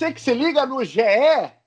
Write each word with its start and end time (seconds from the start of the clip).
Você 0.00 0.14
que 0.14 0.20
se 0.22 0.32
liga 0.32 0.64
no 0.64 0.82
GE, 0.82 1.02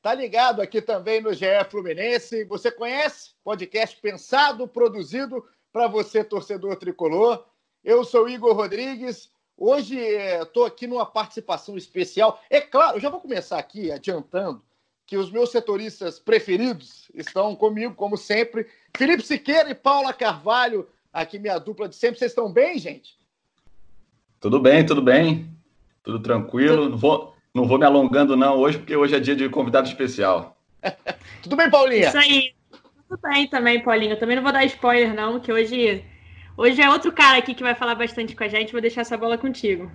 tá 0.02 0.12
ligado 0.16 0.60
aqui 0.60 0.82
também 0.82 1.22
no 1.22 1.36
GE 1.36 1.46
Fluminense. 1.70 2.44
Você 2.46 2.72
conhece? 2.72 3.36
Podcast 3.44 3.96
pensado, 4.02 4.68
produzido 4.68 5.46
para 5.72 5.88
você, 5.88 6.24
torcedor 6.24 6.76
tricolor. 6.77 7.46
Eu 7.84 8.04
sou 8.04 8.27
Igor 8.27 8.55
Rodrigues. 8.55 9.30
Hoje 9.55 10.00
estou 10.00 10.66
aqui 10.66 10.88
numa 10.88 11.05
participação 11.05 11.77
especial. 11.77 12.41
É 12.50 12.60
claro, 12.60 12.98
eu 12.98 13.02
já 13.02 13.08
vou 13.08 13.22
começar 13.22 13.60
aqui 13.60 13.91
adiantando 13.91 14.63
que 15.05 15.16
os 15.16 15.30
meus 15.30 15.52
setoristas 15.52 16.18
preferidos 16.18 17.12
estão 17.13 17.55
comigo, 17.55 17.94
como 17.94 18.18
sempre. 18.18 18.66
Felipe 18.98 19.22
Siqueira 19.22 19.70
e 19.70 19.76
Paula 19.76 20.12
Carvalho, 20.12 20.90
aqui 21.13 21.38
minha 21.38 21.60
dupla 21.60 21.88
de 21.88 21.96
sempre. 21.96 22.18
Vocês 22.18 22.32
estão 22.32 22.52
bem, 22.52 22.80
gente? 22.80 23.16
Tudo 24.40 24.60
bem, 24.60 24.84
tudo 24.84 25.04
bem. 25.04 25.55
Tudo 26.02 26.20
tranquilo. 26.20 26.98
Vou, 26.98 27.33
não 27.53 27.67
vou 27.67 27.77
me 27.77 27.85
alongando, 27.85 28.35
não, 28.35 28.57
hoje, 28.57 28.80
porque 28.80 28.95
hoje 28.95 29.16
é 29.16 29.20
dia 29.20 29.35
de 29.35 29.48
convidado 29.48 29.87
especial. 29.87 30.57
Tudo 31.43 31.55
bem, 31.55 31.70
Paulinha? 31.70 32.07
Isso 32.07 32.18
aí. 32.18 32.54
Tudo 33.07 33.21
bem 33.21 33.48
também, 33.48 33.82
Paulinho. 33.82 34.13
Eu 34.13 34.20
também 34.20 34.35
não 34.35 34.43
vou 34.43 34.51
dar 34.51 34.65
spoiler, 34.65 35.13
não, 35.13 35.40
que 35.40 35.51
hoje, 35.51 36.04
hoje 36.57 36.82
é 36.82 36.90
outro 36.90 37.12
cara 37.12 37.37
aqui 37.37 37.54
que 37.54 37.62
vai 37.62 37.76
falar 37.76 37.93
bastante 37.93 38.35
com 38.35 38.43
a 38.43 38.48
gente. 38.48 38.71
Vou 38.71 38.82
deixar 38.82 39.01
essa 39.01 39.15
bola 39.15 39.37
contigo. 39.37 39.91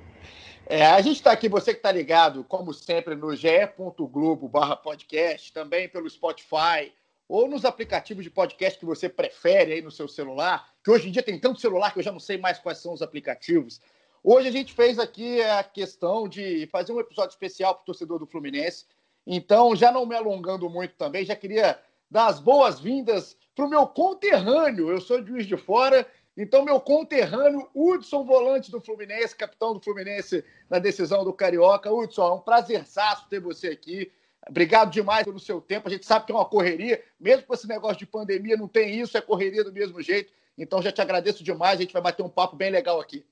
É, 0.67 0.87
a 0.87 1.00
gente 1.00 1.17
está 1.17 1.33
aqui, 1.33 1.48
você 1.48 1.73
que 1.73 1.78
está 1.78 1.91
ligado, 1.91 2.45
como 2.45 2.73
sempre, 2.73 3.17
no 3.17 3.34
ge.globo 3.34 4.47
barra 4.48 4.77
podcast, 4.77 5.53
também 5.53 5.89
pelo 5.89 6.09
Spotify, 6.09 6.93
ou 7.27 7.48
nos 7.48 7.65
aplicativos 7.65 8.22
de 8.22 8.31
podcast 8.31 8.78
que 8.78 8.84
você 8.84 9.09
prefere 9.09 9.72
aí 9.72 9.83
no 9.83 9.91
seu 9.91 10.06
celular, 10.06 10.69
que 10.84 10.91
hoje 10.91 11.09
em 11.09 11.11
dia 11.11 11.22
tem 11.22 11.39
tanto 11.39 11.61
celular 11.61 11.93
que 11.93 11.98
eu 11.98 12.03
já 12.03 12.12
não 12.12 12.20
sei 12.20 12.39
mais 12.39 12.59
quais 12.59 12.78
são 12.78 12.93
os 12.93 13.03
aplicativos. 13.03 13.81
Hoje 14.23 14.49
a 14.49 14.53
gente 14.53 14.73
fez 14.73 14.99
aqui 14.99 15.41
a 15.43 15.63
questão 15.63 16.29
de 16.29 16.67
fazer 16.73 16.93
um 16.93 17.01
episódio 17.01 17.31
especial 17.31 17.75
para 17.75 17.83
o 17.83 17.87
torcedor 17.87 18.19
do 18.19 18.27
Fluminense. 18.27 18.85
Então, 19.27 19.77
já 19.77 19.93
não 19.93 20.05
me 20.05 20.17
alongando 20.17 20.69
muito 20.69 20.95
também, 20.95 21.25
já 21.25 21.37
queria 21.37 21.79
dar 22.11 22.27
as 22.27 22.41
boas-vindas 22.41 23.37
para 23.55 23.65
o 23.65 23.69
meu 23.69 23.87
conterrâneo. 23.87 24.91
Eu 24.91 25.01
sou 25.01 25.25
Juiz 25.25 25.47
de 25.47 25.57
Fora, 25.57 26.07
então 26.37 26.65
meu 26.65 26.81
conterrâneo, 26.81 27.69
Hudson, 27.75 28.25
volante 28.25 28.71
do 28.71 28.81
Fluminense, 28.81 29.37
capitão 29.37 29.75
do 29.75 29.81
Fluminense 29.81 30.45
na 30.69 30.79
decisão 30.79 31.25
do 31.25 31.33
Carioca. 31.33 31.93
Hudson, 31.93 32.27
é 32.27 32.35
um 32.35 32.41
prazerzaço 32.41 33.29
ter 33.29 33.41
você 33.41 33.69
aqui. 33.69 34.11
Obrigado 34.49 34.91
demais 34.91 35.25
pelo 35.25 35.39
seu 35.39 35.61
tempo. 35.61 35.89
A 35.89 35.91
gente 35.91 36.07
sabe 36.07 36.27
que 36.27 36.33
é 36.33 36.35
uma 36.35 36.45
correria, 36.45 37.03
mesmo 37.21 37.45
com 37.45 37.55
esse 37.55 37.69
negócio 37.69 37.99
de 37.99 38.07
pandemia, 38.07 38.57
não 38.57 38.67
tem 38.67 38.99
isso, 38.99 39.17
é 39.17 39.21
correria 39.21 39.63
do 39.63 39.73
mesmo 39.73 40.01
jeito. 40.01 40.33
Então 40.57 40.83
já 40.83 40.91
te 40.91 41.01
agradeço 41.01 41.45
demais, 41.45 41.79
a 41.79 41.83
gente 41.83 41.93
vai 41.93 42.03
bater 42.03 42.23
um 42.23 42.29
papo 42.29 42.57
bem 42.57 42.71
legal 42.71 43.01
aqui. 43.01 43.25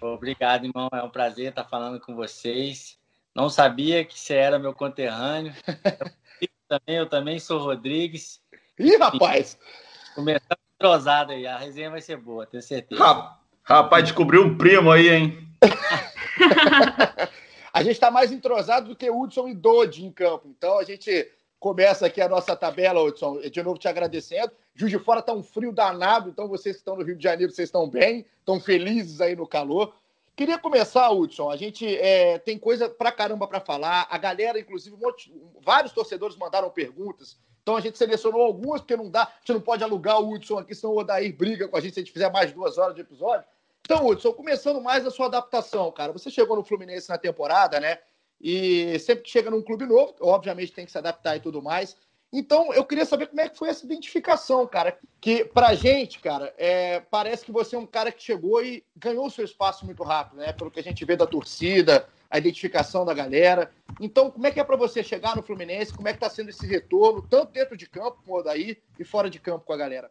Obrigado, 0.00 0.66
irmão. 0.66 0.88
É 0.92 1.02
um 1.02 1.10
prazer 1.10 1.50
estar 1.50 1.64
falando 1.64 2.00
com 2.00 2.14
vocês. 2.14 2.98
Não 3.34 3.48
sabia 3.48 4.04
que 4.04 4.18
você 4.18 4.34
era 4.34 4.58
meu 4.58 4.74
conterrâneo. 4.74 5.54
Eu 6.40 6.48
também, 6.68 6.96
eu 6.96 7.06
também 7.06 7.38
sou 7.38 7.58
Rodrigues. 7.58 8.40
Ih, 8.78 8.96
rapaz! 8.96 9.58
Começando 10.14 10.58
entrosado 10.78 11.32
aí. 11.32 11.46
A 11.46 11.58
resenha 11.58 11.90
vai 11.90 12.00
ser 12.00 12.16
boa, 12.16 12.46
tenho 12.46 12.62
certeza. 12.62 13.02
Rapaz, 13.62 14.04
descobriu 14.04 14.44
um 14.44 14.56
primo 14.56 14.90
aí, 14.90 15.08
hein? 15.08 15.48
a 17.72 17.82
gente 17.82 17.92
está 17.92 18.10
mais 18.10 18.32
entrosado 18.32 18.88
do 18.88 18.96
que 18.96 19.10
Hudson 19.10 19.48
e 19.48 19.54
Dodge 19.54 20.04
em 20.04 20.12
campo. 20.12 20.48
Então 20.48 20.78
a 20.78 20.84
gente 20.84 21.30
começa 21.58 22.06
aqui 22.06 22.20
a 22.20 22.28
nossa 22.28 22.56
tabela, 22.56 23.02
Hudson. 23.02 23.40
De 23.40 23.62
novo 23.62 23.78
te 23.78 23.88
agradecendo. 23.88 24.52
Juiz 24.78 24.92
de 24.92 24.98
Fora 25.00 25.18
está 25.18 25.32
um 25.32 25.42
frio 25.42 25.72
danado, 25.72 26.30
então 26.30 26.46
vocês 26.46 26.76
que 26.76 26.80
estão 26.82 26.96
no 26.96 27.02
Rio 27.02 27.16
de 27.16 27.24
Janeiro, 27.24 27.52
vocês 27.52 27.66
estão 27.66 27.88
bem, 27.88 28.24
estão 28.38 28.60
felizes 28.60 29.20
aí 29.20 29.34
no 29.34 29.44
calor. 29.44 29.92
Queria 30.36 30.56
começar, 30.56 31.10
Hudson. 31.10 31.50
A 31.50 31.56
gente 31.56 31.84
é, 31.96 32.38
tem 32.38 32.56
coisa 32.56 32.88
pra 32.88 33.10
caramba 33.10 33.48
para 33.48 33.58
falar. 33.58 34.06
A 34.08 34.16
galera, 34.16 34.60
inclusive, 34.60 34.94
um 34.94 35.00
monte, 35.00 35.34
vários 35.60 35.92
torcedores 35.92 36.36
mandaram 36.36 36.70
perguntas. 36.70 37.36
Então 37.60 37.76
a 37.76 37.80
gente 37.80 37.98
selecionou 37.98 38.40
algumas, 38.40 38.80
porque 38.80 38.96
não 38.96 39.10
dá, 39.10 39.24
a 39.24 39.32
gente 39.40 39.54
não 39.54 39.60
pode 39.60 39.82
alugar 39.82 40.20
o 40.20 40.32
Hudson 40.32 40.58
aqui, 40.58 40.76
senão 40.76 40.94
o 40.94 40.98
Odair 40.98 41.36
briga 41.36 41.66
com 41.66 41.76
a 41.76 41.80
gente 41.80 41.94
se 41.94 42.00
a 42.00 42.02
gente 42.04 42.12
fizer 42.12 42.30
mais 42.30 42.52
duas 42.52 42.78
horas 42.78 42.94
de 42.94 43.00
episódio. 43.00 43.44
Então, 43.80 44.06
Hudson, 44.06 44.32
começando 44.32 44.80
mais 44.80 45.04
a 45.04 45.10
sua 45.10 45.26
adaptação, 45.26 45.90
cara. 45.90 46.12
Você 46.12 46.30
chegou 46.30 46.56
no 46.56 46.62
Fluminense 46.62 47.08
na 47.08 47.18
temporada, 47.18 47.80
né? 47.80 47.98
E 48.40 48.96
sempre 49.00 49.24
que 49.24 49.30
chega 49.30 49.50
num 49.50 49.60
clube 49.60 49.86
novo, 49.86 50.14
obviamente 50.20 50.70
tem 50.70 50.86
que 50.86 50.92
se 50.92 50.98
adaptar 50.98 51.36
e 51.36 51.40
tudo 51.40 51.60
mais. 51.60 51.96
Então, 52.32 52.74
eu 52.74 52.84
queria 52.84 53.06
saber 53.06 53.28
como 53.28 53.40
é 53.40 53.48
que 53.48 53.56
foi 53.56 53.70
essa 53.70 53.86
identificação, 53.86 54.66
cara. 54.66 54.98
Que 55.20 55.44
pra 55.44 55.74
gente, 55.74 56.20
cara, 56.20 56.52
é, 56.58 57.00
parece 57.00 57.44
que 57.44 57.52
você 57.52 57.74
é 57.74 57.78
um 57.78 57.86
cara 57.86 58.12
que 58.12 58.22
chegou 58.22 58.62
e 58.62 58.84
ganhou 58.94 59.30
seu 59.30 59.44
espaço 59.44 59.86
muito 59.86 60.02
rápido, 60.02 60.38
né? 60.38 60.52
Pelo 60.52 60.70
que 60.70 60.78
a 60.78 60.82
gente 60.82 61.04
vê 61.04 61.16
da 61.16 61.26
torcida, 61.26 62.06
a 62.30 62.38
identificação 62.38 63.04
da 63.04 63.14
galera. 63.14 63.72
Então, 63.98 64.30
como 64.30 64.46
é 64.46 64.50
que 64.50 64.60
é 64.60 64.64
para 64.64 64.76
você 64.76 65.02
chegar 65.02 65.34
no 65.34 65.42
Fluminense? 65.42 65.94
Como 65.94 66.06
é 66.06 66.12
que 66.12 66.20
tá 66.20 66.28
sendo 66.28 66.50
esse 66.50 66.66
retorno, 66.66 67.22
tanto 67.22 67.52
dentro 67.52 67.76
de 67.76 67.88
campo 67.88 68.18
com 68.24 68.32
o 68.32 68.38
Odaí 68.38 68.78
e 68.98 69.04
fora 69.04 69.30
de 69.30 69.38
campo 69.38 69.64
com 69.64 69.72
a 69.72 69.78
galera? 69.78 70.10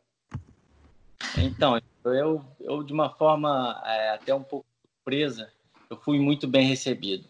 Então, 1.37 1.79
eu, 2.03 2.43
eu 2.59 2.83
de 2.83 2.93
uma 2.93 3.11
forma 3.11 3.81
é, 3.85 4.09
até 4.09 4.33
um 4.33 4.43
pouco 4.43 4.65
surpresa, 4.95 5.51
eu 5.89 5.97
fui 5.97 6.19
muito 6.19 6.47
bem 6.47 6.67
recebido. 6.67 7.27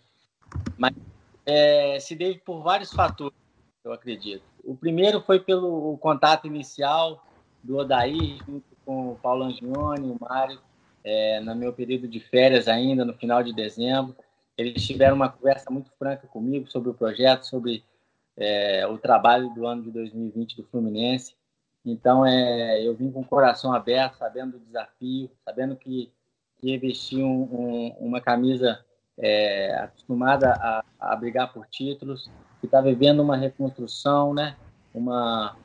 Mas 0.77 0.93
é, 1.45 1.99
se 1.99 2.15
deve 2.15 2.39
por 2.39 2.61
vários 2.61 2.91
fatores, 2.91 3.37
eu 3.83 3.91
acredito. 3.91 4.43
O 4.67 4.75
primeiro 4.75 5.21
foi 5.21 5.39
pelo 5.39 5.97
contato 5.97 6.45
inicial 6.45 7.25
do 7.63 7.77
Odair, 7.77 8.37
junto 8.45 8.65
com 8.85 9.13
o 9.13 9.15
Paulo 9.15 9.45
Angione, 9.45 10.11
o 10.11 10.17
Mário, 10.19 10.59
é, 11.05 11.39
no 11.39 11.55
meu 11.55 11.71
período 11.71 12.05
de 12.05 12.19
férias 12.19 12.67
ainda, 12.67 13.05
no 13.05 13.13
final 13.13 13.41
de 13.41 13.53
dezembro. 13.53 14.13
Eles 14.57 14.85
tiveram 14.85 15.15
uma 15.15 15.29
conversa 15.29 15.71
muito 15.71 15.89
franca 15.97 16.27
comigo 16.27 16.69
sobre 16.69 16.89
o 16.89 16.93
projeto, 16.93 17.43
sobre 17.43 17.81
é, 18.35 18.85
o 18.85 18.97
trabalho 18.97 19.49
do 19.51 19.65
ano 19.65 19.83
de 19.83 19.89
2020 19.89 20.57
do 20.57 20.65
Fluminense. 20.65 21.33
Então, 21.85 22.25
é, 22.25 22.85
eu 22.85 22.93
vim 22.93 23.09
com 23.09 23.21
o 23.21 23.25
coração 23.25 23.71
aberto, 23.71 24.17
sabendo 24.17 24.59
do 24.59 24.65
desafio, 24.65 25.31
sabendo 25.45 25.77
que, 25.77 26.11
que 26.57 26.77
vestir 26.77 27.23
um, 27.23 27.43
um, 27.43 27.95
uma 28.01 28.19
camisa 28.19 28.83
é, 29.17 29.73
acostumada 29.75 30.51
a, 30.59 30.83
a 30.99 31.15
brigar 31.15 31.53
por 31.53 31.65
títulos, 31.67 32.29
que 32.59 32.65
está 32.65 32.81
vivendo 32.81 33.21
uma 33.21 33.37
reconstrução, 33.37 34.33
né? 34.33 34.55
Uma 34.93 35.55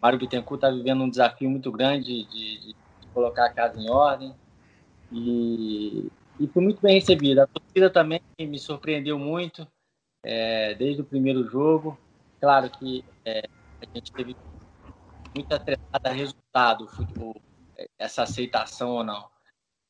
Mário 0.00 0.18
Bittencourt 0.18 0.58
está 0.58 0.70
vivendo 0.70 1.04
um 1.04 1.08
desafio 1.08 1.48
muito 1.48 1.70
grande 1.70 2.24
de, 2.24 2.58
de, 2.58 2.76
colocar 3.14 3.46
a 3.46 3.52
casa 3.52 3.78
em 3.78 3.90
ordem 3.90 4.34
e, 5.12 6.10
e 6.40 6.46
foi 6.48 6.62
muito 6.62 6.80
bem 6.80 6.94
recebida. 6.94 7.44
A 7.44 7.46
torcida 7.46 7.90
também 7.90 8.20
me 8.40 8.58
surpreendeu 8.58 9.18
muito 9.18 9.66
é, 10.24 10.74
desde 10.74 11.02
o 11.02 11.04
primeiro 11.04 11.48
jogo. 11.48 11.96
Claro 12.40 12.68
que 12.70 13.04
é, 13.24 13.48
a 13.80 13.86
gente 13.94 14.12
teve 14.12 14.34
muita 15.34 15.56
atrelada 15.56 16.10
resultado, 16.10 16.88
futebol, 16.88 17.36
essa 17.98 18.22
aceitação 18.22 18.90
ou 18.90 19.04
não. 19.04 19.30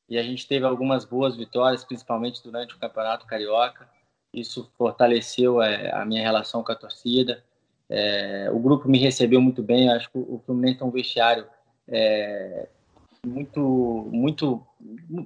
E 0.09 0.17
a 0.17 0.23
gente 0.23 0.47
teve 0.47 0.65
algumas 0.65 1.05
boas 1.05 1.35
vitórias, 1.35 1.83
principalmente 1.83 2.43
durante 2.43 2.75
o 2.75 2.79
Campeonato 2.79 3.25
Carioca. 3.25 3.89
Isso 4.33 4.71
fortaleceu 4.77 5.61
é, 5.61 5.91
a 5.91 6.03
minha 6.03 6.23
relação 6.23 6.63
com 6.63 6.71
a 6.71 6.75
torcida. 6.75 7.43
É, 7.87 8.49
o 8.51 8.59
grupo 8.59 8.89
me 8.89 8.97
recebeu 8.97 9.39
muito 9.39 9.61
bem. 9.61 9.91
Acho 9.91 10.09
que 10.09 10.17
o 10.17 10.41
Fluminense 10.45 10.81
é 10.81 10.85
um 10.85 10.89
vestiário 10.89 11.45
é, 11.87 12.67
muito, 13.25 14.09
muito, 14.11 14.65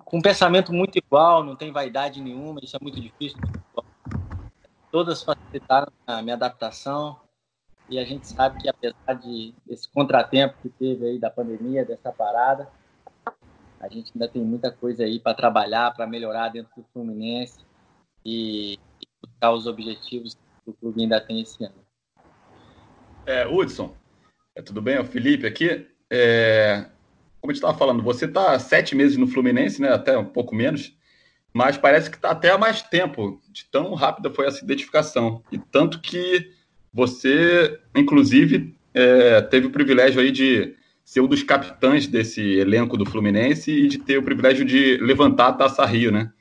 com 0.04 0.18
um 0.18 0.22
pensamento 0.22 0.74
muito 0.74 0.98
igual, 0.98 1.44
não 1.44 1.56
tem 1.56 1.72
vaidade 1.72 2.22
nenhuma. 2.22 2.60
Isso 2.62 2.76
é 2.76 2.80
muito 2.82 3.00
difícil. 3.00 3.40
Todas 4.92 5.24
facilitaram 5.24 5.92
a 6.06 6.22
minha 6.22 6.36
adaptação 6.36 7.18
e 7.90 7.98
a 7.98 8.04
gente 8.04 8.28
sabe 8.28 8.62
que 8.62 8.68
apesar 8.68 9.14
de 9.14 9.54
desse 9.66 9.90
contratempo 9.90 10.56
que 10.62 10.70
teve 10.70 11.06
aí 11.06 11.20
da 11.20 11.30
pandemia, 11.30 11.86
dessa 11.86 12.12
parada, 12.12 12.68
a 13.80 13.88
gente 13.88 14.12
ainda 14.14 14.28
tem 14.28 14.42
muita 14.42 14.72
coisa 14.72 15.04
aí 15.04 15.20
para 15.20 15.34
trabalhar, 15.34 15.94
para 15.94 16.08
melhorar 16.08 16.50
dentro 16.50 16.72
do 16.76 16.86
Fluminense 16.92 17.67
e, 18.28 18.78
buscar 19.22 19.54
os 19.54 19.66
objetivos 19.66 20.36
que 20.36 20.70
o 20.70 20.74
clube 20.74 21.02
ainda 21.02 21.22
tem 21.22 21.42
esse 21.42 21.64
ano. 21.64 21.76
É, 23.26 23.48
Hudson, 23.48 23.96
é, 24.54 24.62
tudo 24.62 24.82
bem? 24.82 24.96
É 24.96 25.02
o 25.02 25.06
Felipe 25.06 25.48
aqui. 25.48 25.88
É, 26.10 26.86
como 27.40 27.52
a 27.52 27.54
gente 27.54 27.64
estava 27.64 27.78
falando, 27.78 28.04
você 28.04 28.26
está 28.26 28.60
sete 28.60 28.96
meses 28.96 29.16
no 29.16 29.28
Fluminense, 29.28 29.82
né? 29.82 29.90
Até 29.94 30.18
um 30.18 30.26
pouco 30.26 30.54
menos. 30.54 30.94
mas 31.54 31.78
parece 31.78 32.10
que 32.10 32.18
está 32.18 32.32
até 32.32 32.52
há 32.52 32.58
mais 32.58 32.84
tempo, 32.84 33.42
de 33.50 33.66
tão 33.66 33.94
rápida 33.96 34.30
foi 34.30 34.46
essa 34.46 34.64
identificação. 34.64 35.42
E 35.52 35.58
tanto 35.58 36.02
que 36.02 36.52
você, 36.94 37.80
inclusive, 37.96 38.76
é, 38.94 39.42
teve 39.42 39.68
o 39.68 39.72
privilégio 39.72 40.22
aí 40.22 40.32
de 40.32 40.76
ser 41.04 41.22
um 41.22 41.28
dos 41.28 41.42
capitães 41.42 42.06
desse 42.06 42.42
elenco 42.42 42.98
do 42.98 43.06
Fluminense 43.06 43.72
e 43.72 43.88
de 43.88 43.98
ter 43.98 44.18
o 44.18 44.24
privilégio 44.24 44.66
de 44.66 44.98
levantar 44.98 45.48
a 45.48 45.54
Taça 45.54 45.86
Rio, 45.86 46.12
né? 46.12 46.32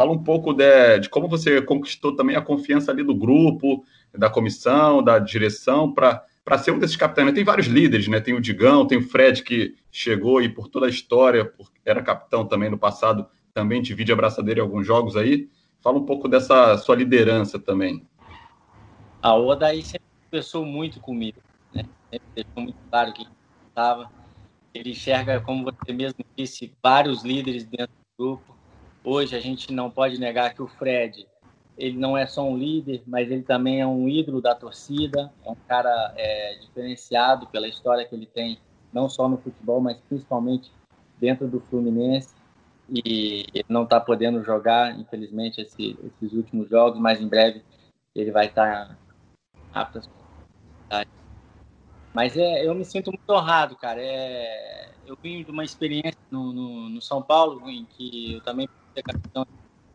Fala 0.00 0.12
um 0.12 0.24
pouco 0.24 0.54
de, 0.54 1.00
de 1.00 1.10
como 1.10 1.28
você 1.28 1.60
conquistou 1.60 2.16
também 2.16 2.34
a 2.34 2.40
confiança 2.40 2.90
ali 2.90 3.04
do 3.04 3.14
grupo, 3.14 3.84
da 4.16 4.30
comissão, 4.30 5.02
da 5.02 5.18
direção, 5.18 5.92
para 5.92 6.24
ser 6.56 6.70
um 6.70 6.78
desses 6.78 6.96
capitães. 6.96 7.34
Tem 7.34 7.44
vários 7.44 7.66
líderes, 7.66 8.08
né? 8.08 8.18
Tem 8.18 8.32
o 8.32 8.40
Digão, 8.40 8.86
tem 8.86 8.96
o 8.96 9.02
Fred, 9.02 9.42
que 9.42 9.76
chegou 9.92 10.40
e 10.40 10.48
por 10.48 10.68
toda 10.68 10.86
a 10.86 10.88
história, 10.88 11.52
era 11.84 12.02
capitão 12.02 12.46
também 12.46 12.70
no 12.70 12.78
passado, 12.78 13.28
também 13.52 13.82
divide 13.82 14.10
a 14.10 14.14
abraçadeira 14.14 14.60
em 14.60 14.62
alguns 14.62 14.86
jogos 14.86 15.18
aí. 15.18 15.50
Fala 15.82 15.98
um 15.98 16.06
pouco 16.06 16.28
dessa 16.28 16.78
sua 16.78 16.96
liderança 16.96 17.58
também. 17.58 18.02
A 19.20 19.36
Odaí 19.36 19.82
sempre 19.82 20.06
conversou 20.30 20.64
muito 20.64 20.98
comigo, 20.98 21.42
né? 21.74 21.82
Sempre 22.10 22.26
deixou 22.36 22.62
muito 22.62 22.78
claro 22.90 23.12
que 23.12 23.26
estava. 23.68 24.10
Ele 24.72 24.92
enxerga, 24.92 25.42
como 25.42 25.62
você 25.62 25.92
mesmo 25.92 26.24
disse, 26.38 26.72
vários 26.82 27.22
líderes 27.22 27.66
dentro 27.66 27.92
do 28.18 28.24
grupo. 28.24 28.59
Hoje 29.04 29.36
a 29.36 29.40
gente 29.40 29.72
não 29.72 29.90
pode 29.90 30.18
negar 30.18 30.54
que 30.54 30.62
o 30.62 30.68
Fred, 30.68 31.26
ele 31.76 31.98
não 31.98 32.16
é 32.16 32.26
só 32.26 32.42
um 32.42 32.56
líder, 32.56 33.02
mas 33.06 33.30
ele 33.30 33.42
também 33.42 33.80
é 33.80 33.86
um 33.86 34.08
ídolo 34.08 34.40
da 34.40 34.54
torcida. 34.54 35.32
É 35.44 35.50
um 35.50 35.56
cara 35.66 36.12
é, 36.16 36.56
diferenciado 36.60 37.46
pela 37.46 37.66
história 37.66 38.04
que 38.04 38.14
ele 38.14 38.26
tem, 38.26 38.58
não 38.92 39.08
só 39.08 39.28
no 39.28 39.38
futebol, 39.38 39.80
mas 39.80 39.98
principalmente 40.08 40.70
dentro 41.18 41.48
do 41.48 41.60
Fluminense. 41.60 42.34
E 42.92 43.46
ele 43.54 43.66
não 43.68 43.84
está 43.84 44.00
podendo 44.00 44.42
jogar, 44.42 44.98
infelizmente, 44.98 45.60
esse, 45.60 45.96
esses 46.04 46.36
últimos 46.36 46.68
jogos, 46.68 46.98
mas 47.00 47.20
em 47.20 47.28
breve 47.28 47.62
ele 48.14 48.32
vai 48.32 48.46
estar 48.46 48.88
tá 48.88 48.98
apto 49.72 50.00
mas 52.12 52.36
é, 52.36 52.66
eu 52.66 52.74
me 52.74 52.84
sinto 52.84 53.10
muito 53.10 53.30
honrado, 53.30 53.76
cara. 53.76 54.00
É, 54.02 54.92
eu 55.06 55.16
vim 55.22 55.44
de 55.44 55.50
uma 55.50 55.64
experiência 55.64 56.18
no, 56.30 56.52
no, 56.52 56.88
no 56.88 57.00
São 57.00 57.22
Paulo, 57.22 57.68
em 57.70 57.84
que 57.84 58.34
eu 58.34 58.40
também 58.40 58.68
fui 58.92 59.02
capitão, 59.02 59.46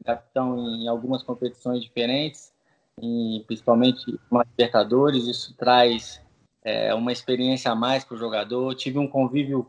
capitão 0.04 0.58
em 0.58 0.88
algumas 0.88 1.24
competições 1.24 1.84
diferentes, 1.84 2.54
e 3.02 3.44
principalmente 3.46 4.20
uma 4.32 4.44
Libertadores. 4.44 5.28
Isso 5.28 5.56
traz 5.56 6.22
é, 6.64 6.94
uma 6.94 7.12
experiência 7.12 7.72
a 7.72 7.76
mais 7.76 8.04
para 8.04 8.16
o 8.16 8.20
jogador. 8.20 8.74
tive 8.76 8.98
um 8.98 9.08
convívio 9.08 9.68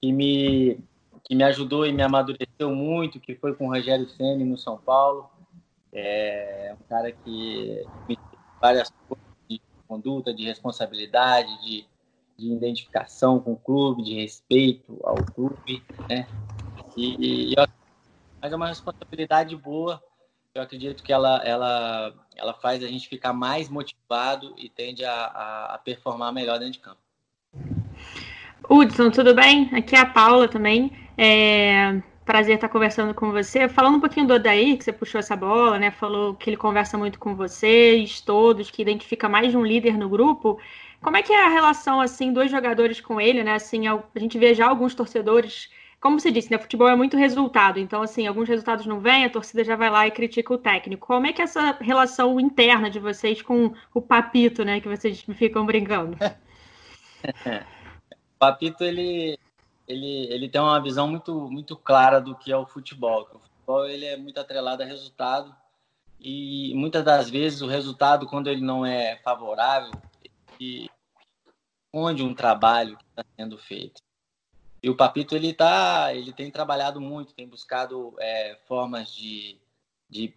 que 0.00 0.12
me, 0.12 0.78
que 1.24 1.34
me 1.34 1.44
ajudou 1.44 1.86
e 1.86 1.92
me 1.92 2.02
amadureceu 2.02 2.74
muito, 2.74 3.20
que 3.20 3.34
foi 3.34 3.54
com 3.54 3.66
o 3.66 3.70
Rogério 3.70 4.08
Ceni 4.08 4.44
no 4.44 4.56
São 4.56 4.78
Paulo. 4.78 5.28
É 5.92 6.74
um 6.78 6.88
cara 6.88 7.12
que 7.12 7.84
me 8.08 8.18
várias 8.60 8.90
coisas 9.06 9.24
conduta, 9.86 10.32
de 10.32 10.44
responsabilidade, 10.44 11.48
de, 11.62 11.86
de 12.36 12.52
identificação 12.52 13.38
com 13.38 13.52
o 13.52 13.56
clube, 13.56 14.02
de 14.02 14.14
respeito 14.14 14.98
ao 15.04 15.16
clube, 15.16 15.82
né? 16.08 16.26
E, 16.96 17.52
e 17.52 17.54
mas 18.44 18.52
é 18.52 18.56
uma 18.56 18.68
responsabilidade 18.68 19.56
boa. 19.56 20.02
Eu 20.54 20.60
acredito 20.60 21.02
que 21.02 21.10
ela, 21.10 21.40
ela, 21.46 22.12
ela 22.36 22.52
faz 22.52 22.84
a 22.84 22.86
gente 22.86 23.08
ficar 23.08 23.32
mais 23.32 23.70
motivado 23.70 24.54
e 24.58 24.68
tende 24.68 25.02
a, 25.02 25.14
a, 25.14 25.74
a 25.76 25.78
performar 25.78 26.30
melhor 26.30 26.58
dentro 26.58 26.74
de 26.74 26.78
campo. 26.80 26.98
Hudson, 28.68 29.10
tudo 29.10 29.34
bem? 29.34 29.70
Aqui 29.72 29.96
é 29.96 30.00
a 30.00 30.04
Paula 30.04 30.46
também. 30.46 30.92
É, 31.16 32.02
prazer 32.26 32.56
estar 32.56 32.68
conversando 32.68 33.14
com 33.14 33.32
você. 33.32 33.66
Falando 33.66 33.96
um 33.96 34.00
pouquinho 34.00 34.26
do 34.26 34.34
Odair, 34.34 34.76
que 34.76 34.84
você 34.84 34.92
puxou 34.92 35.18
essa 35.18 35.34
bola, 35.34 35.78
né? 35.78 35.90
Falou 35.90 36.34
que 36.34 36.50
ele 36.50 36.58
conversa 36.58 36.98
muito 36.98 37.18
com 37.18 37.34
vocês, 37.34 38.20
todos, 38.20 38.70
que 38.70 38.82
identifica 38.82 39.26
mais 39.26 39.52
de 39.52 39.56
um 39.56 39.64
líder 39.64 39.96
no 39.96 40.10
grupo. 40.10 40.60
Como 41.00 41.16
é 41.16 41.22
que 41.22 41.32
é 41.32 41.46
a 41.46 41.48
relação, 41.48 41.98
assim, 41.98 42.30
dos 42.30 42.50
jogadores 42.50 43.00
com 43.00 43.18
ele, 43.18 43.42
né? 43.42 43.54
Assim, 43.54 43.88
a 43.88 44.02
gente 44.18 44.36
vê 44.38 44.52
já 44.52 44.68
alguns 44.68 44.94
torcedores, 44.94 45.70
como 46.04 46.20
você 46.20 46.30
disse, 46.30 46.50
né? 46.50 46.58
Futebol 46.58 46.86
é 46.86 46.94
muito 46.94 47.16
resultado. 47.16 47.78
Então, 47.78 48.02
assim, 48.02 48.26
alguns 48.26 48.46
resultados 48.46 48.84
não 48.84 49.00
vêm, 49.00 49.24
a 49.24 49.30
torcida 49.30 49.64
já 49.64 49.74
vai 49.74 49.88
lá 49.88 50.06
e 50.06 50.10
critica 50.10 50.52
o 50.52 50.58
técnico. 50.58 51.06
Como 51.06 51.26
é 51.26 51.32
que 51.32 51.40
é 51.40 51.44
essa 51.44 51.78
relação 51.80 52.38
interna 52.38 52.90
de 52.90 53.00
vocês 53.00 53.40
com 53.40 53.72
o 53.94 54.02
Papito, 54.02 54.66
né? 54.66 54.82
Que 54.82 54.88
vocês 54.88 55.22
ficam 55.22 55.64
brincando? 55.64 56.14
o 58.20 58.38
Papito, 58.38 58.84
ele, 58.84 59.38
ele, 59.88 60.26
ele 60.30 60.46
tem 60.46 60.60
uma 60.60 60.78
visão 60.78 61.08
muito, 61.08 61.48
muito 61.50 61.74
clara 61.74 62.20
do 62.20 62.34
que 62.36 62.52
é 62.52 62.56
o 62.58 62.66
futebol. 62.66 63.22
O 63.22 63.38
futebol 63.38 63.86
ele 63.86 64.04
é 64.04 64.18
muito 64.18 64.38
atrelado 64.38 64.82
a 64.82 64.86
resultado 64.86 65.56
e 66.20 66.74
muitas 66.74 67.02
das 67.02 67.30
vezes 67.30 67.62
o 67.62 67.66
resultado, 67.66 68.26
quando 68.26 68.48
ele 68.48 68.60
não 68.60 68.84
é 68.84 69.16
favorável, 69.24 69.90
ele 70.60 70.90
esconde 71.86 72.22
um 72.22 72.34
trabalho 72.34 72.98
que 72.98 73.04
está 73.04 73.24
sendo 73.38 73.56
feito. 73.56 74.02
E 74.84 74.90
o 74.90 74.94
Papito 74.94 75.34
ele 75.34 75.54
tá, 75.54 76.14
ele 76.14 76.30
tem 76.30 76.50
trabalhado 76.50 77.00
muito, 77.00 77.32
tem 77.32 77.48
buscado 77.48 78.14
é, 78.20 78.58
formas 78.68 79.10
de, 79.10 79.56
de, 80.10 80.34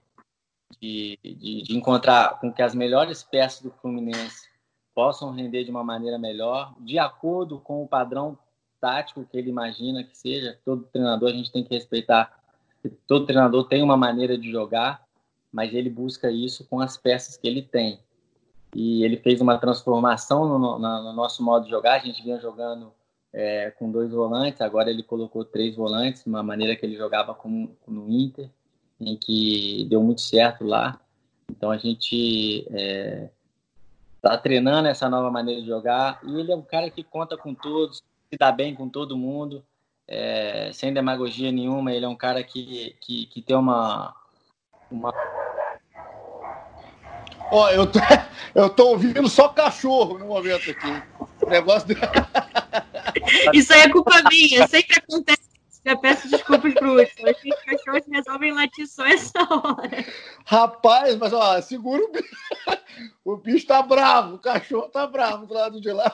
de, 0.79 1.19
de, 1.21 1.77
encontrar 1.77 2.39
com 2.39 2.49
que 2.53 2.61
as 2.61 2.73
melhores 2.73 3.21
peças 3.21 3.61
do 3.61 3.71
Fluminense 3.71 4.47
possam 4.95 5.33
render 5.33 5.65
de 5.65 5.69
uma 5.69 5.83
maneira 5.83 6.17
melhor, 6.17 6.73
de 6.79 6.97
acordo 6.97 7.59
com 7.59 7.83
o 7.83 7.87
padrão 7.89 8.39
tático 8.79 9.25
que 9.25 9.37
ele 9.37 9.49
imagina 9.49 10.01
que 10.01 10.17
seja. 10.17 10.57
Todo 10.63 10.87
treinador 10.93 11.27
a 11.27 11.33
gente 11.33 11.51
tem 11.51 11.65
que 11.65 11.75
respeitar. 11.75 12.41
Todo 13.05 13.25
treinador 13.25 13.67
tem 13.67 13.83
uma 13.83 13.97
maneira 13.97 14.37
de 14.37 14.49
jogar, 14.49 15.03
mas 15.51 15.73
ele 15.73 15.89
busca 15.89 16.31
isso 16.31 16.65
com 16.69 16.79
as 16.79 16.95
peças 16.95 17.35
que 17.35 17.49
ele 17.49 17.63
tem. 17.63 17.99
E 18.73 19.03
ele 19.03 19.17
fez 19.17 19.41
uma 19.41 19.57
transformação 19.57 20.47
no, 20.47 20.57
no, 20.57 20.79
no 20.79 21.11
nosso 21.11 21.43
modo 21.43 21.65
de 21.65 21.69
jogar. 21.69 21.95
A 21.95 22.05
gente 22.05 22.23
vinha 22.23 22.39
jogando 22.39 22.93
é, 23.33 23.71
com 23.71 23.91
dois 23.91 24.11
volantes, 24.11 24.61
agora 24.61 24.89
ele 24.89 25.03
colocou 25.03 25.43
três 25.43 25.75
volantes, 25.75 26.25
uma 26.25 26.41
maneira 26.41 26.75
que 26.75 26.85
ele 26.85 26.95
jogava 26.95 27.33
com, 27.33 27.69
no 27.87 28.09
Inter, 28.09 28.49
em 28.99 29.15
que 29.15 29.85
deu 29.89 30.01
muito 30.01 30.21
certo 30.21 30.63
lá. 30.65 30.99
Então 31.49 31.71
a 31.71 31.77
gente 31.77 32.65
está 32.65 32.77
é, 32.77 33.29
tá 34.21 34.37
treinando 34.37 34.87
essa 34.87 35.09
nova 35.09 35.29
maneira 35.31 35.61
de 35.61 35.67
jogar 35.67 36.19
e 36.23 36.39
ele 36.39 36.51
é 36.51 36.55
um 36.55 36.61
cara 36.61 36.89
que 36.89 37.03
conta 37.03 37.37
com 37.37 37.53
todos, 37.53 38.03
se 38.29 38.37
dá 38.37 38.51
bem 38.51 38.75
com 38.75 38.89
todo 38.89 39.17
mundo, 39.17 39.63
é, 40.07 40.71
sem 40.73 40.93
demagogia 40.93 41.51
nenhuma. 41.51 41.91
Ele 41.91 42.05
é 42.05 42.09
um 42.09 42.15
cara 42.15 42.43
que, 42.43 42.95
que, 43.01 43.25
que 43.27 43.41
tem 43.41 43.55
uma. 43.55 44.15
uma... 44.89 45.13
Ó, 47.51 47.69
eu 47.69 47.85
tô, 47.85 47.99
eu 48.55 48.69
tô 48.69 48.89
ouvindo 48.89 49.27
só 49.27 49.49
cachorro 49.49 50.17
no 50.17 50.27
momento 50.27 50.71
aqui. 50.71 51.03
O 51.45 51.49
negócio. 51.49 51.87
Isso 53.53 53.73
aí 53.73 53.81
é 53.81 53.89
culpa 53.89 54.23
minha, 54.29 54.67
sempre 54.67 54.97
acontece. 54.97 55.47
Já 55.85 55.95
peço 55.95 56.29
desculpas 56.29 56.73
pro 56.73 56.99
Hudson. 56.99 57.27
Acho 57.27 57.41
que 57.41 57.53
os 57.53 57.63
cachorros 57.63 58.03
resolvem 58.11 58.53
latir 58.53 58.87
só 58.87 59.05
essa 59.05 59.39
hora. 59.39 60.05
Rapaz, 60.45 61.15
mas 61.15 61.31
ó, 61.31 61.61
segura 61.61 62.03
o 62.03 62.11
bicho. 62.11 62.35
O 63.23 63.37
bicho 63.37 63.67
tá 63.67 63.81
bravo, 63.81 64.35
o 64.35 64.39
cachorro 64.39 64.89
tá 64.89 65.07
bravo 65.07 65.45
do 65.45 65.53
lado 65.53 65.79
de 65.79 65.91
lá. 65.91 66.09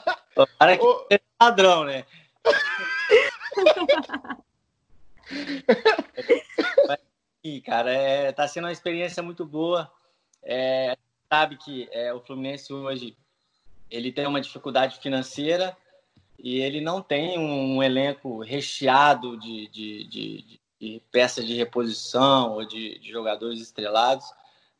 Para 0.59 0.77
que 0.77 0.85
o... 0.85 1.07
padrão, 1.37 1.85
né? 1.85 2.05
E, 7.43 7.59
cara, 7.59 7.91
é, 7.91 8.31
tá 8.31 8.47
sendo 8.47 8.65
uma 8.65 8.71
experiência 8.71 9.21
muito 9.21 9.45
boa. 9.45 9.91
É, 10.41 10.97
sabe 11.29 11.57
que 11.57 11.89
é, 11.91 12.13
o 12.13 12.21
Fluminense 12.21 12.71
hoje 12.71 13.17
ele 13.91 14.13
tem 14.13 14.25
uma 14.25 14.39
dificuldade 14.39 14.97
financeira 14.99 15.75
e 16.37 16.59
ele 16.59 16.81
não 16.81 17.01
tem 17.01 17.37
um, 17.37 17.81
elenco 17.81 18.41
recheado 18.41 19.37
de, 19.37 19.67
de, 19.69 20.03
de, 20.05 20.59
de, 20.79 21.01
peças 21.11 21.45
de 21.45 21.53
reposição 21.53 22.53
ou 22.53 22.65
de, 22.65 22.99
de, 22.99 23.11
jogadores 23.11 23.61
estrelados. 23.61 24.25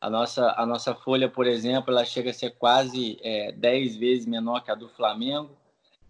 A 0.01 0.09
nossa, 0.09 0.53
a 0.57 0.65
nossa 0.65 0.93
folha, 0.93 1.29
por 1.29 1.47
exemplo, 1.47 1.91
ela 1.91 2.03
chega 2.03 2.31
a 2.31 2.33
ser 2.33 2.51
quase 2.51 3.17
é, 3.21 3.51
10 3.53 3.95
vezes 3.95 4.25
menor 4.25 4.61
que 4.61 4.71
a 4.71 4.75
do 4.75 4.89
Flamengo. 4.89 5.55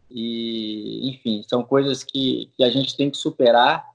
E, 0.10 1.10
enfim, 1.10 1.44
são 1.48 1.64
coisas 1.64 2.04
que, 2.04 2.52
que 2.56 2.64
a 2.64 2.70
gente 2.70 2.96
tem 2.96 3.10
que 3.10 3.18
superar 3.18 3.94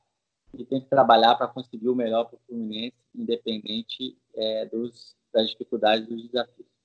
e 0.57 0.65
tem 0.65 0.81
que 0.81 0.89
trabalhar 0.89 1.35
para 1.35 1.49
conseguir 1.49 1.89
o 1.89 1.95
melhor 1.95 2.25
para 2.25 2.37
o 2.37 2.41
Fluminense, 2.47 2.97
independente 3.15 4.17
é, 4.35 4.67
dos, 4.67 5.17
das 5.33 5.51
dificuldades 5.51 6.07
dos 6.07 6.27
desafios. 6.27 6.78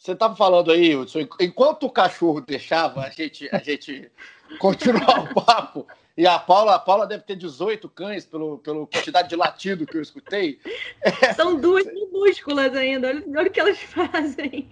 Você 0.00 0.12
estava 0.12 0.34
falando 0.34 0.72
aí, 0.72 0.96
Hudson, 0.96 1.28
enquanto 1.38 1.84
o 1.84 1.90
cachorro 1.90 2.40
deixava 2.40 3.02
a 3.02 3.10
gente, 3.10 3.50
a 3.52 3.58
gente 3.58 4.10
continuar 4.58 5.30
o 5.30 5.44
papo, 5.44 5.86
e 6.16 6.26
a 6.26 6.38
Paula, 6.38 6.76
a 6.76 6.78
Paula 6.78 7.06
deve 7.06 7.22
ter 7.22 7.36
18 7.36 7.86
cães 7.90 8.24
pelo, 8.24 8.56
pela 8.60 8.86
quantidade 8.86 9.28
de 9.28 9.36
latido 9.36 9.86
que 9.86 9.98
eu 9.98 10.00
escutei. 10.00 10.58
São 11.36 11.60
duas 11.60 11.84
minúsculas 11.84 12.74
ainda, 12.74 13.08
olha, 13.08 13.22
olha 13.28 13.48
o 13.48 13.50
que 13.50 13.60
elas 13.60 13.78
fazem. 13.78 14.70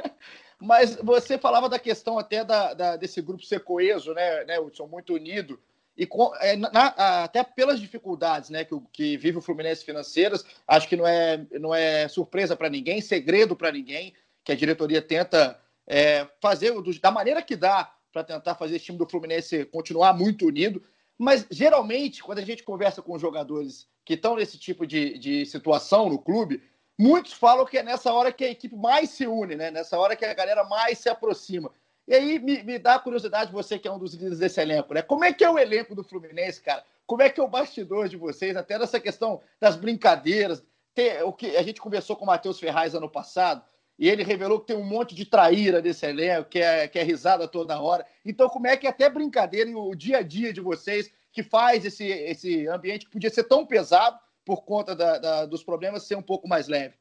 Mas 0.58 0.96
você 0.96 1.36
falava 1.36 1.68
da 1.68 1.78
questão 1.78 2.18
até 2.18 2.42
da, 2.42 2.72
da, 2.72 2.96
desse 2.96 3.20
grupo 3.20 3.44
ser 3.44 3.60
coeso, 3.60 4.14
né, 4.14 4.44
né, 4.46 4.58
Hudson, 4.58 4.86
muito 4.86 5.12
unido. 5.12 5.60
E 5.94 6.06
com, 6.06 6.34
é, 6.40 6.56
na, 6.56 6.86
até 7.24 7.44
pelas 7.44 7.78
dificuldades 7.78 8.48
né, 8.48 8.64
que, 8.64 8.74
que 8.90 9.16
vive 9.18 9.36
o 9.36 9.42
Fluminense 9.42 9.84
financeiras, 9.84 10.44
acho 10.66 10.88
que 10.88 10.96
não 10.96 11.06
é, 11.06 11.46
não 11.52 11.74
é 11.74 12.08
surpresa 12.08 12.56
para 12.56 12.70
ninguém, 12.70 13.02
segredo 13.02 13.54
para 13.54 13.70
ninguém, 13.70 14.14
que 14.44 14.52
a 14.52 14.56
diretoria 14.56 15.00
tenta 15.00 15.58
é, 15.86 16.28
fazer 16.40 16.72
da 17.00 17.10
maneira 17.10 17.42
que 17.42 17.56
dá 17.56 17.92
para 18.12 18.22
tentar 18.22 18.54
fazer 18.54 18.76
esse 18.76 18.84
time 18.84 18.98
do 18.98 19.08
Fluminense 19.08 19.64
continuar 19.64 20.12
muito 20.12 20.46
unido. 20.46 20.82
Mas 21.18 21.46
geralmente, 21.50 22.22
quando 22.22 22.38
a 22.38 22.44
gente 22.44 22.62
conversa 22.62 23.00
com 23.00 23.18
jogadores 23.18 23.88
que 24.04 24.14
estão 24.14 24.36
nesse 24.36 24.58
tipo 24.58 24.86
de, 24.86 25.18
de 25.18 25.46
situação 25.46 26.08
no 26.08 26.18
clube, 26.18 26.62
muitos 26.98 27.32
falam 27.32 27.64
que 27.64 27.78
é 27.78 27.82
nessa 27.82 28.12
hora 28.12 28.32
que 28.32 28.44
a 28.44 28.50
equipe 28.50 28.76
mais 28.76 29.10
se 29.10 29.26
une, 29.26 29.56
né? 29.56 29.70
nessa 29.70 29.98
hora 29.98 30.14
que 30.14 30.24
a 30.24 30.34
galera 30.34 30.64
mais 30.64 30.98
se 30.98 31.08
aproxima. 31.08 31.70
E 32.06 32.14
aí 32.14 32.38
me, 32.38 32.62
me 32.62 32.78
dá 32.78 32.98
curiosidade, 32.98 33.50
você 33.50 33.78
que 33.78 33.88
é 33.88 33.92
um 33.92 33.98
dos 33.98 34.12
líderes 34.12 34.38
desse 34.38 34.60
elenco, 34.60 34.92
né? 34.92 35.00
Como 35.00 35.24
é 35.24 35.32
que 35.32 35.42
é 35.42 35.50
o 35.50 35.58
elenco 35.58 35.94
do 35.94 36.04
Fluminense, 36.04 36.60
cara? 36.60 36.84
Como 37.06 37.22
é 37.22 37.30
que 37.30 37.40
é 37.40 37.42
o 37.42 37.48
bastidor 37.48 38.08
de 38.08 38.16
vocês, 38.16 38.56
até 38.56 38.78
nessa 38.78 39.00
questão 39.00 39.40
das 39.58 39.76
brincadeiras? 39.76 40.62
Tem, 40.94 41.22
o 41.22 41.32
que 41.32 41.56
a 41.56 41.62
gente 41.62 41.80
conversou 41.80 42.14
com 42.14 42.24
o 42.24 42.26
Matheus 42.26 42.60
Ferraz 42.60 42.94
ano 42.94 43.08
passado, 43.08 43.64
e 43.98 44.08
ele 44.08 44.22
revelou 44.22 44.60
que 44.60 44.66
tem 44.66 44.76
um 44.76 44.84
monte 44.84 45.14
de 45.14 45.24
traíra 45.24 45.80
desse 45.80 46.06
elenco, 46.06 46.48
que 46.48 46.58
é, 46.58 46.88
que 46.88 46.98
é 46.98 47.02
risada 47.02 47.46
toda 47.46 47.80
hora. 47.80 48.04
Então, 48.24 48.48
como 48.48 48.66
é 48.66 48.76
que 48.76 48.86
é 48.86 48.90
até 48.90 49.08
brincadeira 49.08 49.70
e 49.70 49.74
o 49.74 49.94
dia 49.94 50.18
a 50.18 50.22
dia 50.22 50.52
de 50.52 50.60
vocês 50.60 51.12
que 51.32 51.42
faz 51.42 51.84
esse, 51.84 52.04
esse 52.04 52.66
ambiente 52.68 53.06
que 53.06 53.12
podia 53.12 53.30
ser 53.30 53.44
tão 53.44 53.64
pesado 53.64 54.18
por 54.44 54.64
conta 54.64 54.94
da, 54.94 55.18
da, 55.18 55.46
dos 55.46 55.62
problemas 55.62 56.02
ser 56.02 56.16
um 56.16 56.22
pouco 56.22 56.48
mais 56.48 56.68
leve? 56.68 56.94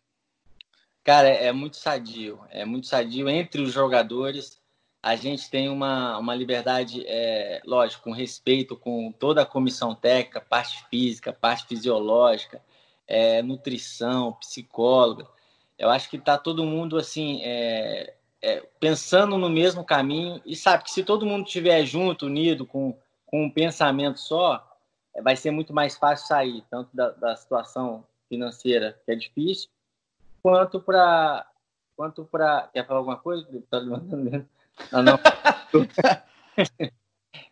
Cara, 1.04 1.28
é, 1.28 1.48
é 1.48 1.52
muito 1.52 1.78
sadio. 1.78 2.40
É 2.50 2.64
muito 2.64 2.88
sadio 2.88 3.28
entre 3.30 3.62
os 3.62 3.72
jogadores 3.72 4.62
a 5.04 5.18
gente 5.18 5.50
tem 5.50 5.68
uma, 5.68 6.18
uma 6.18 6.34
liberdade, 6.34 7.04
é, 7.06 7.62
lógico, 7.66 8.06
com 8.06 8.12
respeito 8.14 8.78
com 8.78 9.12
toda 9.12 9.42
a 9.42 9.46
comissão 9.46 9.94
técnica, 9.94 10.40
parte 10.40 10.82
física, 10.90 11.34
parte 11.34 11.68
fisiológica, 11.68 12.64
é, 13.06 13.42
nutrição, 13.42 14.32
psicóloga. 14.40 15.28
Eu 15.78 15.90
acho 15.90 16.10
que 16.10 16.18
está 16.18 16.38
todo 16.38 16.66
mundo 16.66 16.98
assim 16.98 17.42
é, 17.44 18.14
é, 18.42 18.62
pensando 18.80 19.38
no 19.38 19.50
mesmo 19.50 19.84
caminho 19.84 20.42
e 20.46 20.56
sabe 20.56 20.84
que 20.84 20.92
se 20.92 21.04
todo 21.04 21.26
mundo 21.26 21.46
estiver 21.46 21.84
junto, 21.86 22.28
unido, 22.28 22.66
com, 22.66 22.98
com 23.26 23.46
um 23.46 23.50
pensamento 23.50 24.20
só, 24.20 24.78
é, 25.16 25.22
vai 25.22 25.36
ser 25.36 25.52
muito 25.52 25.74
mais 25.74 25.98
fácil 25.98 26.28
sair, 26.28 26.64
tanto 26.70 26.90
da, 26.94 27.10
da 27.10 27.36
situação 27.36 28.06
financeira, 28.30 29.00
que 29.06 29.12
é 29.12 29.16
difícil, 29.16 29.70
quanto 30.42 30.80
para. 30.80 31.48
Quanto 31.96 32.26
para. 32.26 32.70
Quer 32.74 32.86
falar 32.86 33.00
alguma 33.00 33.18
coisa? 33.18 33.48
Tá 33.70 33.78
levantando 33.78 34.48
não, 34.92 35.04
não. 35.04 35.20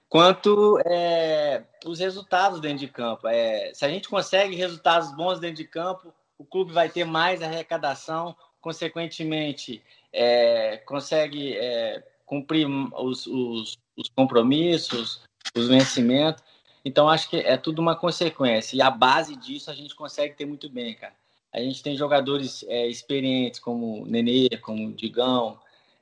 Quanto 0.09 0.77
é, 0.85 1.63
os 1.85 1.99
resultados 1.99 2.59
dentro 2.59 2.79
de 2.79 2.87
campo. 2.87 3.27
É, 3.27 3.71
se 3.73 3.85
a 3.85 3.89
gente 3.89 4.09
consegue 4.09 4.55
resultados 4.55 5.15
bons 5.15 5.39
dentro 5.39 5.57
de 5.57 5.65
campo, 5.65 6.13
o 6.41 6.45
clube 6.45 6.73
vai 6.73 6.89
ter 6.89 7.05
mais 7.05 7.43
arrecadação, 7.43 8.35
consequentemente, 8.59 9.83
é, 10.11 10.77
consegue 10.77 11.55
é, 11.55 12.03
cumprir 12.25 12.67
os, 12.67 13.27
os, 13.27 13.77
os, 13.95 14.09
compromissos, 14.09 15.21
os 15.55 15.67
vencimentos. 15.67 16.43
Então, 16.83 17.07
acho 17.07 17.29
que 17.29 17.37
é 17.37 17.57
tudo 17.57 17.79
uma 17.79 17.95
consequência. 17.95 18.75
E 18.75 18.81
a 18.81 18.89
base 18.89 19.35
disso 19.35 19.69
a 19.69 19.75
gente 19.75 19.93
consegue 19.93 20.33
ter 20.33 20.45
muito 20.45 20.67
bem, 20.67 20.95
cara. 20.95 21.13
A 21.53 21.59
gente 21.59 21.83
tem 21.83 21.95
jogadores 21.95 22.65
é, 22.67 22.87
experientes 22.87 23.59
como 23.59 24.01
o 24.01 24.05
Nenê, 24.07 24.49
como 24.61 24.87
o 24.87 24.93
Digão, 24.93 25.59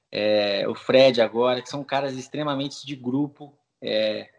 é, 0.10 0.66
o 0.70 0.74
Fred 0.74 1.22
agora, 1.22 1.62
que 1.62 1.70
são 1.70 1.84
caras 1.84 2.16
extremamente 2.16 2.86
de 2.86 2.96
grupo 2.96 3.54
é, 3.82 4.30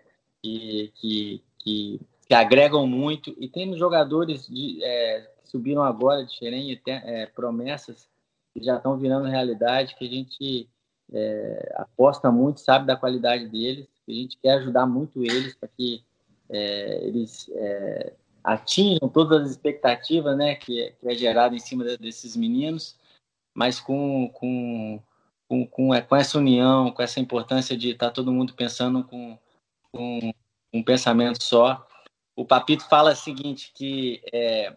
que, 0.43 0.93
que, 0.95 1.43
que, 1.59 2.01
que, 2.27 2.35
agregam 2.35 2.87
muito. 2.87 3.37
E 3.39 3.49
tem 3.49 3.77
jogadores 3.77 4.47
de, 4.47 4.83
é, 4.83 5.30
subiram 5.51 5.83
agora 5.83 6.25
de 6.25 6.33
Xerém, 6.33 6.81
é, 6.87 7.27
promessas 7.27 8.09
que 8.55 8.63
já 8.63 8.77
estão 8.77 8.97
virando 8.97 9.29
realidade, 9.29 9.95
que 9.97 10.07
a 10.07 10.11
gente 10.11 10.69
é, 11.13 11.73
aposta 11.77 12.31
muito, 12.31 12.61
sabe 12.61 12.87
da 12.87 12.97
qualidade 12.97 13.49
deles, 13.49 13.87
que 14.07 14.13
a 14.13 14.15
gente 14.15 14.39
quer 14.39 14.55
ajudar 14.55 14.87
muito 14.87 15.23
eles 15.25 15.55
para 15.55 15.69
que 15.69 16.03
é, 16.49 17.05
eles 17.05 17.49
atinjam 18.43 19.09
todas 19.09 19.43
as 19.43 19.51
expectativas 19.51 20.37
né, 20.37 20.55
que, 20.55 20.93
que 20.99 21.09
é 21.09 21.15
gerado 21.15 21.55
em 21.55 21.61
cima 21.61 21.85
desses 21.85 22.35
meninos, 22.37 22.97
mas 23.55 23.79
com, 23.79 24.29
com 24.33 25.01
com, 25.51 25.67
com, 25.67 25.93
é, 25.93 26.01
com 26.01 26.15
essa 26.15 26.39
união, 26.39 26.93
com 26.93 27.03
essa 27.03 27.19
importância 27.19 27.77
de 27.77 27.91
estar 27.91 28.07
tá 28.07 28.13
todo 28.13 28.33
mundo 28.33 28.55
pensando 28.55 29.03
com, 29.03 29.37
com 29.91 30.33
um 30.73 30.81
pensamento 30.81 31.43
só. 31.43 31.85
O 32.37 32.45
Papito 32.45 32.89
fala 32.89 33.13
o 33.13 33.17
seguinte, 33.17 33.73
que 33.75 34.23
é, 34.33 34.77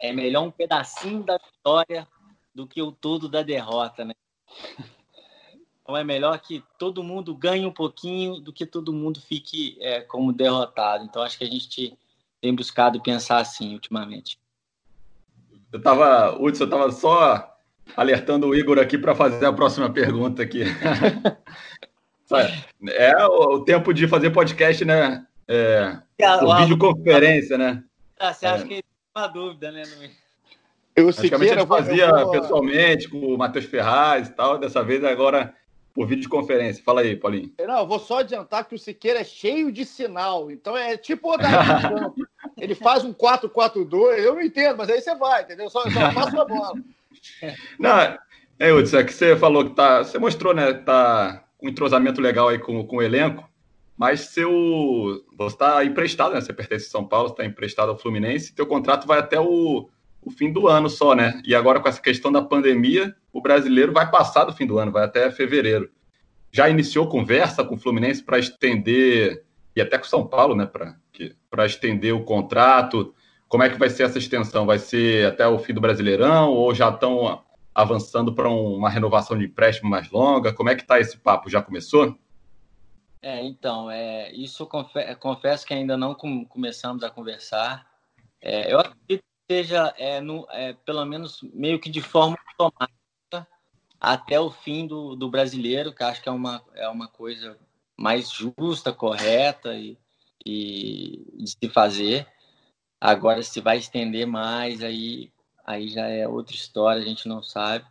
é 0.00 0.12
melhor 0.12 0.42
um 0.42 0.50
pedacinho 0.50 1.22
da 1.22 1.38
vitória 1.38 2.08
do 2.54 2.66
que 2.66 2.80
o 2.80 2.90
todo 2.90 3.28
da 3.28 3.42
derrota, 3.42 4.04
né? 4.04 4.14
Então 5.82 5.96
é 5.96 6.04
melhor 6.04 6.38
que 6.40 6.64
todo 6.78 7.02
mundo 7.02 7.34
ganhe 7.34 7.66
um 7.66 7.72
pouquinho 7.72 8.40
do 8.40 8.52
que 8.52 8.64
todo 8.64 8.92
mundo 8.92 9.20
fique 9.20 9.76
é, 9.80 10.00
como 10.00 10.32
derrotado. 10.32 11.04
Então 11.04 11.22
acho 11.22 11.36
que 11.36 11.44
a 11.44 11.48
gente 11.48 11.98
tem 12.40 12.54
buscado 12.54 13.02
pensar 13.02 13.38
assim 13.38 13.74
ultimamente. 13.74 14.38
Eu 15.72 15.82
tava, 15.82 16.40
Hudson, 16.40 16.64
eu 16.64 16.70
tava 16.70 16.90
só 16.90 17.56
alertando 17.96 18.48
o 18.48 18.54
Igor 18.54 18.78
aqui 18.78 18.96
para 18.96 19.14
fazer 19.14 19.44
a 19.44 19.52
próxima 19.52 19.90
pergunta 19.90 20.42
aqui. 20.42 20.62
é 22.88 23.26
o 23.26 23.60
tempo 23.60 23.92
de 23.92 24.08
fazer 24.08 24.30
podcast, 24.30 24.84
né? 24.84 25.26
É, 25.46 25.98
por 26.38 26.56
videoconferência, 26.58 27.58
né? 27.58 27.84
Ah, 28.18 28.32
você 28.32 28.46
acha 28.46 28.64
é. 28.64 28.68
que 28.68 28.84
dúvida, 29.26 29.70
né? 29.70 29.82
Eu 30.94 31.08
Antigamente 31.08 31.52
a 31.52 31.58
gente 31.58 31.68
fazia 31.68 32.10
vou... 32.10 32.30
pessoalmente 32.30 33.08
com 33.08 33.18
o 33.18 33.38
Matheus 33.38 33.64
Ferraz 33.64 34.28
e 34.28 34.32
tal, 34.32 34.58
dessa 34.58 34.82
vez 34.82 35.02
agora 35.04 35.54
por 35.94 36.06
videoconferência. 36.06 36.82
Fala 36.84 37.00
aí, 37.00 37.16
Paulinho. 37.16 37.52
Não, 37.58 37.78
eu 37.78 37.86
vou 37.86 37.98
só 37.98 38.18
adiantar 38.18 38.64
que 38.64 38.74
o 38.74 38.78
Siqueira 38.78 39.20
é 39.20 39.24
cheio 39.24 39.72
de 39.72 39.84
sinal, 39.84 40.50
então 40.50 40.76
é 40.76 40.96
tipo 40.96 41.34
o 41.34 41.36
Ele 42.56 42.74
faz 42.74 43.04
um 43.04 43.12
4-4-2, 43.12 44.18
eu 44.18 44.34
não 44.34 44.42
entendo, 44.42 44.76
mas 44.76 44.90
aí 44.90 45.00
você 45.00 45.14
vai, 45.14 45.42
entendeu? 45.42 45.68
Só, 45.70 45.82
só 45.90 46.12
passa 46.12 46.42
a 46.42 46.44
bola. 46.44 46.74
Não, 47.78 48.18
é, 48.58 48.72
Hudson, 48.72 48.98
é 48.98 49.04
que 49.04 49.12
você 49.12 49.36
falou 49.36 49.64
que 49.64 49.74
tá. 49.74 50.04
Você 50.04 50.18
mostrou, 50.18 50.54
né? 50.54 50.72
Tá 50.72 51.44
um 51.62 51.68
entrosamento 51.68 52.20
legal 52.20 52.48
aí 52.48 52.58
com, 52.58 52.86
com 52.86 52.96
o 52.96 53.02
elenco, 53.02 53.48
mas 54.00 54.20
seu. 54.20 54.50
Você 55.36 55.54
está 55.54 55.84
emprestado, 55.84 56.32
né? 56.32 56.40
Você 56.40 56.54
pertence 56.54 56.86
a 56.86 56.90
São 56.90 57.04
Paulo, 57.04 57.28
está 57.28 57.44
emprestado 57.44 57.90
ao 57.90 57.98
Fluminense, 57.98 58.54
teu 58.54 58.66
contrato 58.66 59.06
vai 59.06 59.18
até 59.18 59.38
o, 59.38 59.90
o 60.22 60.30
fim 60.30 60.50
do 60.50 60.68
ano 60.68 60.88
só, 60.88 61.14
né? 61.14 61.42
E 61.44 61.54
agora 61.54 61.80
com 61.80 61.88
essa 61.88 62.00
questão 62.00 62.32
da 62.32 62.40
pandemia, 62.40 63.14
o 63.30 63.42
brasileiro 63.42 63.92
vai 63.92 64.10
passar 64.10 64.44
do 64.44 64.54
fim 64.54 64.66
do 64.66 64.78
ano, 64.78 64.90
vai 64.90 65.04
até 65.04 65.30
fevereiro. 65.30 65.90
Já 66.50 66.70
iniciou 66.70 67.08
conversa 67.08 67.62
com 67.62 67.74
o 67.74 67.78
Fluminense 67.78 68.22
para 68.22 68.38
estender, 68.38 69.44
e 69.76 69.82
até 69.82 69.98
com 69.98 70.06
o 70.06 70.08
São 70.08 70.26
Paulo, 70.26 70.56
né? 70.56 70.66
Para 71.50 71.66
estender 71.66 72.14
o 72.14 72.24
contrato 72.24 73.14
como 73.50 73.64
é 73.64 73.68
que 73.68 73.76
vai 73.76 73.90
ser 73.90 74.04
essa 74.04 74.16
extensão? 74.16 74.64
Vai 74.64 74.78
ser 74.78 75.26
até 75.26 75.44
o 75.44 75.58
fim 75.58 75.74
do 75.74 75.80
Brasileirão 75.80 76.52
ou 76.52 76.72
já 76.72 76.88
estão 76.88 77.42
avançando 77.74 78.32
para 78.32 78.48
uma 78.48 78.88
renovação 78.88 79.36
de 79.36 79.46
empréstimo 79.46 79.90
mais 79.90 80.08
longa? 80.08 80.54
Como 80.54 80.70
é 80.70 80.76
que 80.76 80.82
está 80.82 81.00
esse 81.00 81.18
papo? 81.18 81.50
Já 81.50 81.60
começou? 81.60 82.16
É, 83.22 83.44
então, 83.44 83.90
é, 83.90 84.32
isso 84.32 84.66
confe 84.66 85.14
confesso 85.16 85.66
que 85.66 85.74
ainda 85.74 85.96
não 85.96 86.14
com 86.14 86.44
começamos 86.46 87.02
a 87.02 87.10
conversar. 87.10 87.86
É, 88.40 88.72
eu 88.72 88.80
acredito 88.80 89.22
que 89.48 89.54
seja, 89.54 89.94
é, 89.98 90.20
no, 90.20 90.46
é, 90.50 90.72
pelo 90.72 91.04
menos, 91.04 91.40
meio 91.52 91.78
que 91.78 91.90
de 91.90 92.00
forma 92.00 92.38
automática 92.58 93.46
até 94.00 94.40
o 94.40 94.50
fim 94.50 94.86
do, 94.86 95.14
do 95.14 95.28
brasileiro, 95.28 95.92
que 95.92 96.02
acho 96.02 96.22
que 96.22 96.28
é 96.28 96.32
uma, 96.32 96.64
é 96.74 96.88
uma 96.88 97.08
coisa 97.08 97.58
mais 97.96 98.30
justa, 98.30 98.92
correta 98.92 99.74
e, 99.74 99.98
e 100.44 101.22
de 101.36 101.50
se 101.50 101.68
fazer. 101.68 102.26
Agora, 102.98 103.42
se 103.42 103.60
vai 103.60 103.76
estender 103.76 104.26
mais, 104.26 104.82
aí, 104.82 105.30
aí 105.66 105.88
já 105.88 106.06
é 106.06 106.26
outra 106.26 106.54
história, 106.54 107.02
a 107.02 107.04
gente 107.04 107.28
não 107.28 107.42
sabe. 107.42 107.84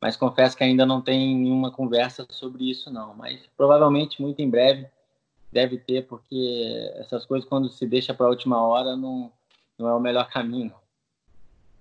Mas 0.00 0.16
confesso 0.16 0.56
que 0.56 0.64
ainda 0.64 0.84
não 0.84 1.00
tem 1.00 1.36
nenhuma 1.36 1.70
conversa 1.70 2.26
sobre 2.30 2.70
isso, 2.70 2.90
não. 2.90 3.14
Mas 3.14 3.40
provavelmente 3.56 4.20
muito 4.20 4.40
em 4.40 4.50
breve 4.50 4.86
deve 5.50 5.78
ter, 5.78 6.06
porque 6.06 6.92
essas 6.96 7.24
coisas, 7.24 7.48
quando 7.48 7.68
se 7.68 7.86
deixa 7.86 8.12
para 8.12 8.26
a 8.26 8.30
última 8.30 8.62
hora, 8.62 8.96
não, 8.96 9.32
não 9.78 9.88
é 9.88 9.94
o 9.94 10.00
melhor 10.00 10.28
caminho. 10.28 10.74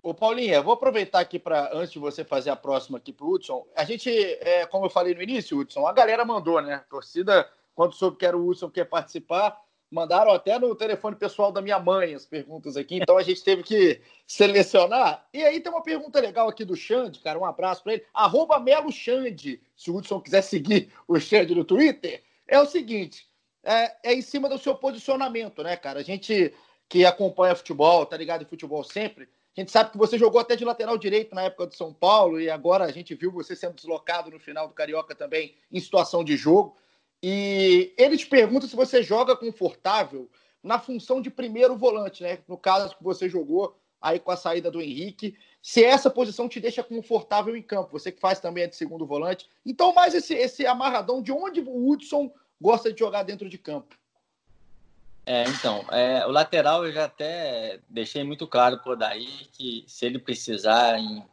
Ô, 0.01 0.13
Paulinha, 0.13 0.61
vou 0.61 0.73
aproveitar 0.73 1.19
aqui 1.19 1.39
para, 1.39 1.71
antes 1.73 1.91
de 1.91 1.99
você 1.99 2.23
fazer 2.23 2.51
a 2.51 2.55
próxima 2.55 2.99
aqui 2.99 3.11
para 3.11 3.25
o 3.25 3.33
Hudson, 3.33 3.65
a 3.75 3.83
gente, 3.83 4.09
é, 4.09 4.65
como 4.67 4.85
eu 4.85 4.89
falei 4.89 5.15
no 5.15 5.21
início, 5.21 5.57
Hudson, 5.57 5.87
a 5.87 5.91
galera 5.91 6.23
mandou, 6.23 6.61
né? 6.61 6.75
A 6.75 6.79
torcida, 6.79 7.49
quando 7.73 7.95
soube 7.95 8.15
que 8.15 8.25
era 8.25 8.37
o 8.37 8.47
Hudson 8.47 8.69
que 8.69 8.79
ia 8.79 8.85
participar, 8.85 9.59
Mandaram 9.91 10.31
até 10.31 10.57
no 10.57 10.75
telefone 10.75 11.15
pessoal 11.15 11.51
da 11.51 11.61
minha 11.61 11.79
mãe 11.79 12.15
as 12.15 12.25
perguntas 12.25 12.75
aqui, 12.75 12.95
então 12.97 13.17
a 13.17 13.23
gente 13.23 13.43
teve 13.43 13.63
que 13.63 14.01
selecionar. 14.27 15.25
E 15.33 15.43
aí 15.43 15.59
tem 15.59 15.71
uma 15.71 15.83
pergunta 15.83 16.19
legal 16.19 16.49
aqui 16.49 16.65
do 16.65 16.75
Xande, 16.75 17.19
cara, 17.19 17.39
um 17.39 17.45
abraço 17.45 17.83
para 17.83 17.93
ele. 17.93 18.05
Arroba 18.13 18.59
Melo 18.59 18.91
Xande, 18.91 19.61
se 19.75 19.91
o 19.91 19.95
Hudson 19.95 20.19
quiser 20.19 20.41
seguir 20.41 20.91
o 21.07 21.19
Xande 21.19 21.53
no 21.53 21.63
Twitter. 21.63 22.23
É 22.47 22.59
o 22.59 22.65
seguinte, 22.65 23.27
é, 23.63 23.95
é 24.03 24.13
em 24.13 24.21
cima 24.21 24.49
do 24.49 24.57
seu 24.57 24.75
posicionamento, 24.75 25.63
né, 25.63 25.75
cara? 25.77 25.99
A 25.99 26.03
gente 26.03 26.53
que 26.87 27.05
acompanha 27.05 27.55
futebol, 27.55 28.05
tá 28.05 28.15
ligado 28.15 28.43
em 28.43 28.47
futebol 28.47 28.83
sempre, 28.83 29.27
a 29.57 29.61
gente 29.61 29.71
sabe 29.71 29.91
que 29.91 29.97
você 29.97 30.17
jogou 30.17 30.41
até 30.41 30.55
de 30.55 30.65
lateral 30.65 30.97
direito 30.97 31.33
na 31.33 31.43
época 31.43 31.67
do 31.67 31.75
São 31.75 31.93
Paulo 31.93 32.41
e 32.41 32.49
agora 32.49 32.83
a 32.83 32.91
gente 32.91 33.15
viu 33.15 33.31
você 33.31 33.55
sendo 33.55 33.75
deslocado 33.75 34.29
no 34.29 34.37
final 34.37 34.67
do 34.67 34.73
Carioca 34.73 35.15
também 35.15 35.55
em 35.71 35.79
situação 35.79 36.25
de 36.25 36.35
jogo. 36.35 36.75
E 37.21 37.93
ele 37.97 38.17
te 38.17 38.27
pergunta 38.27 38.67
se 38.67 38.75
você 38.75 39.01
joga 39.01 39.35
confortável 39.35 40.29
na 40.61 40.79
função 40.79 41.21
de 41.21 41.29
primeiro 41.29 41.75
volante, 41.77 42.23
né? 42.23 42.39
No 42.47 42.57
caso 42.57 42.95
que 42.95 43.03
você 43.03 43.29
jogou 43.29 43.79
aí 44.01 44.19
com 44.19 44.31
a 44.31 44.37
saída 44.37 44.69
do 44.69 44.81
Henrique, 44.81 45.35
se 45.61 45.83
essa 45.83 46.09
posição 46.09 46.47
te 46.47 46.59
deixa 46.59 46.83
confortável 46.83 47.55
em 47.55 47.61
campo, 47.61 47.91
você 47.91 48.11
que 48.11 48.19
faz 48.19 48.39
também 48.39 48.63
é 48.63 48.67
de 48.67 48.75
segundo 48.75 49.05
volante. 49.05 49.49
Então, 49.65 49.93
mais 49.93 50.13
esse, 50.13 50.33
esse 50.33 50.65
amarradão 50.65 51.21
de 51.21 51.31
onde 51.31 51.59
o 51.59 51.89
Hudson 51.89 52.31
gosta 52.61 52.93
de 52.93 52.99
jogar 52.99 53.23
dentro 53.23 53.49
de 53.49 53.57
campo. 53.57 53.97
É, 55.25 55.43
então, 55.49 55.83
é, 55.91 56.23
o 56.27 56.29
lateral 56.29 56.85
eu 56.85 56.91
já 56.91 57.05
até 57.05 57.79
deixei 57.89 58.23
muito 58.23 58.47
claro 58.47 58.77
por 58.79 58.95
daí 58.95 59.47
que 59.51 59.83
se 59.87 60.05
ele 60.05 60.19
precisar 60.19 60.99
em, 60.99 61.25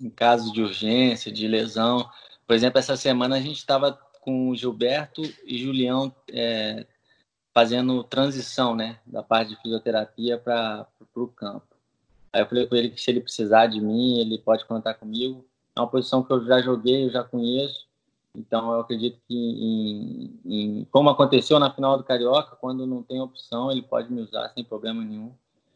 em 0.00 0.08
caso 0.08 0.50
de 0.54 0.62
urgência, 0.62 1.30
de 1.30 1.46
lesão, 1.46 2.08
por 2.46 2.54
exemplo, 2.54 2.78
essa 2.78 2.96
semana 2.96 3.36
a 3.36 3.40
gente 3.40 3.58
estava 3.58 3.98
com 4.20 4.48
o 4.48 4.56
Gilberto 4.56 5.22
e 5.44 5.58
Julião 5.58 6.14
é, 6.30 6.86
fazendo 7.52 8.04
transição, 8.04 8.74
né, 8.76 8.98
da 9.06 9.22
parte 9.22 9.50
de 9.50 9.60
fisioterapia 9.60 10.38
para 10.38 10.86
o 11.14 11.26
campo. 11.26 11.66
Aí 12.32 12.42
eu 12.42 12.46
falei 12.46 12.66
com 12.66 12.76
ele 12.76 12.90
que 12.90 13.00
se 13.00 13.10
ele 13.10 13.20
precisar 13.20 13.66
de 13.66 13.80
mim, 13.80 14.20
ele 14.20 14.38
pode 14.38 14.64
contar 14.64 14.94
comigo. 14.94 15.44
É 15.74 15.80
uma 15.80 15.88
posição 15.88 16.22
que 16.22 16.32
eu 16.32 16.44
já 16.44 16.60
joguei, 16.60 17.06
eu 17.06 17.10
já 17.10 17.24
conheço. 17.24 17.88
Então 18.34 18.72
eu 18.72 18.80
acredito 18.80 19.18
que, 19.26 19.34
em, 19.34 20.40
em, 20.44 20.84
como 20.92 21.10
aconteceu 21.10 21.58
na 21.58 21.72
final 21.72 21.98
do 21.98 22.04
Carioca, 22.04 22.54
quando 22.56 22.86
não 22.86 23.02
tem 23.02 23.20
opção, 23.20 23.72
ele 23.72 23.82
pode 23.82 24.12
me 24.12 24.20
usar 24.20 24.50
sem 24.50 24.62
problema 24.62 25.02
nenhum. 25.02 25.32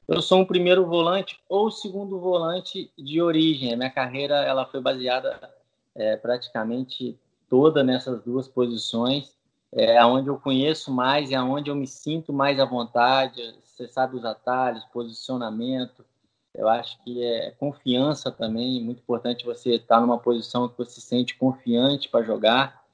Eu 0.07 0.23
sou 0.23 0.39
um 0.39 0.45
primeiro 0.45 0.87
volante 0.87 1.41
ou 1.49 1.71
segundo 1.71 2.21
volante 2.21 2.93
de 2.97 3.21
origem. 3.21 3.73
A 3.73 3.77
minha 3.77 3.91
carreira 3.91 4.37
ela 4.37 4.67
foi 4.67 4.81
baseada 4.81 5.51
é, 5.95 6.17
praticamente 6.17 7.19
toda 7.55 7.85
nessas 7.85 8.21
duas 8.25 8.49
posições. 8.49 9.33
É 9.73 10.05
onde 10.05 10.29
eu 10.29 10.37
conheço 10.41 10.91
mais, 10.91 11.31
é 11.31 11.41
onde 11.41 11.71
eu 11.71 11.77
me 11.77 11.87
sinto 11.87 12.33
mais 12.33 12.59
à 12.59 12.65
vontade. 12.65 13.41
Você 13.63 13.87
sabe 13.87 14.17
os 14.17 14.25
atalhos, 14.25 14.85
posicionamento, 14.87 16.05
eu 16.53 16.69
acho 16.69 17.01
que 17.05 17.23
é 17.23 17.53
confiança 17.53 18.29
também, 18.33 18.83
muito 18.83 18.99
importante 18.99 19.45
você 19.45 19.77
estar 19.77 20.01
numa 20.01 20.19
posição 20.19 20.69
que 20.69 20.77
você 20.77 21.01
se 21.01 21.01
sente 21.01 21.37
confiante 21.37 22.09
para 22.09 22.25
jogar. 22.25 22.85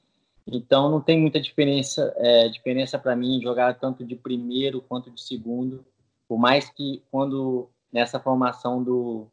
Então 0.46 0.90
não 0.90 1.00
tem 1.00 1.18
muita 1.18 1.40
diferença, 1.40 2.12
é, 2.18 2.46
diferença 2.50 2.98
para 2.98 3.16
mim 3.16 3.40
jogar 3.40 3.78
tanto 3.78 4.04
de 4.04 4.14
primeiro 4.14 4.82
quanto 4.82 5.10
de 5.10 5.22
segundo. 5.22 5.82
Por 6.28 6.38
mais 6.38 6.68
que 6.68 7.02
quando 7.10 7.70
nessa 7.90 8.20
formação 8.20 8.84
do, 8.84 9.26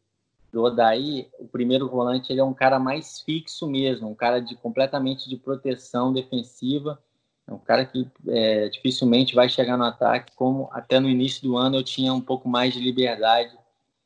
do 0.51 0.63
Odaí, 0.63 1.29
o 1.39 1.47
primeiro 1.47 1.89
volante 1.89 2.31
ele 2.31 2.39
é 2.39 2.43
um 2.43 2.53
cara 2.53 2.79
mais 2.79 3.21
fixo 3.21 3.67
mesmo, 3.67 4.09
um 4.09 4.15
cara 4.15 4.39
de 4.39 4.55
completamente 4.55 5.29
de 5.29 5.37
proteção 5.37 6.13
defensiva, 6.13 6.99
é 7.47 7.53
um 7.53 7.57
cara 7.57 7.85
que 7.85 8.07
é, 8.27 8.67
dificilmente 8.69 9.33
vai 9.33 9.47
chegar 9.47 9.77
no 9.77 9.85
ataque, 9.85 10.33
como 10.35 10.69
até 10.71 10.99
no 10.99 11.09
início 11.09 11.41
do 11.43 11.55
ano 11.55 11.77
eu 11.77 11.83
tinha 11.83 12.13
um 12.13 12.21
pouco 12.21 12.49
mais 12.49 12.73
de 12.73 12.79
liberdade 12.79 13.57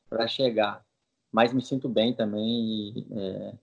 para 0.10 0.28
chegar. 0.28 0.84
Mas 1.32 1.54
me 1.54 1.62
sinto 1.62 1.90
bem 1.90 2.14
também. 2.14 3.06
É... 3.12 3.54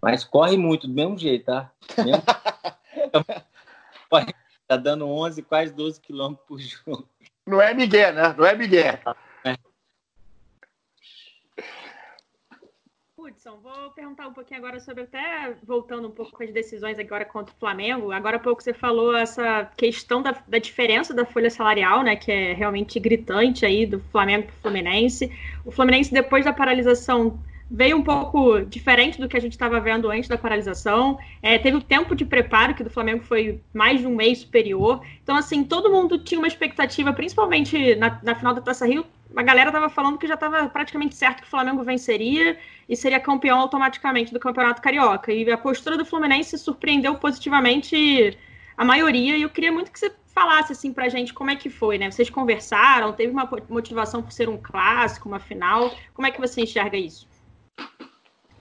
Mas 0.00 0.24
corre 0.24 0.56
muito, 0.56 0.86
do 0.86 0.94
mesmo 0.94 1.18
jeito, 1.18 1.46
tá? 1.46 1.70
Mesmo... 1.98 2.22
tá 4.66 4.76
dando 4.76 5.06
11, 5.06 5.42
quase 5.42 5.74
12 5.74 6.00
quilômetros 6.00 6.46
por 6.46 6.58
jogo. 6.58 7.08
Não 7.46 7.60
é 7.60 7.74
Miguel, 7.74 8.14
né? 8.14 8.34
Não 8.36 8.46
é 8.46 8.56
Miguel. 8.56 8.98
Hudson, 13.42 13.58
vou 13.60 13.90
perguntar 13.90 14.28
um 14.28 14.32
pouquinho 14.32 14.60
agora 14.60 14.78
sobre, 14.78 15.02
até 15.02 15.54
voltando 15.64 16.06
um 16.06 16.10
pouco 16.12 16.30
com 16.30 16.44
as 16.44 16.52
decisões 16.52 16.98
agora 16.98 17.24
contra 17.24 17.52
o 17.52 17.58
Flamengo. 17.58 18.12
Agora 18.12 18.36
há 18.36 18.40
pouco 18.40 18.62
você 18.62 18.72
falou 18.72 19.16
essa 19.16 19.68
questão 19.76 20.22
da, 20.22 20.36
da 20.46 20.58
diferença 20.58 21.12
da 21.12 21.24
folha 21.24 21.50
salarial, 21.50 22.02
né, 22.02 22.14
que 22.14 22.30
é 22.30 22.52
realmente 22.52 23.00
gritante 23.00 23.66
aí 23.66 23.84
do 23.84 23.98
Flamengo 24.12 24.46
para 24.46 24.54
o 24.54 24.62
Fluminense. 24.62 25.32
O 25.64 25.72
Fluminense, 25.72 26.12
depois 26.12 26.44
da 26.44 26.52
paralisação, 26.52 27.38
veio 27.68 27.96
um 27.96 28.02
pouco 28.02 28.60
diferente 28.60 29.20
do 29.20 29.28
que 29.28 29.36
a 29.36 29.40
gente 29.40 29.52
estava 29.52 29.80
vendo 29.80 30.08
antes 30.08 30.28
da 30.28 30.38
paralisação. 30.38 31.18
É, 31.42 31.58
teve 31.58 31.78
o 31.78 31.82
tempo 31.82 32.14
de 32.14 32.24
preparo, 32.24 32.74
que 32.74 32.84
do 32.84 32.90
Flamengo 32.90 33.24
foi 33.24 33.60
mais 33.74 34.00
de 34.00 34.06
um 34.06 34.14
mês 34.14 34.38
superior. 34.38 35.02
Então, 35.22 35.34
assim, 35.34 35.64
todo 35.64 35.90
mundo 35.90 36.18
tinha 36.18 36.38
uma 36.38 36.48
expectativa, 36.48 37.12
principalmente 37.12 37.96
na, 37.96 38.20
na 38.22 38.34
final 38.36 38.54
da 38.54 38.60
Taça 38.60 38.86
Rio, 38.86 39.04
a 39.36 39.42
galera 39.42 39.70
estava 39.70 39.88
falando 39.88 40.18
que 40.18 40.26
já 40.26 40.34
estava 40.34 40.68
praticamente 40.68 41.14
certo 41.14 41.42
que 41.42 41.46
o 41.46 41.50
Flamengo 41.50 41.82
venceria 41.82 42.58
e 42.88 42.96
seria 42.96 43.20
campeão 43.20 43.58
automaticamente 43.60 44.32
do 44.32 44.40
Campeonato 44.40 44.82
Carioca. 44.82 45.32
E 45.32 45.50
a 45.50 45.58
postura 45.58 45.96
do 45.96 46.04
Fluminense 46.04 46.58
surpreendeu 46.58 47.14
positivamente 47.16 48.38
a 48.76 48.84
maioria. 48.84 49.36
E 49.36 49.42
eu 49.42 49.50
queria 49.50 49.72
muito 49.72 49.90
que 49.90 49.98
você 49.98 50.12
falasse 50.26 50.72
assim 50.72 50.92
para 50.92 51.04
a 51.04 51.08
gente 51.08 51.32
como 51.32 51.50
é 51.50 51.56
que 51.56 51.70
foi, 51.70 51.98
né? 51.98 52.10
Vocês 52.10 52.30
conversaram, 52.30 53.12
teve 53.12 53.32
uma 53.32 53.48
motivação 53.68 54.22
por 54.22 54.32
ser 54.32 54.48
um 54.48 54.58
clássico, 54.58 55.28
uma 55.28 55.38
final. 55.38 55.94
Como 56.14 56.26
é 56.26 56.30
que 56.30 56.40
você 56.40 56.62
enxerga 56.62 56.96
isso? 56.96 57.28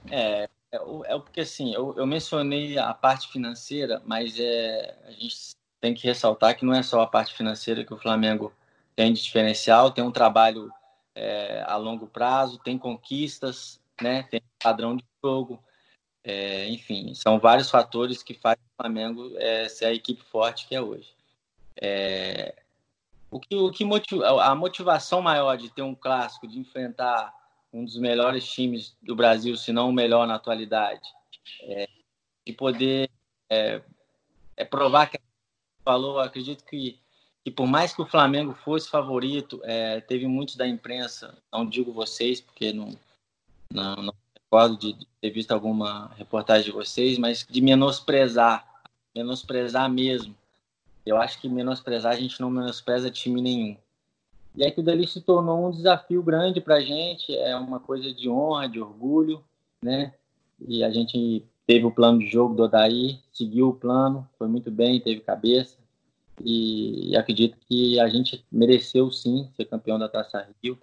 É, 0.10 0.50
é, 0.72 0.78
é 1.06 1.20
porque 1.20 1.42
assim, 1.42 1.74
eu, 1.74 1.94
eu 1.98 2.06
mencionei 2.06 2.78
a 2.78 2.94
parte 2.94 3.32
financeira, 3.32 4.02
mas 4.06 4.38
é, 4.40 4.98
a 5.08 5.12
gente 5.12 5.36
tem 5.80 5.94
que 5.94 6.06
ressaltar 6.06 6.56
que 6.56 6.66
não 6.66 6.74
é 6.74 6.84
só 6.84 7.02
a 7.02 7.08
parte 7.08 7.36
financeira 7.36 7.84
que 7.84 7.94
o 7.94 7.98
Flamengo 7.98 8.54
tem 8.96 9.14
de 9.14 9.22
diferencial, 9.22 9.92
tem 9.92 10.04
um 10.04 10.12
trabalho 10.12 10.72
é, 11.16 11.64
a 11.68 11.76
longo 11.76 12.08
prazo, 12.08 12.60
tem 12.60 12.78
conquistas, 12.78 13.80
né? 14.02 14.24
tem 14.24 14.42
padrão 14.62 14.96
de 14.96 15.04
jogo, 15.24 15.64
é, 16.24 16.70
enfim, 16.70 17.14
são 17.16 17.40
vários 17.40 17.70
fatores 17.70 18.22
que 18.22 18.34
fazem 18.34 18.64
o 18.64 18.84
Flamengo 18.84 19.34
é, 19.38 19.68
ser 19.68 19.86
a 19.86 19.94
equipe 19.94 20.24
forte 20.24 20.68
que 20.68 20.76
é 20.76 20.82
hoje. 20.82 21.14
É, 21.82 22.56
o 23.30 23.40
que, 23.40 23.56
o 23.56 23.72
que 23.72 23.84
motiva, 23.84 24.44
a 24.44 24.54
motivação 24.54 25.22
maior 25.22 25.58
de 25.58 25.70
ter 25.70 25.82
um 25.82 25.96
clássico, 25.96 26.48
de 26.48 26.60
enfrentar 26.60 27.34
um 27.74 27.84
dos 27.84 27.98
melhores 27.98 28.46
times 28.52 28.96
do 29.02 29.16
Brasil, 29.16 29.56
se 29.56 29.72
não 29.72 29.90
o 29.90 29.94
melhor 29.94 30.28
na 30.28 30.36
atualidade, 30.36 31.10
é, 31.62 31.88
de 32.46 32.54
poder 32.54 33.10
é, 33.50 33.82
é 34.58 34.66
provar 34.66 35.10
que 35.10 35.20
falou, 35.84 36.20
acredito 36.20 36.64
que 36.66 37.01
que 37.44 37.50
por 37.50 37.66
mais 37.66 37.94
que 37.94 38.02
o 38.02 38.06
Flamengo 38.06 38.54
fosse 38.54 38.90
favorito, 38.90 39.60
é, 39.64 40.00
teve 40.02 40.28
muitos 40.28 40.56
da 40.56 40.68
imprensa, 40.68 41.38
não 41.52 41.66
digo 41.66 41.92
vocês, 41.92 42.40
porque 42.40 42.72
não, 42.72 42.96
não, 43.74 43.96
não 43.96 44.14
recordo 44.36 44.78
de, 44.78 45.08
ter 45.20 45.30
visto 45.32 45.52
alguma 45.52 46.12
reportagem 46.18 46.66
de 46.66 46.72
vocês, 46.72 47.18
mas 47.18 47.46
de 47.50 47.62
menosprezar, 47.62 48.84
menosprezar 49.16 49.90
mesmo. 49.90 50.36
Eu 51.06 51.18
acho 51.18 51.40
que 51.40 51.50
menosprezar, 51.50 52.14
a 52.14 52.20
gente 52.20 52.40
não 52.40 52.50
menospreza 52.50 53.10
time 53.10 53.42
nenhum. 53.42 53.76
E 54.56 54.66
aquilo 54.66 54.86
dali 54.86 55.08
se 55.08 55.22
tornou 55.22 55.68
um 55.68 55.72
desafio 55.72 56.22
grande 56.22 56.62
para 56.62 56.76
a 56.76 56.82
gente, 56.82 57.36
é 57.36 57.56
uma 57.56 57.80
coisa 57.80 58.14
de 58.14 58.30
honra, 58.30 58.68
de 58.68 58.80
orgulho, 58.80 59.44
né? 59.82 60.14
E 60.68 60.84
a 60.84 60.92
gente 60.92 61.44
teve 61.66 61.86
o 61.86 61.92
plano 61.92 62.20
de 62.20 62.28
jogo 62.28 62.54
do 62.54 62.64
Odaí, 62.64 63.20
seguiu 63.32 63.70
o 63.70 63.74
plano, 63.74 64.28
foi 64.38 64.48
muito 64.48 64.70
bem, 64.70 65.00
teve 65.00 65.22
cabeça, 65.22 65.78
e, 66.40 67.16
acredito 67.16 67.58
que 67.68 68.00
a 68.00 68.08
gente 68.08 68.46
mereceu 68.52 69.12
sim 69.12 69.50
ser 69.56 69.66
campeão 69.66 70.00
da 70.00 70.10
Taça 70.10 70.48
Rio. 70.64 70.78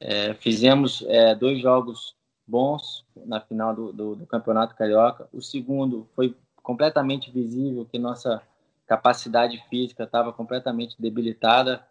É, 0.00 0.34
fizemos 0.34 1.04
é, 1.08 1.34
dois 1.34 1.60
jogos 1.60 2.14
bons 2.46 3.04
na 3.26 3.40
final 3.40 3.74
do, 3.74 3.92
do, 3.92 4.16
do, 4.16 4.26
Campeonato 4.26 4.74
Carioca. 4.74 5.28
O 5.32 5.40
segundo 5.40 6.06
foi 6.14 6.36
completamente 6.62 7.30
visível 7.30 7.86
que 7.86 7.98
nossa 7.98 8.42
capacidade 8.86 9.62
física 9.68 10.04
estava 10.04 10.32
completamente 10.32 11.00
debilitada. 11.00 11.86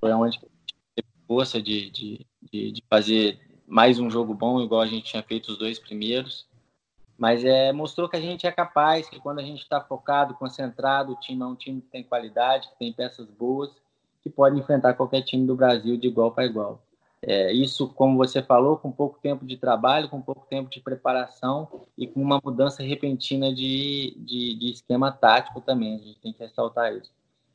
Foi 0.00 0.12
onde 0.12 0.38
teve 0.94 1.08
força 1.26 1.60
de, 1.60 1.90
de, 1.90 2.26
de, 2.52 2.72
de 2.72 2.84
fazer 2.88 3.38
mais 3.66 3.98
um 3.98 4.10
jogo 4.10 4.34
bom, 4.34 4.60
igual 4.60 4.80
a 4.80 4.86
gente 4.86 5.10
tinha 5.10 5.22
feito 5.22 5.48
os 5.48 5.58
dois 5.58 5.78
primeiros. 5.78 6.46
Mas 7.18 7.44
é, 7.44 7.72
mostrou 7.72 8.08
que 8.08 8.16
a 8.16 8.20
gente 8.20 8.46
é 8.46 8.52
capaz, 8.52 9.08
que 9.08 9.18
quando 9.18 9.38
a 9.38 9.42
gente 9.42 9.62
está 9.62 9.80
focado, 9.80 10.34
concentrado, 10.34 11.12
o 11.12 11.16
time 11.16 11.42
é 11.42 11.46
um 11.46 11.54
time 11.54 11.80
que 11.80 11.88
tem 11.88 12.04
qualidade, 12.04 12.68
que 12.68 12.78
tem 12.78 12.92
peças 12.92 13.26
boas, 13.26 13.70
que 14.22 14.28
pode 14.28 14.58
enfrentar 14.58 14.94
qualquer 14.94 15.22
time 15.22 15.46
do 15.46 15.56
Brasil 15.56 15.96
de 15.96 16.08
igual 16.08 16.30
para 16.32 16.44
igual. 16.44 16.82
É, 17.22 17.52
isso, 17.52 17.88
como 17.88 18.16
você 18.16 18.42
falou, 18.42 18.76
com 18.76 18.92
pouco 18.92 19.18
tempo 19.20 19.46
de 19.46 19.56
trabalho, 19.56 20.08
com 20.08 20.20
pouco 20.20 20.46
tempo 20.48 20.68
de 20.68 20.80
preparação 20.80 21.68
e 21.96 22.06
com 22.06 22.20
uma 22.20 22.40
mudança 22.44 22.82
repentina 22.82 23.52
de, 23.52 24.14
de, 24.18 24.54
de 24.54 24.70
esquema 24.70 25.10
tático 25.10 25.60
também. 25.60 25.96
A 25.96 25.98
gente 25.98 26.20
tem 26.20 26.32
que 26.32 26.42
ressaltar 26.42 26.94
isso. 26.94 27.10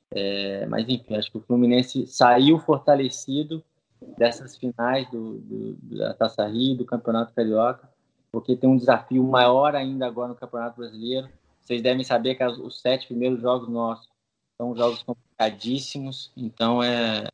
É, 0.10 0.66
mas, 0.66 0.90
enfim, 0.90 1.16
acho 1.16 1.32
que 1.32 1.38
o 1.38 1.42
Fluminense 1.42 2.08
saiu 2.08 2.60
fortalecido 2.60 3.64
dessas 4.18 4.58
finais 4.58 5.10
do, 5.10 5.40
do, 5.40 5.98
da 5.98 6.14
Taça 6.14 6.46
Rio, 6.48 6.76
do 6.76 6.86
Campeonato 6.86 7.34
Carioca, 7.34 7.88
porque 8.32 8.56
tem 8.56 8.70
um 8.70 8.78
desafio 8.78 9.24
maior 9.24 9.76
ainda 9.76 10.08
agora 10.08 10.30
no 10.30 10.36
Campeonato 10.36 10.78
Brasileiro. 10.78 11.30
Vocês 11.60 11.82
devem 11.82 12.04
saber 12.04 12.36
que 12.36 12.44
os 12.44 12.80
sete 12.82 13.08
primeiros 13.08 13.42
jogos 13.42 13.68
nossos 13.68 14.10
são 14.58 14.76
jogos 14.76 15.04
complicadíssimos, 15.04 16.32
então 16.36 16.82
é, 16.82 17.28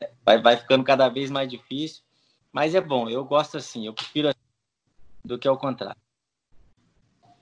é 0.00 0.10
vai, 0.24 0.40
vai 0.40 0.56
ficando 0.56 0.84
cada 0.84 1.08
vez 1.08 1.30
mais 1.30 1.48
difícil. 1.48 2.02
Mas 2.52 2.74
é 2.74 2.80
bom, 2.80 3.08
eu 3.08 3.24
gosto 3.24 3.56
assim, 3.56 3.86
eu 3.86 3.92
prefiro 3.92 4.28
assim 4.28 4.38
do 5.24 5.38
que 5.38 5.48
ao 5.48 5.58
contrário. 5.58 6.00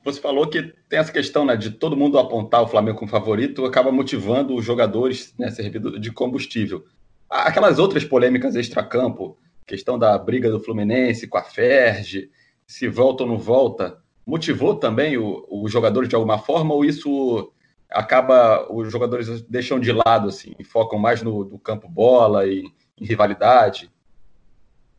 Você 0.04 0.20
falou 0.20 0.46
que 0.48 0.62
tem 0.88 0.98
essa 0.98 1.12
questão 1.12 1.46
né, 1.46 1.56
de 1.56 1.70
todo 1.70 1.96
mundo 1.96 2.18
apontar 2.18 2.62
o 2.62 2.66
Flamengo 2.66 2.98
como 2.98 3.10
favorito, 3.10 3.64
acaba 3.64 3.90
motivando 3.90 4.54
os 4.54 4.64
jogadores 4.64 5.34
né, 5.38 5.50
servindo 5.50 5.98
de 5.98 6.12
combustível. 6.12 6.84
Aquelas 7.28 7.78
outras 7.78 8.04
polêmicas 8.04 8.54
extra-campo, 8.54 9.38
questão 9.66 9.98
da 9.98 10.18
briga 10.18 10.50
do 10.50 10.60
Fluminense 10.60 11.26
com 11.26 11.38
a 11.38 11.42
Ferge, 11.42 12.30
se 12.66 12.88
volta 12.88 13.22
ou 13.22 13.28
não 13.28 13.38
volta, 13.38 14.02
motivou 14.26 14.74
também 14.74 15.16
os 15.18 15.70
jogadores 15.70 16.08
de 16.08 16.14
alguma 16.14 16.38
forma 16.38 16.74
ou 16.74 16.84
isso 16.84 17.52
acaba 17.90 18.66
os 18.72 18.90
jogadores 18.90 19.42
deixam 19.42 19.78
de 19.78 19.92
lado 19.92 20.28
assim 20.28 20.54
e 20.58 20.64
focam 20.64 20.98
mais 20.98 21.22
no, 21.22 21.44
no 21.44 21.58
campo 21.58 21.88
bola 21.88 22.46
e 22.46 22.64
em 22.98 23.04
rivalidade? 23.04 23.90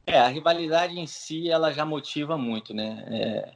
É, 0.05 0.19
a 0.19 0.27
rivalidade 0.27 0.99
em 0.99 1.07
si 1.07 1.49
ela 1.49 1.71
já 1.71 1.83
motiva 1.83 2.37
muito, 2.37 2.73
né? 2.73 3.03
É, 3.07 3.53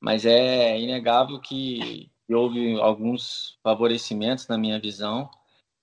mas 0.00 0.24
é 0.24 0.80
inegável 0.80 1.38
que, 1.38 2.10
que, 2.26 2.34
houve 2.34 2.80
alguns 2.80 3.58
favorecimentos 3.62 4.48
na 4.48 4.56
minha 4.56 4.80
visão. 4.80 5.28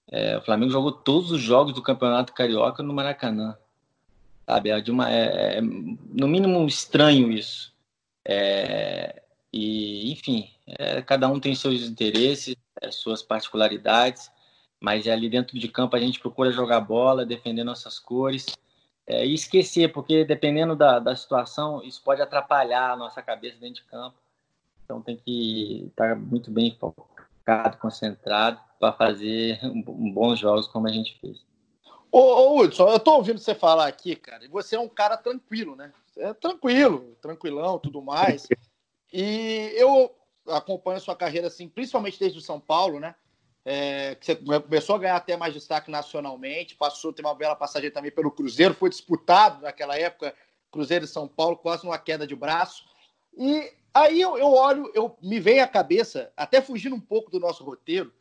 É, 0.10 0.38
o 0.38 0.42
Flamengo 0.42 0.72
jogou 0.72 0.92
todos 0.92 1.32
os 1.32 1.42
jogos 1.42 1.74
do 1.74 1.84
Campeonato 1.84 2.34
Carioca 2.34 2.82
no 2.82 2.94
Maracanã, 2.94 3.58
sabe? 4.48 4.70
É 4.70 4.92
uma, 4.92 5.12
é, 5.12 5.58
é 5.58 5.62
no 5.62 6.28
mínimo 6.28 6.66
estranho 6.66 7.30
isso. 7.30 7.74
É, 8.26 9.22
e, 9.52 10.12
enfim, 10.12 10.50
é, 10.66 11.02
cada 11.02 11.28
um 11.28 11.40
tem 11.40 11.54
seus 11.54 11.82
interesses, 11.84 12.56
é, 12.82 12.90
suas 12.92 13.22
particularidades, 13.22 14.32
mas 14.80 15.06
é 15.08 15.12
ali 15.12 15.30
dentro 15.30 15.58
de 15.60 15.68
campo 15.68 15.96
a 15.96 16.00
gente 16.00 16.20
procura 16.20 16.52
jogar 16.52 16.80
bola, 16.82 17.26
defender 17.26 17.64
nossas 17.64 18.00
cores 18.00 18.46
é, 19.06 19.26
e 19.26 19.34
esquecer, 19.34 19.92
porque 19.92 20.24
dependendo 20.26 20.76
da, 20.76 21.00
da 21.00 21.16
situação, 21.16 21.84
isso 21.84 22.02
pode 22.04 22.22
atrapalhar 22.22 22.92
a 22.92 22.98
nossa 22.98 23.22
cabeça 23.22 23.58
dentro 23.60 23.84
de 23.84 23.90
campo. 23.90 24.18
Então 24.84 25.02
tem 25.02 25.18
que 25.18 25.86
estar 25.90 26.16
muito 26.16 26.52
bem 26.52 26.78
focado, 26.80 27.78
concentrado 27.78 28.60
para 28.80 28.94
fazer 28.94 29.60
um, 29.64 29.84
um 29.88 30.12
bons 30.12 30.40
jogos 30.40 30.68
como 30.68 30.88
a 30.88 30.92
gente 30.92 31.18
fez. 31.20 31.47
Ô, 32.20 32.20
ô 32.20 32.60
Hudson, 32.60 32.90
eu 32.90 33.00
tô 33.00 33.14
ouvindo 33.14 33.38
você 33.38 33.54
falar 33.54 33.86
aqui, 33.86 34.16
cara, 34.16 34.44
e 34.44 34.48
você 34.48 34.76
é 34.76 34.80
um 34.80 34.90
cara 34.90 35.16
tranquilo, 35.16 35.76
né? 35.76 35.94
É 36.18 36.34
tranquilo, 36.34 37.16
tranquilão, 37.22 37.78
tudo 37.78 38.02
mais. 38.02 38.48
E 39.14 39.72
eu 39.76 40.12
acompanho 40.48 40.98
a 40.98 41.00
sua 41.00 41.16
carreira, 41.16 41.46
assim, 41.46 41.70
principalmente 41.70 42.20
desde 42.20 42.40
o 42.40 42.42
São 42.42 42.60
Paulo, 42.60 43.00
né? 43.00 43.14
É, 43.64 44.16
que 44.16 44.26
você 44.26 44.36
começou 44.36 44.96
a 44.96 44.98
ganhar 44.98 45.16
até 45.16 45.38
mais 45.38 45.54
destaque 45.54 45.92
nacionalmente, 45.92 46.74
passou, 46.74 47.14
teve 47.14 47.28
uma 47.28 47.36
bela 47.36 47.56
passagem 47.56 47.92
também 47.92 48.10
pelo 48.10 48.32
Cruzeiro, 48.32 48.74
foi 48.74 48.90
disputado 48.90 49.62
naquela 49.62 49.96
época, 49.96 50.34
Cruzeiro 50.72 51.06
e 51.06 51.08
São 51.08 51.28
Paulo, 51.28 51.56
quase 51.56 51.86
uma 51.86 52.00
queda 52.00 52.26
de 52.26 52.36
braço. 52.36 52.84
E 53.38 53.72
aí 53.94 54.20
eu, 54.20 54.40
eu 54.40 54.54
olho, 54.54 54.92
eu 54.96 55.16
me 55.22 55.40
vem 55.40 55.60
à 55.60 55.68
cabeça, 55.68 56.34
até 56.36 56.64
fugindo 56.64 56.96
um 56.96 57.00
pouco 57.00 57.30
do 57.30 57.40
nosso 57.40 57.64
roteiro, 57.64 58.12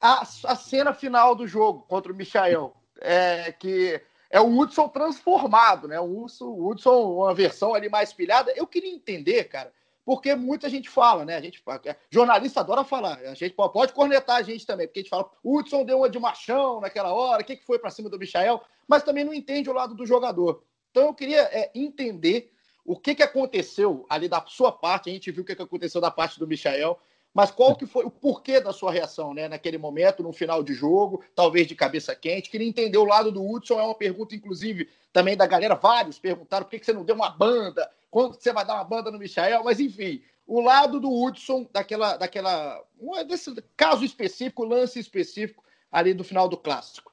a, 0.00 0.22
a 0.22 0.54
cena 0.54 0.94
final 0.94 1.34
do 1.34 1.48
jogo 1.48 1.82
contra 1.88 2.12
o 2.12 2.14
Michael, 2.14 2.72
é, 3.04 3.52
que 3.52 4.00
é 4.30 4.40
o 4.40 4.58
Hudson 4.58 4.88
transformado, 4.88 5.86
né? 5.86 6.00
O 6.00 6.24
Hudson, 6.24 6.46
o 6.46 6.68
Hudson, 6.68 7.14
uma 7.16 7.34
versão 7.34 7.74
ali 7.74 7.88
mais 7.88 8.12
pilhada. 8.12 8.52
Eu 8.56 8.66
queria 8.66 8.92
entender, 8.92 9.44
cara, 9.44 9.72
porque 10.04 10.34
muita 10.34 10.68
gente 10.68 10.88
fala, 10.88 11.24
né? 11.24 11.36
A 11.36 11.40
gente, 11.40 11.62
é, 11.84 11.96
jornalista 12.10 12.60
adora 12.60 12.82
falar, 12.82 13.18
a 13.18 13.34
gente 13.34 13.54
pode 13.54 13.92
cornetar 13.92 14.36
a 14.36 14.42
gente 14.42 14.66
também, 14.66 14.86
porque 14.86 15.00
a 15.00 15.02
gente 15.02 15.10
fala, 15.10 15.30
o 15.42 15.58
Hudson 15.58 15.84
deu 15.84 15.98
uma 15.98 16.10
de 16.10 16.18
machão 16.18 16.80
naquela 16.80 17.12
hora, 17.12 17.42
o 17.42 17.44
que, 17.44 17.56
que 17.56 17.64
foi 17.64 17.78
para 17.78 17.90
cima 17.90 18.10
do 18.10 18.18
Michael, 18.18 18.60
mas 18.88 19.02
também 19.02 19.24
não 19.24 19.32
entende 19.32 19.70
o 19.70 19.74
lado 19.74 19.94
do 19.94 20.04
jogador. 20.04 20.62
Então 20.90 21.04
eu 21.04 21.14
queria 21.14 21.42
é, 21.52 21.70
entender 21.74 22.52
o 22.84 22.98
que, 22.98 23.14
que 23.14 23.22
aconteceu 23.22 24.04
ali 24.10 24.28
da 24.28 24.44
sua 24.46 24.70
parte, 24.70 25.08
a 25.08 25.12
gente 25.12 25.30
viu 25.30 25.42
o 25.42 25.46
que, 25.46 25.56
que 25.56 25.62
aconteceu 25.62 26.00
da 26.00 26.10
parte 26.10 26.38
do 26.38 26.46
Michael, 26.46 26.98
mas 27.34 27.50
qual 27.50 27.74
que 27.74 27.84
foi 27.84 28.04
o 28.04 28.10
porquê 28.10 28.60
da 28.60 28.72
sua 28.72 28.92
reação, 28.92 29.34
né? 29.34 29.48
Naquele 29.48 29.76
momento, 29.76 30.22
no 30.22 30.32
final 30.32 30.62
de 30.62 30.72
jogo, 30.72 31.24
talvez 31.34 31.66
de 31.66 31.74
cabeça 31.74 32.14
quente. 32.14 32.48
Queria 32.48 32.68
entender 32.68 32.96
o 32.96 33.04
lado 33.04 33.32
do 33.32 33.44
Hudson, 33.44 33.80
é 33.80 33.82
uma 33.82 33.94
pergunta, 33.94 34.36
inclusive, 34.36 34.88
também 35.12 35.36
da 35.36 35.44
galera. 35.44 35.74
Vários 35.74 36.16
perguntaram 36.16 36.64
por 36.64 36.70
que, 36.70 36.78
que 36.78 36.86
você 36.86 36.92
não 36.92 37.04
deu 37.04 37.16
uma 37.16 37.30
banda, 37.30 37.90
quando 38.08 38.40
você 38.40 38.52
vai 38.52 38.64
dar 38.64 38.74
uma 38.74 38.84
banda 38.84 39.10
no 39.10 39.18
Michael, 39.18 39.64
mas 39.64 39.80
enfim, 39.80 40.22
o 40.46 40.60
lado 40.60 41.00
do 41.00 41.10
Hudson, 41.10 41.68
daquela, 41.72 42.16
daquela. 42.16 42.80
desse 43.26 43.52
caso 43.76 44.04
específico, 44.04 44.64
lance 44.64 45.00
específico 45.00 45.64
ali 45.90 46.14
do 46.14 46.22
final 46.22 46.48
do 46.48 46.56
clássico. 46.56 47.12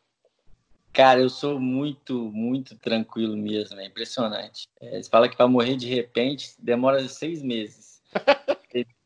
Cara, 0.94 1.20
eu 1.20 1.30
sou 1.30 1.60
muito, 1.60 2.14
muito 2.32 2.78
tranquilo 2.78 3.36
mesmo, 3.36 3.80
é 3.80 3.86
impressionante. 3.86 4.68
É, 4.80 5.02
você 5.02 5.10
fala 5.10 5.28
que 5.28 5.38
vai 5.38 5.48
morrer 5.48 5.78
de 5.78 5.88
repente, 5.88 6.54
demora 6.60 7.08
seis 7.08 7.42
meses. 7.42 8.04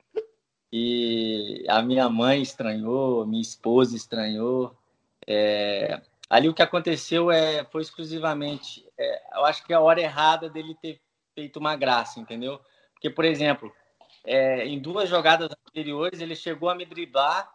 e 0.77 1.63
a 1.69 1.81
minha 1.81 2.09
mãe 2.09 2.41
estranhou, 2.41 3.25
minha 3.25 3.41
esposa 3.41 3.95
estranhou. 3.95 4.75
É, 5.25 6.01
ali 6.29 6.49
o 6.49 6.53
que 6.53 6.61
aconteceu 6.61 7.31
é, 7.31 7.63
foi 7.63 7.81
exclusivamente, 7.81 8.85
é, 8.97 9.37
eu 9.37 9.45
acho 9.45 9.65
que 9.65 9.71
é 9.71 9.77
a 9.77 9.79
hora 9.79 10.01
errada 10.01 10.49
dele 10.49 10.75
ter 10.81 10.99
feito 11.33 11.59
uma 11.59 11.77
graça, 11.77 12.19
entendeu? 12.19 12.59
Porque, 12.91 13.09
por 13.09 13.23
exemplo, 13.23 13.73
é, 14.25 14.67
em 14.67 14.77
duas 14.77 15.07
jogadas 15.07 15.49
anteriores 15.65 16.19
ele 16.19 16.35
chegou 16.35 16.67
a 16.67 16.75
me 16.75 16.85
driblar 16.85 17.49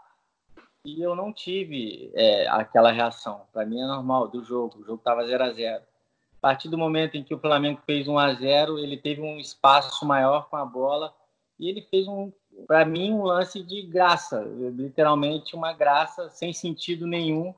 e 0.83 1.03
eu 1.03 1.15
não 1.15 1.31
tive 1.31 2.11
é, 2.15 2.49
aquela 2.49 2.91
reação. 2.91 3.43
Para 3.53 3.67
mim 3.67 3.83
é 3.83 3.87
normal 3.87 4.29
do 4.29 4.43
jogo, 4.43 4.79
o 4.79 4.83
jogo 4.83 4.99
estava 4.99 5.27
0 5.27 5.45
a 5.45 5.53
0 5.53 5.83
A 5.83 6.41
partir 6.41 6.71
do 6.71 6.79
momento 6.79 7.19
em 7.19 7.23
que 7.23 7.35
o 7.35 7.39
Flamengo 7.39 7.83
fez 7.85 8.09
1 8.09 8.19
a 8.19 8.33
0 8.33 8.79
ele 8.79 8.97
teve 8.97 9.21
um 9.21 9.39
espaço 9.39 10.07
maior 10.07 10.49
com 10.49 10.57
a 10.57 10.65
bola 10.65 11.15
e 11.59 11.69
ele 11.69 11.83
fez 11.83 12.09
um, 12.09 12.33
para 12.67 12.85
mim, 12.85 13.13
um 13.13 13.23
lance 13.23 13.63
de 13.63 13.83
graça, 13.83 14.41
literalmente 14.73 15.55
uma 15.55 15.73
graça 15.73 16.29
sem 16.31 16.53
sentido 16.53 17.07
nenhum, 17.07 17.55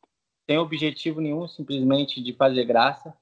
sem 0.46 0.58
objetivo 0.58 1.20
nenhum, 1.20 1.46
simplesmente 1.46 2.22
de 2.22 2.32
fazer 2.32 2.64
graça. 2.64 3.14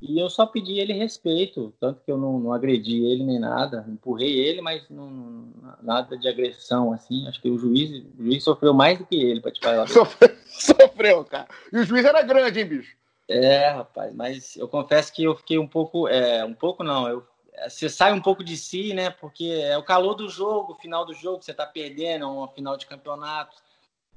E 0.00 0.20
eu 0.20 0.30
só 0.30 0.46
pedi 0.46 0.78
ele 0.78 0.92
respeito, 0.92 1.74
tanto 1.80 2.00
que 2.04 2.10
eu 2.10 2.16
não, 2.16 2.38
não 2.38 2.52
agredi 2.52 3.04
ele 3.04 3.24
nem 3.24 3.38
nada, 3.38 3.84
empurrei 3.88 4.38
ele, 4.38 4.60
mas 4.60 4.88
não, 4.88 5.48
nada 5.82 6.16
de 6.16 6.28
agressão, 6.28 6.92
assim. 6.92 7.26
Acho 7.26 7.42
que 7.42 7.50
o 7.50 7.58
juiz, 7.58 8.04
o 8.16 8.22
juiz 8.22 8.44
sofreu 8.44 8.72
mais 8.72 8.96
do 8.96 9.04
que 9.04 9.16
ele, 9.16 9.40
para 9.40 9.50
te 9.50 9.60
falar. 9.60 9.88
Sofreu, 9.88 10.36
sofreu, 10.46 11.24
cara. 11.24 11.48
E 11.72 11.78
o 11.78 11.84
juiz 11.84 12.04
era 12.04 12.22
grande, 12.22 12.60
hein, 12.60 12.66
bicho? 12.66 12.96
É, 13.28 13.70
rapaz, 13.70 14.14
mas 14.14 14.56
eu 14.56 14.68
confesso 14.68 15.12
que 15.12 15.24
eu 15.24 15.34
fiquei 15.36 15.58
um 15.58 15.66
pouco, 15.66 16.08
é, 16.08 16.44
um 16.44 16.54
pouco 16.54 16.84
não, 16.84 17.08
eu, 17.08 17.26
você 17.68 17.88
sai 17.88 18.12
um 18.12 18.20
pouco 18.20 18.44
de 18.44 18.56
si, 18.56 18.92
né? 18.92 19.10
Porque 19.10 19.46
é 19.46 19.76
o 19.78 19.82
calor 19.82 20.14
do 20.14 20.28
jogo, 20.28 20.72
o 20.72 20.76
final 20.76 21.06
do 21.06 21.14
jogo, 21.14 21.42
você 21.42 21.54
tá 21.54 21.64
perdendo, 21.64 22.24
é 22.24 22.26
uma 22.26 22.48
final 22.48 22.76
de 22.76 22.86
campeonato, 22.86 23.56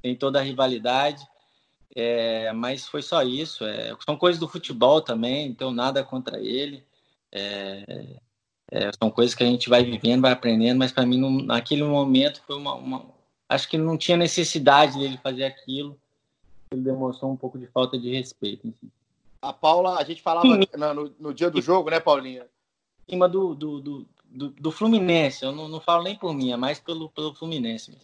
tem 0.01 0.15
toda 0.15 0.39
a 0.39 0.43
rivalidade. 0.43 1.25
É, 1.95 2.51
mas 2.53 2.87
foi 2.87 3.01
só 3.01 3.21
isso. 3.23 3.65
É, 3.65 3.95
são 4.05 4.17
coisas 4.17 4.39
do 4.39 4.47
futebol 4.47 5.01
também, 5.01 5.47
então 5.47 5.71
nada 5.71 6.03
contra 6.03 6.39
ele. 6.39 6.85
É, 7.31 8.07
é 8.71 8.91
são 9.01 9.09
coisas 9.11 9.35
que 9.35 9.43
a 9.43 9.47
gente 9.47 9.69
vai 9.69 9.83
vivendo, 9.83 10.21
vai 10.21 10.31
aprendendo, 10.31 10.79
mas 10.79 10.91
para 10.91 11.05
mim, 11.05 11.17
não, 11.17 11.31
naquele 11.31 11.83
momento, 11.83 12.41
foi 12.45 12.55
uma, 12.55 12.75
uma, 12.75 13.05
Acho 13.51 13.67
que 13.67 13.77
não 13.77 13.97
tinha 13.97 14.15
necessidade 14.15 14.97
dele 14.97 15.19
fazer 15.21 15.43
aquilo. 15.43 15.99
Ele 16.71 16.81
demonstrou 16.81 17.29
um 17.29 17.35
pouco 17.35 17.59
de 17.59 17.67
falta 17.67 17.99
de 17.99 18.09
respeito. 18.09 18.73
A 19.41 19.51
Paula, 19.51 19.99
a 19.99 20.03
gente 20.05 20.21
falava 20.21 20.47
no, 20.93 21.13
no, 21.19 21.33
dia 21.33 21.49
do 21.49 21.61
jogo, 21.61 21.89
né, 21.89 21.99
Paulinha? 21.99 22.45
Cima 23.11 23.27
do, 23.27 23.53
do, 23.53 23.81
do, 23.81 24.07
do, 24.25 24.49
do 24.49 24.71
Fluminense. 24.71 25.43
Eu 25.43 25.51
não, 25.51 25.67
não 25.67 25.81
falo 25.81 26.03
nem 26.03 26.15
por 26.15 26.33
mim, 26.33 26.53
é 26.53 26.57
mais 26.57 26.79
pelo, 26.79 27.09
pelo 27.09 27.35
Fluminense. 27.35 27.97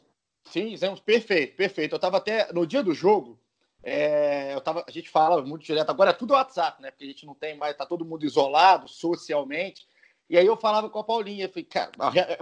Sim, 0.44 0.76
perfeito, 1.06 1.56
perfeito. 1.56 1.94
Eu 1.94 1.98
estava 1.98 2.18
até 2.18 2.52
no 2.52 2.68
dia 2.68 2.84
do 2.84 2.94
jogo, 2.94 3.40
é, 3.82 4.54
eu 4.54 4.60
tava, 4.60 4.84
a 4.86 4.92
gente 4.92 5.10
fala 5.10 5.42
muito 5.42 5.64
direto, 5.64 5.90
agora 5.90 6.10
é 6.10 6.14
tudo 6.14 6.34
WhatsApp, 6.34 6.82
né? 6.82 6.92
Porque 6.92 7.06
a 7.06 7.08
gente 7.08 7.26
não 7.26 7.34
tem 7.34 7.56
mais, 7.56 7.76
tá 7.78 7.86
todo 7.86 8.04
mundo 8.04 8.26
isolado 8.26 8.88
socialmente. 8.88 9.88
E 10.30 10.38
aí 10.38 10.46
eu 10.46 10.58
falava 10.58 10.90
com 10.90 11.00
a 11.00 11.04
Paulinha, 11.04 11.48
falei, 11.48 11.64
cara, 11.64 11.92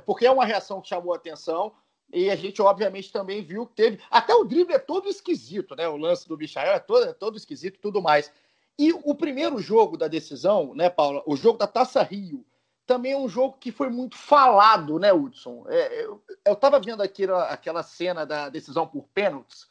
porque 0.06 0.26
é 0.26 0.32
uma 0.32 0.46
reação 0.46 0.82
que 0.82 0.88
chamou 0.88 1.14
a 1.14 1.18
atenção, 1.18 1.72
e 2.12 2.30
a 2.30 2.36
gente, 2.36 2.62
obviamente, 2.62 3.12
também 3.12 3.44
viu 3.44 3.68
que 3.68 3.76
teve. 3.76 4.00
Até 4.10 4.34
o 4.34 4.44
drible 4.44 4.74
é 4.74 4.80
todo 4.80 5.08
esquisito, 5.08 5.76
né? 5.76 5.88
O 5.88 5.98
lance 5.98 6.28
do 6.28 6.38
Michael 6.38 6.74
é 6.74 6.80
todo, 6.80 7.06
é 7.10 7.14
todo 7.14 7.38
esquisito 7.38 7.80
tudo 7.80 8.02
mais. 8.02 8.32
E 8.78 8.92
o 8.92 9.16
primeiro 9.16 9.60
jogo 9.60 9.98
da 9.98 10.08
decisão, 10.08 10.74
né, 10.76 10.90
Paula? 10.90 11.24
O 11.26 11.36
jogo 11.36 11.58
da 11.58 11.68
Taça 11.68 12.04
Rio, 12.04 12.46
também 12.86 13.14
é 13.14 13.18
um 13.18 13.28
jogo 13.28 13.58
que 13.60 13.72
foi 13.72 13.90
muito 13.90 14.16
falado, 14.16 15.00
né, 15.00 15.12
Hudson? 15.12 15.66
É, 15.68 16.06
eu, 16.06 16.24
eu 16.46 16.56
tava 16.56 16.80
vendo 16.80 17.02
aqui 17.02 17.26
aquela 17.50 17.84
cena 17.84 18.26
da 18.26 18.50
decisão 18.50 18.88
por 18.88 19.08
pênaltis. 19.14 19.68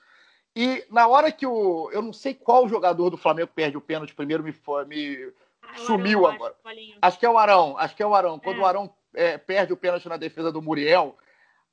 E 0.57 0.85
na 0.91 1.07
hora 1.07 1.33
que 1.33 1.47
o. 1.47 1.91
Eu 1.93 2.03
não 2.03 2.13
sei 2.13 2.35
qual 2.35 2.69
jogador 2.69 3.11
do 3.11 3.17
Flamengo 3.17 3.51
perde 3.55 3.77
o 3.77 3.81
pênalti 3.81 4.15
primeiro, 4.15 4.43
me, 4.43 4.55
me 4.87 5.33
ah, 5.63 5.79
sumiu 5.79 6.27
Arão, 6.27 6.37
agora. 6.37 6.57
Acho, 6.65 6.99
acho, 7.03 7.19
que 7.19 7.27
é 7.27 7.31
o 7.31 7.39
Arão. 7.39 7.77
Acho 7.77 7.97
que 7.97 8.03
é 8.03 8.07
o 8.07 8.15
Arão. 8.15 8.39
Quando 8.39 8.59
é. 8.59 8.61
o 8.61 8.67
Arão 8.67 8.95
é, 9.15 9.39
perde 9.39 9.73
o 9.73 9.77
pênalti 9.77 10.09
na 10.09 10.17
defesa 10.17 10.53
do 10.53 10.63
Muriel, 10.63 11.17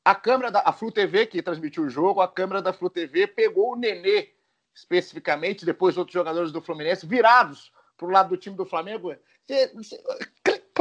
a 0.04 0.16
câmera 0.16 0.52
da 0.52 0.64
a 0.66 0.74
Flu 0.74 0.92
TV, 0.92 1.28
que 1.28 1.44
transmitiu 1.44 1.84
o 1.84 1.90
jogo, 1.90 2.22
a 2.22 2.28
câmera 2.28 2.62
da 2.62 2.74
Flu 2.74 2.90
TV 2.90 3.28
pegou 3.28 3.74
o 3.74 3.76
Nenê, 3.76 4.30
especificamente, 4.74 5.66
depois 5.66 5.98
outros 5.98 6.14
jogadores 6.14 6.52
do 6.52 6.62
Fluminense, 6.62 7.06
virados 7.06 7.72
para 7.98 8.08
o 8.08 8.12
lado 8.12 8.30
do 8.30 8.38
time 8.38 8.56
do 8.56 8.66
Flamengo. 8.66 9.16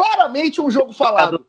Claramente 0.01 0.61
um 0.61 0.71
jogo 0.71 0.93
falado. 0.93 1.47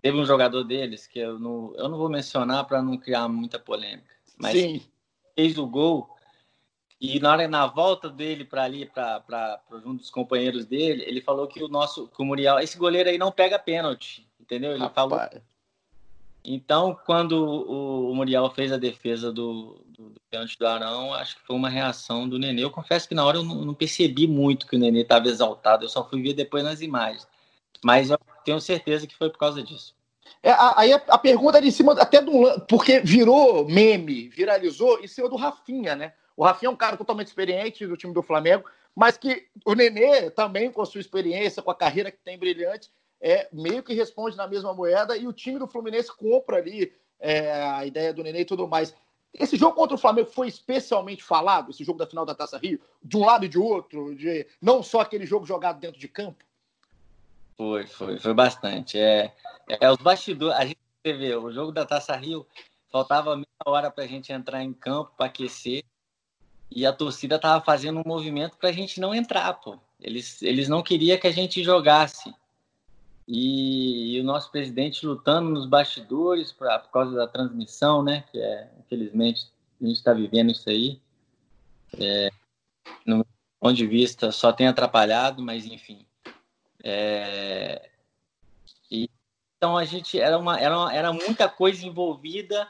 Teve 0.00 0.18
um 0.18 0.24
jogador 0.24 0.64
deles 0.64 1.06
que 1.06 1.18
eu 1.18 1.38
não, 1.38 1.74
eu 1.76 1.88
não 1.88 1.98
vou 1.98 2.08
mencionar 2.08 2.64
para 2.64 2.82
não 2.82 2.96
criar 2.96 3.28
muita 3.28 3.58
polêmica, 3.58 4.14
mas 4.38 4.52
Sim. 4.52 4.82
fez 5.34 5.56
o 5.58 5.66
gol 5.66 6.14
e 7.00 7.18
na 7.20 7.32
hora 7.32 7.48
na 7.48 7.66
volta 7.66 8.08
dele 8.08 8.44
para 8.44 8.62
ali 8.64 8.86
para 8.86 9.60
um 9.84 9.94
dos 9.94 10.10
companheiros 10.10 10.64
dele, 10.66 11.04
ele 11.06 11.20
falou 11.20 11.46
que 11.46 11.62
o 11.62 11.68
nosso 11.68 12.08
que 12.08 12.22
o 12.22 12.24
Muriel, 12.24 12.58
esse 12.58 12.76
goleiro 12.78 13.08
aí 13.08 13.18
não 13.18 13.32
pega 13.32 13.58
pênalti, 13.58 14.26
entendeu? 14.40 14.72
Ele 14.72 14.80
Rapaz. 14.80 14.94
falou 14.94 15.42
então, 16.46 16.98
quando 17.06 17.32
o, 17.42 18.10
o 18.10 18.14
Muriel 18.14 18.50
fez 18.50 18.70
a 18.70 18.76
defesa 18.76 19.32
do, 19.32 19.82
do, 19.86 20.10
do 20.10 20.20
pênalti 20.30 20.58
do 20.58 20.66
Arão, 20.66 21.14
acho 21.14 21.36
que 21.36 21.46
foi 21.46 21.56
uma 21.56 21.70
reação 21.70 22.28
do 22.28 22.38
Nenê. 22.38 22.62
Eu 22.62 22.70
confesso 22.70 23.08
que 23.08 23.14
na 23.14 23.24
hora 23.24 23.38
eu 23.38 23.42
não, 23.42 23.64
não 23.64 23.72
percebi 23.72 24.26
muito 24.26 24.66
que 24.66 24.76
o 24.76 24.78
Nenê 24.78 25.00
estava 25.00 25.26
exaltado, 25.26 25.86
eu 25.86 25.88
só 25.88 26.06
fui 26.06 26.20
ver 26.20 26.34
depois 26.34 26.62
nas 26.62 26.82
imagens. 26.82 27.26
Mas 27.82 28.10
eu 28.10 28.18
tenho 28.44 28.60
certeza 28.60 29.06
que 29.06 29.16
foi 29.16 29.30
por 29.30 29.38
causa 29.38 29.62
disso. 29.62 29.94
É, 30.42 30.52
aí 30.76 30.92
a, 30.92 31.02
a 31.08 31.18
pergunta 31.18 31.58
em 31.58 31.70
cima 31.70 31.92
até 32.00 32.20
do 32.20 32.60
porque 32.68 33.00
virou 33.00 33.66
meme, 33.66 34.28
viralizou 34.28 35.00
em 35.00 35.06
cima 35.06 35.28
do 35.28 35.36
Rafinha, 35.36 35.94
né? 35.94 36.12
O 36.36 36.44
Rafinha 36.44 36.68
é 36.68 36.72
um 36.72 36.76
cara 36.76 36.96
totalmente 36.96 37.28
experiente 37.28 37.86
do 37.86 37.96
time 37.96 38.12
do 38.12 38.22
Flamengo, 38.22 38.64
mas 38.94 39.16
que 39.16 39.46
o 39.64 39.74
Nenê 39.74 40.30
também, 40.30 40.70
com 40.70 40.82
a 40.82 40.86
sua 40.86 41.00
experiência, 41.00 41.62
com 41.62 41.70
a 41.70 41.74
carreira 41.74 42.10
que 42.10 42.18
tem 42.18 42.38
brilhante, 42.38 42.90
é 43.20 43.48
meio 43.52 43.82
que 43.82 43.94
responde 43.94 44.36
na 44.36 44.46
mesma 44.46 44.74
moeda 44.74 45.16
e 45.16 45.26
o 45.26 45.32
time 45.32 45.58
do 45.58 45.66
Fluminense 45.66 46.14
compra 46.14 46.58
ali 46.58 46.92
é, 47.18 47.50
a 47.52 47.86
ideia 47.86 48.12
do 48.12 48.22
Nenê 48.22 48.40
e 48.40 48.44
tudo 48.44 48.68
mais. 48.68 48.94
Esse 49.32 49.56
jogo 49.56 49.74
contra 49.74 49.96
o 49.96 49.98
Flamengo 49.98 50.30
foi 50.30 50.46
especialmente 50.46 51.24
falado, 51.24 51.70
esse 51.70 51.82
jogo 51.82 51.98
da 51.98 52.06
final 52.06 52.24
da 52.24 52.34
Taça 52.34 52.56
Rio, 52.58 52.80
de 53.02 53.16
um 53.16 53.24
lado 53.24 53.44
e 53.44 53.48
de 53.48 53.58
outro, 53.58 54.14
de 54.14 54.46
não 54.60 54.82
só 54.82 55.00
aquele 55.00 55.26
jogo 55.26 55.44
jogado 55.44 55.80
dentro 55.80 55.98
de 55.98 56.06
campo. 56.06 56.44
Foi, 57.56 57.86
foi, 57.86 58.18
foi 58.18 58.34
bastante. 58.34 58.98
É, 58.98 59.32
é 59.68 59.90
os 59.90 59.98
bastidores. 59.98 60.56
A 60.56 60.64
gente 60.64 60.78
vê, 61.04 61.36
o 61.36 61.52
jogo 61.52 61.72
da 61.72 61.84
Taça 61.84 62.16
Rio 62.16 62.46
faltava 62.90 63.36
meia 63.36 63.46
hora 63.66 63.90
para 63.90 64.04
a 64.04 64.06
gente 64.06 64.32
entrar 64.32 64.62
em 64.62 64.72
campo 64.72 65.12
para 65.16 65.26
aquecer 65.26 65.84
e 66.70 66.84
a 66.84 66.92
torcida 66.92 67.38
tava 67.38 67.64
fazendo 67.64 68.00
um 68.00 68.04
movimento 68.06 68.56
para 68.56 68.68
a 68.68 68.72
gente 68.72 69.00
não 69.00 69.14
entrar, 69.14 69.52
pô. 69.54 69.78
Eles, 70.00 70.42
eles 70.42 70.68
não 70.68 70.82
queriam 70.82 71.18
que 71.18 71.26
a 71.26 71.32
gente 71.32 71.62
jogasse. 71.62 72.34
E, 73.26 74.16
e 74.16 74.20
o 74.20 74.24
nosso 74.24 74.50
presidente 74.50 75.06
lutando 75.06 75.48
nos 75.48 75.66
bastidores 75.66 76.52
pra, 76.52 76.78
por 76.78 76.90
causa 76.90 77.14
da 77.14 77.26
transmissão, 77.26 78.02
né? 78.02 78.24
Que 78.30 78.38
é, 78.38 78.70
infelizmente, 78.80 79.48
a 79.80 79.86
gente 79.86 79.96
está 79.96 80.12
vivendo 80.12 80.50
isso 80.50 80.68
aí. 80.68 81.00
É, 81.98 82.30
no 83.06 83.16
meu 83.16 83.26
ponto 83.60 83.74
de 83.74 83.86
vista, 83.86 84.30
só 84.32 84.52
tem 84.52 84.66
atrapalhado, 84.66 85.42
mas 85.42 85.64
enfim. 85.64 86.04
É, 86.86 87.88
e, 88.90 89.08
então 89.56 89.74
a 89.78 89.86
gente 89.86 90.20
era 90.20 90.36
uma, 90.38 90.60
era 90.60 90.78
uma, 90.78 90.94
era 90.94 91.12
muita 91.14 91.48
coisa 91.48 91.86
envolvida 91.86 92.68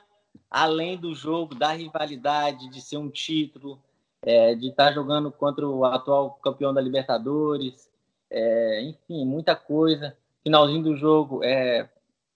além 0.48 0.96
do 0.96 1.12
jogo, 1.12 1.52
da 1.52 1.72
rivalidade, 1.72 2.70
de 2.70 2.80
ser 2.80 2.96
um 2.96 3.10
título, 3.10 3.82
é, 4.22 4.54
de 4.54 4.68
estar 4.68 4.92
jogando 4.92 5.32
contra 5.32 5.68
o 5.68 5.84
atual 5.84 6.38
campeão 6.42 6.72
da 6.72 6.80
Libertadores, 6.80 7.90
é, 8.30 8.82
enfim, 8.82 9.24
muita 9.26 9.56
coisa. 9.56 10.16
Finalzinho 10.44 10.82
do 10.84 10.96
jogo, 10.96 11.42
é, 11.42 11.88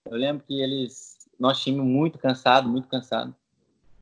eu 0.03 0.17
lembro 0.17 0.43
que 0.45 0.59
eles, 0.59 1.17
nós 1.39 1.61
tínhamos 1.61 1.85
muito 1.85 2.17
cansado, 2.17 2.67
muito 2.67 2.89
cansado. 2.89 3.33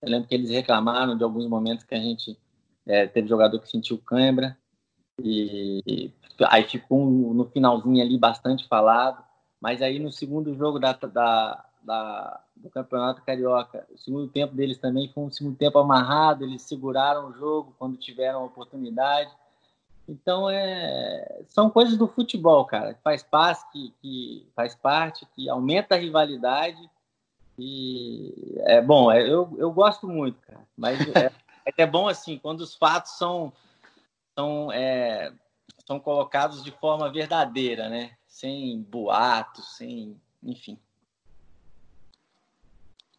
Eu 0.02 0.10
lembro 0.10 0.28
que 0.28 0.34
eles 0.34 0.50
reclamaram 0.50 1.16
de 1.16 1.24
alguns 1.24 1.48
momentos 1.48 1.86
que 1.86 1.94
a 1.94 2.00
gente 2.00 2.36
é, 2.88 3.06
teve 3.06 3.28
jogador 3.28 3.60
que 3.60 3.70
sentiu 3.70 4.00
cãibra 4.00 4.58
e 5.24 6.12
aí 6.48 6.64
ficou 6.64 7.02
um, 7.02 7.34
no 7.34 7.46
finalzinho 7.46 8.04
ali 8.04 8.18
bastante 8.18 8.68
falado. 8.68 9.24
Mas 9.60 9.82
aí 9.82 10.00
no 10.00 10.12
segundo 10.12 10.56
jogo 10.56 10.80
da, 10.80 10.94
da, 10.94 11.66
da, 11.82 12.40
do 12.56 12.70
Campeonato 12.70 13.24
Carioca, 13.24 13.88
o 13.94 13.98
segundo 13.98 14.28
tempo 14.28 14.54
deles 14.54 14.78
também 14.78 15.12
foi 15.14 15.24
um 15.24 15.32
segundo 15.32 15.56
tempo 15.56 15.80
amarrado, 15.80 16.44
eles 16.44 16.62
seguraram 16.62 17.30
o 17.30 17.34
jogo 17.34 17.76
quando 17.80 17.98
tiveram 17.98 18.42
a 18.42 18.46
oportunidade. 18.46 19.32
Então 20.08 20.50
é, 20.50 21.42
são 21.48 21.70
coisas 21.70 21.98
do 21.98 22.08
futebol, 22.08 22.64
cara, 22.66 22.98
faz 23.04 23.24
parte, 23.24 23.66
que, 23.72 23.94
que 24.02 24.48
faz 24.56 24.74
parte, 24.74 25.28
que 25.36 25.50
aumenta 25.50 25.96
a 25.96 25.98
rivalidade. 25.98 26.90
E 27.60 28.56
é 28.66 28.80
bom, 28.82 29.12
é, 29.12 29.22
eu, 29.22 29.54
eu 29.58 29.72
gosto 29.72 30.08
muito, 30.08 30.40
cara. 30.42 30.62
Mas 30.78 31.00
é, 31.16 31.32
é 31.78 31.86
bom 31.86 32.08
assim, 32.08 32.38
quando 32.38 32.62
os 32.62 32.76
fatos 32.76 33.18
são, 33.18 33.52
são, 34.38 34.72
é, 34.72 35.34
são 35.84 36.00
colocados 36.00 36.64
de 36.64 36.72
forma 36.72 37.12
verdadeira, 37.12 37.90
né? 37.90 38.16
Sem 38.28 38.84
boatos, 38.84 39.76
sem. 39.76 40.16
enfim. 40.44 40.80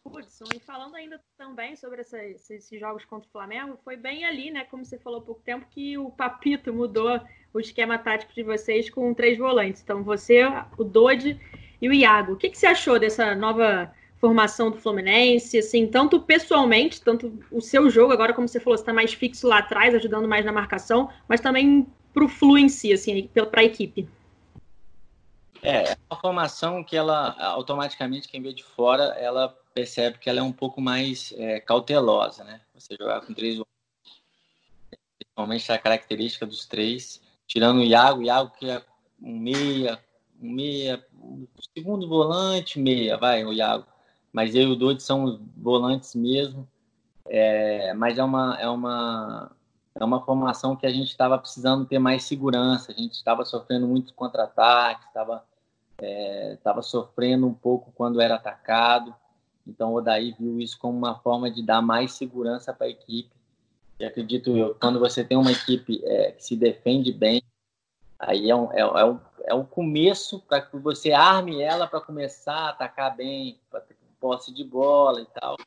Hudson, 0.05 0.45
e 0.55 0.59
falando 0.59 0.95
ainda 0.95 1.21
também 1.37 1.75
sobre 1.75 2.01
essa, 2.01 2.17
esses 2.23 2.79
jogos 2.79 3.03
contra 3.03 3.27
o 3.27 3.31
Flamengo, 3.31 3.77
foi 3.83 3.97
bem 3.97 4.25
ali, 4.25 4.49
né? 4.49 4.63
Como 4.63 4.85
você 4.85 4.97
falou 4.97 5.19
há 5.19 5.23
pouco 5.23 5.41
tempo, 5.41 5.67
que 5.69 5.97
o 5.97 6.09
Papito 6.09 6.73
mudou 6.73 7.19
o 7.53 7.59
esquema 7.59 7.97
tático 7.97 8.33
de 8.33 8.41
vocês 8.41 8.89
com 8.89 9.13
três 9.13 9.37
volantes. 9.37 9.81
Então, 9.81 10.01
você, 10.01 10.45
o 10.77 10.83
Dodi 10.85 11.39
e 11.81 11.89
o 11.89 11.93
Iago. 11.93 12.33
O 12.33 12.37
que, 12.37 12.49
que 12.49 12.57
você 12.57 12.67
achou 12.67 12.97
dessa 12.97 13.35
nova 13.35 13.93
formação 14.19 14.71
do 14.71 14.77
Fluminense? 14.77 15.57
Assim, 15.57 15.87
tanto 15.87 16.19
pessoalmente, 16.19 17.01
tanto 17.01 17.39
o 17.51 17.61
seu 17.61 17.89
jogo, 17.89 18.13
agora, 18.13 18.33
como 18.33 18.47
você 18.47 18.59
falou, 18.59 18.77
você 18.77 18.83
está 18.83 18.93
mais 18.93 19.13
fixo 19.13 19.47
lá 19.47 19.59
atrás, 19.59 19.95
ajudando 19.95 20.27
mais 20.27 20.45
na 20.45 20.51
marcação, 20.51 21.09
mas 21.27 21.41
também 21.41 21.87
para 22.13 22.23
o 22.23 22.29
Flu 22.29 22.57
em 22.57 22.69
si, 22.69 22.93
assim, 22.93 23.27
para 23.27 23.61
a 23.61 23.63
equipe. 23.63 24.07
É, 25.61 25.91
é 25.91 25.97
uma 26.09 26.19
formação 26.19 26.83
que 26.83 26.95
ela 26.95 27.35
automaticamente, 27.39 28.27
quem 28.27 28.41
vê 28.41 28.53
de 28.53 28.63
fora, 28.63 29.15
ela 29.19 29.49
percebe 29.73 30.17
que 30.17 30.29
ela 30.29 30.39
é 30.39 30.43
um 30.43 30.51
pouco 30.51 30.79
mais 30.81 31.33
é, 31.37 31.59
cautelosa, 31.59 32.43
né? 32.43 32.61
Você 32.73 32.95
jogar 32.99 33.21
com 33.21 33.33
três 33.33 33.59
principalmente 35.17 35.71
a 35.71 35.77
característica 35.77 36.45
dos 36.45 36.65
três, 36.65 37.21
tirando 37.47 37.79
o 37.79 37.83
Iago, 37.83 38.19
o 38.19 38.23
Iago 38.23 38.51
que 38.57 38.69
é 38.69 38.83
um 39.21 39.37
meia, 39.37 40.03
um 40.41 40.51
meia, 40.51 41.05
um 41.13 41.47
segundo 41.77 42.07
volante, 42.07 42.79
meia, 42.79 43.17
vai, 43.17 43.43
o 43.45 43.53
Iago. 43.53 43.85
Mas 44.31 44.55
eu 44.55 44.63
e 44.63 44.71
o 44.71 44.75
Dodi 44.75 45.01
são 45.01 45.23
os 45.23 45.39
volantes 45.57 46.15
mesmo. 46.15 46.67
É, 47.25 47.93
mas 47.93 48.17
é 48.17 48.23
uma, 48.23 48.57
é 48.59 48.67
uma 48.69 49.51
é 49.95 50.03
uma 50.03 50.21
formação 50.23 50.75
que 50.75 50.85
a 50.85 50.91
gente 50.91 51.09
estava 51.09 51.37
precisando 51.37 51.85
ter 51.85 51.99
mais 51.99 52.23
segurança. 52.23 52.91
A 52.91 52.95
gente 52.95 53.13
estava 53.13 53.43
sofrendo 53.43 53.87
muitos 53.87 54.11
contra-ataques, 54.11 55.05
estava 55.07 55.43
estava 56.01 56.79
é, 56.79 56.83
sofrendo 56.83 57.45
um 57.45 57.53
pouco 57.53 57.91
quando 57.93 58.21
era 58.21 58.35
atacado. 58.35 59.13
Então 59.67 59.91
o 59.91 59.97
Odaí 59.97 60.33
viu 60.39 60.59
isso 60.59 60.79
como 60.79 60.97
uma 60.97 61.19
forma 61.19 61.51
de 61.51 61.61
dar 61.61 61.81
mais 61.81 62.13
segurança 62.13 62.73
para 62.73 62.87
a 62.87 62.89
equipe. 62.89 63.29
E 63.99 64.05
acredito 64.05 64.55
eu, 64.55 64.73
quando 64.75 64.99
você 64.99 65.23
tem 65.23 65.37
uma 65.37 65.51
equipe 65.51 66.01
é, 66.05 66.31
que 66.31 66.43
se 66.43 66.55
defende 66.55 67.11
bem, 67.11 67.43
aí 68.17 68.49
é 68.49 68.55
um, 68.55 68.71
é, 68.71 68.79
é 68.79 69.05
um, 69.05 69.19
é 69.43 69.53
um 69.53 69.65
começo 69.65 70.39
para 70.39 70.61
que 70.61 70.77
você 70.77 71.11
arme 71.11 71.61
ela 71.61 71.85
para 71.85 71.99
começar 71.99 72.53
a 72.53 72.69
atacar 72.69 73.15
bem, 73.15 73.59
para 73.69 73.81
posse 74.19 74.53
de 74.53 74.63
bola 74.63 75.21
e 75.21 75.25
tal. 75.25 75.57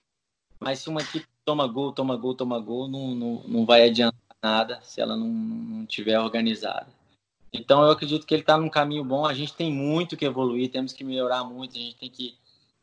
Mas 0.60 0.80
se 0.80 0.88
uma 0.88 1.00
equipe 1.00 1.26
toma 1.44 1.66
gol, 1.66 1.92
toma 1.92 2.16
gol, 2.16 2.34
toma 2.34 2.58
gol, 2.58 2.88
não, 2.88 3.14
não, 3.14 3.42
não 3.46 3.66
vai 3.66 3.88
adiantar 3.88 4.20
nada 4.42 4.80
se 4.82 5.00
ela 5.00 5.16
não, 5.16 5.28
não 5.28 5.86
tiver 5.86 6.18
organizada. 6.18 6.88
Então 7.52 7.82
eu 7.82 7.90
acredito 7.90 8.26
que 8.26 8.34
ele 8.34 8.42
está 8.42 8.56
num 8.56 8.68
caminho 8.68 9.04
bom. 9.04 9.26
A 9.26 9.34
gente 9.34 9.54
tem 9.54 9.72
muito 9.72 10.16
que 10.16 10.24
evoluir, 10.24 10.70
temos 10.70 10.92
que 10.92 11.04
melhorar 11.04 11.44
muito. 11.44 11.76
A 11.76 11.80
gente 11.80 11.96
tem 11.96 12.10
que 12.10 12.34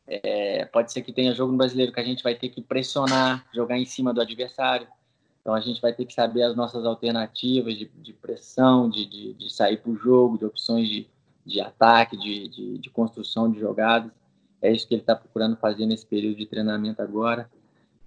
é, 0.06 0.64
pode 0.64 0.92
ser 0.92 1.02
que 1.02 1.12
tenha 1.12 1.32
jogo 1.32 1.52
no 1.52 1.58
brasileiro 1.58 1.92
que 1.92 2.00
a 2.00 2.04
gente 2.04 2.22
vai 2.22 2.34
ter 2.34 2.48
que 2.48 2.60
pressionar, 2.60 3.46
jogar 3.54 3.78
em 3.78 3.84
cima 3.84 4.12
do 4.12 4.20
adversário. 4.20 4.88
Então 5.40 5.54
a 5.54 5.60
gente 5.60 5.80
vai 5.80 5.92
ter 5.92 6.04
que 6.04 6.12
saber 6.12 6.42
as 6.42 6.56
nossas 6.56 6.84
alternativas 6.84 7.78
de, 7.78 7.86
de 7.86 8.12
pressão, 8.12 8.90
de, 8.90 9.06
de, 9.06 9.34
de 9.34 9.52
sair 9.52 9.76
para 9.76 9.90
o 9.90 9.96
jogo, 9.96 10.36
de 10.36 10.44
opções 10.44 10.88
de, 10.88 11.06
de 11.46 11.60
ataque, 11.60 12.16
de, 12.16 12.48
de, 12.48 12.78
de 12.78 12.90
construção 12.90 13.50
de 13.50 13.60
jogadas. 13.60 14.10
É 14.62 14.70
isso 14.70 14.86
que 14.86 14.94
ele 14.94 15.02
está 15.02 15.14
procurando 15.16 15.56
fazer 15.56 15.86
nesse 15.86 16.06
período 16.06 16.36
de 16.36 16.46
treinamento 16.46 17.00
agora. 17.00 17.50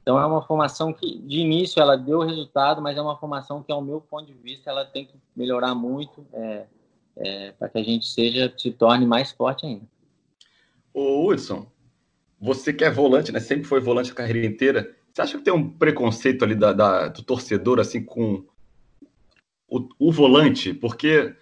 Então 0.01 0.19
é 0.19 0.25
uma 0.25 0.41
formação 0.41 0.93
que, 0.93 1.17
de 1.19 1.39
início, 1.39 1.81
ela 1.81 1.95
deu 1.95 2.19
resultado, 2.19 2.81
mas 2.81 2.97
é 2.97 3.01
uma 3.01 3.17
formação 3.17 3.63
que, 3.63 3.71
ao 3.71 3.81
meu 3.81 4.01
ponto 4.01 4.25
de 4.25 4.33
vista, 4.33 4.69
ela 4.69 4.85
tem 4.85 5.05
que 5.05 5.13
melhorar 5.35 5.73
muito 5.73 6.25
é, 6.33 6.65
é, 7.15 7.51
para 7.53 7.69
que 7.69 7.77
a 7.77 7.83
gente 7.83 8.05
seja 8.05 8.53
se 8.57 8.71
torne 8.71 9.05
mais 9.05 9.31
forte 9.31 9.65
ainda. 9.65 9.85
Ô, 10.93 11.25
Hudson, 11.25 11.65
você 12.39 12.73
que 12.73 12.83
é 12.83 12.91
volante, 12.91 13.31
né? 13.31 13.39
Sempre 13.39 13.63
foi 13.63 13.79
volante 13.79 14.11
a 14.11 14.15
carreira 14.15 14.45
inteira. 14.45 14.93
Você 15.11 15.21
acha 15.21 15.37
que 15.37 15.43
tem 15.43 15.53
um 15.53 15.69
preconceito 15.69 16.43
ali 16.43 16.55
da, 16.55 16.73
da 16.73 17.07
do 17.07 17.23
torcedor, 17.23 17.79
assim, 17.79 18.03
com 18.03 18.45
o, 19.69 19.87
o 19.97 20.11
volante? 20.11 20.73
Porque 20.73 21.33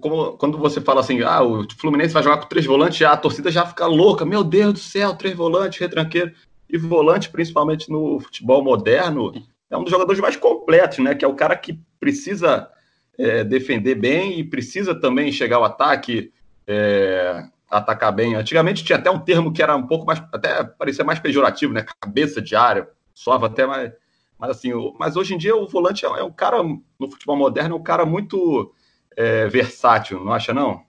como, 0.00 0.36
quando 0.36 0.58
você 0.58 0.80
fala 0.80 1.00
assim, 1.00 1.22
ah, 1.22 1.42
o 1.42 1.66
Fluminense 1.76 2.14
vai 2.14 2.22
jogar 2.22 2.38
com 2.38 2.48
três 2.48 2.64
volantes, 2.64 3.02
a 3.02 3.16
torcida 3.16 3.50
já 3.50 3.66
fica 3.66 3.86
louca. 3.86 4.24
Meu 4.24 4.44
Deus 4.44 4.72
do 4.74 4.78
céu, 4.78 5.14
três 5.14 5.36
volantes, 5.36 5.80
retranqueiro. 5.80 6.32
E 6.68 6.78
volante, 6.78 7.28
principalmente 7.28 7.90
no 7.90 8.18
futebol 8.20 8.62
moderno, 8.64 9.32
é 9.68 9.76
um 9.76 9.82
dos 9.82 9.90
jogadores 9.90 10.20
mais 10.20 10.36
completos, 10.36 10.98
né? 10.98 11.14
Que 11.14 11.24
é 11.24 11.28
o 11.28 11.34
cara 11.34 11.56
que 11.56 11.78
precisa 11.98 12.70
é, 13.18 13.44
defender 13.44 13.94
bem 13.94 14.38
e 14.38 14.44
precisa 14.44 14.94
também 14.94 15.30
chegar 15.32 15.56
ao 15.56 15.64
ataque, 15.64 16.32
é, 16.66 17.44
atacar 17.68 18.12
bem. 18.12 18.34
Antigamente 18.34 18.84
tinha 18.84 18.98
até 18.98 19.10
um 19.10 19.18
termo 19.18 19.52
que 19.52 19.62
era 19.62 19.76
um 19.76 19.86
pouco 19.86 20.06
mais, 20.06 20.22
até 20.32 20.64
parecia 20.64 21.04
mais 21.04 21.18
pejorativo, 21.18 21.72
né? 21.72 21.84
Cabeça 22.00 22.40
de 22.40 22.54
área, 22.54 22.88
sova 23.12 23.46
até 23.46 23.66
mais. 23.66 23.92
Mas 24.38 24.50
assim, 24.50 24.72
mas 24.98 25.16
hoje 25.16 25.34
em 25.34 25.38
dia 25.38 25.54
o 25.54 25.68
volante 25.68 26.06
é, 26.06 26.08
é 26.08 26.22
um 26.24 26.32
cara, 26.32 26.62
no 26.62 27.10
futebol 27.10 27.36
moderno, 27.36 27.74
é 27.74 27.78
um 27.78 27.82
cara 27.82 28.06
muito 28.06 28.72
é, 29.16 29.46
versátil, 29.48 30.24
não 30.24 30.32
acha 30.32 30.52
não? 30.52 30.84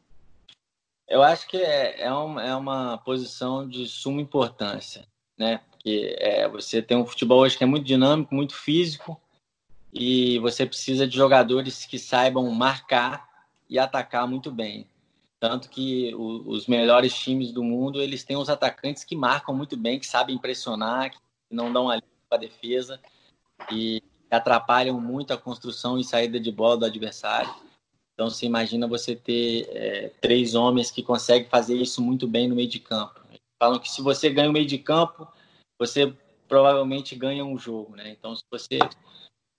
Eu 1.07 1.21
acho 1.21 1.47
que 1.47 1.57
é, 1.57 2.01
é, 2.01 2.11
uma, 2.11 2.43
é 2.43 2.55
uma 2.55 2.97
posição 2.97 3.67
de 3.67 3.87
suma 3.87 4.21
importância, 4.21 5.05
né? 5.37 5.61
Porque 5.69 6.15
é, 6.19 6.47
você 6.47 6.81
tem 6.81 6.97
um 6.97 7.05
futebol 7.05 7.41
hoje 7.41 7.57
que 7.57 7.63
é 7.63 7.67
muito 7.67 7.85
dinâmico, 7.85 8.33
muito 8.33 8.55
físico, 8.55 9.19
e 9.93 10.39
você 10.39 10.65
precisa 10.65 11.05
de 11.07 11.15
jogadores 11.15 11.85
que 11.85 11.99
saibam 11.99 12.49
marcar 12.49 13.29
e 13.69 13.77
atacar 13.77 14.27
muito 14.27 14.51
bem. 14.51 14.87
Tanto 15.39 15.69
que 15.69 16.15
o, 16.15 16.49
os 16.49 16.67
melhores 16.67 17.13
times 17.13 17.51
do 17.51 17.63
mundo, 17.63 18.01
eles 18.01 18.23
têm 18.23 18.37
os 18.37 18.49
atacantes 18.49 19.03
que 19.03 19.15
marcam 19.15 19.53
muito 19.53 19.75
bem, 19.75 19.99
que 19.99 20.07
sabem 20.07 20.37
pressionar, 20.37 21.11
que 21.11 21.17
não 21.51 21.71
dão 21.71 21.89
ali 21.89 22.01
para 22.29 22.37
a 22.37 22.41
defesa 22.41 22.99
e 23.71 24.01
atrapalham 24.31 24.99
muito 24.99 25.33
a 25.33 25.37
construção 25.37 25.99
e 25.99 26.03
saída 26.03 26.39
de 26.39 26.51
bola 26.51 26.77
do 26.77 26.85
adversário. 26.85 27.53
Então, 28.13 28.29
você 28.29 28.45
imagina 28.45 28.87
você 28.87 29.15
ter 29.15 29.67
é, 29.71 30.09
três 30.21 30.53
homens 30.53 30.91
que 30.91 31.01
conseguem 31.01 31.49
fazer 31.49 31.75
isso 31.75 32.01
muito 32.01 32.27
bem 32.27 32.47
no 32.47 32.55
meio 32.55 32.69
de 32.69 32.79
campo. 32.79 33.19
Falam 33.61 33.79
que 33.79 33.89
se 33.89 34.01
você 34.01 34.29
ganha 34.29 34.49
o 34.49 34.53
meio 34.53 34.67
de 34.67 34.77
campo, 34.77 35.27
você 35.79 36.13
provavelmente 36.47 37.15
ganha 37.15 37.43
um 37.43 37.57
jogo, 37.57 37.95
né? 37.95 38.11
Então, 38.11 38.35
se 38.35 38.43
você 38.51 38.77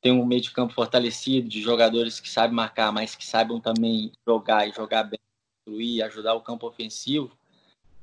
tem 0.01 0.13
um 0.13 0.25
meio 0.25 0.41
de 0.41 0.53
campo 0.53 0.75
fortalecido, 0.75 1.49
de 1.49 1.61
jogadores 1.61 2.21
que 2.21 2.29
sabem 2.29 2.55
marcar, 2.55 2.93
mas 2.93 3.17
que 3.17 3.27
saibam 3.27 3.59
também 3.59 4.13
jogar 4.29 4.69
e 4.69 4.73
jogar 4.73 5.05
bem, 5.05 5.19
construir, 5.65 6.03
ajudar 6.03 6.35
o 6.35 6.43
campo 6.43 6.67
ofensivo, 6.67 7.31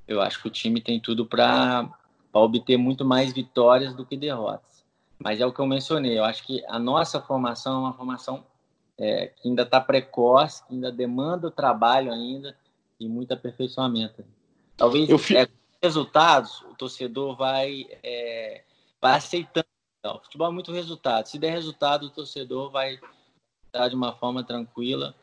eu 0.08 0.20
acho 0.20 0.42
que 0.42 0.48
o 0.48 0.52
time 0.52 0.82
tem 0.82 1.00
tudo 1.00 1.26
para 1.26 1.88
obter 2.34 2.76
muito 2.76 3.06
mais 3.06 3.32
vitórias 3.32 3.94
do 3.94 4.06
que 4.06 4.18
derrotas. 4.18 4.84
Mas 5.20 5.40
é 5.40 5.46
o 5.46 5.54
que 5.54 5.60
eu 5.60 5.68
mencionei, 5.68 6.18
eu 6.18 6.26
acho 6.26 6.44
que 6.44 6.66
a 6.68 6.80
nossa 6.80 7.22
formação 7.22 7.76
é 7.76 7.80
uma 7.80 7.94
formação 7.94 8.44
é, 9.02 9.28
que 9.28 9.48
ainda 9.48 9.64
está 9.64 9.82
precoce, 9.82 10.64
que 10.68 10.76
ainda 10.76 10.92
demanda 10.92 11.48
o 11.48 11.52
trabalho 11.52 12.14
ainda 12.14 12.56
e 13.00 13.08
muito 13.08 13.34
aperfeiçoamento. 13.34 14.24
Talvez 14.78 15.10
eu 15.10 15.20
é, 15.36 15.48
resultados 15.82 16.62
o 16.62 16.76
torcedor 16.76 17.36
vai, 17.36 17.88
é, 18.04 18.64
vai 19.02 19.18
aceitando. 19.18 19.66
O 20.06 20.20
futebol 20.20 20.48
é 20.48 20.52
muito 20.52 20.72
resultado. 20.72 21.28
Se 21.28 21.40
der 21.40 21.52
resultado, 21.52 22.06
o 22.06 22.10
torcedor 22.12 22.70
vai 22.70 23.00
estar 23.66 23.88
de 23.88 23.96
uma 23.96 24.14
forma 24.14 24.44
tranquila 24.44 25.16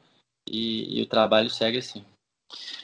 e, 0.49 0.99
e 0.99 1.03
o 1.03 1.07
trabalho 1.07 1.49
segue 1.49 1.79
assim. 1.79 2.05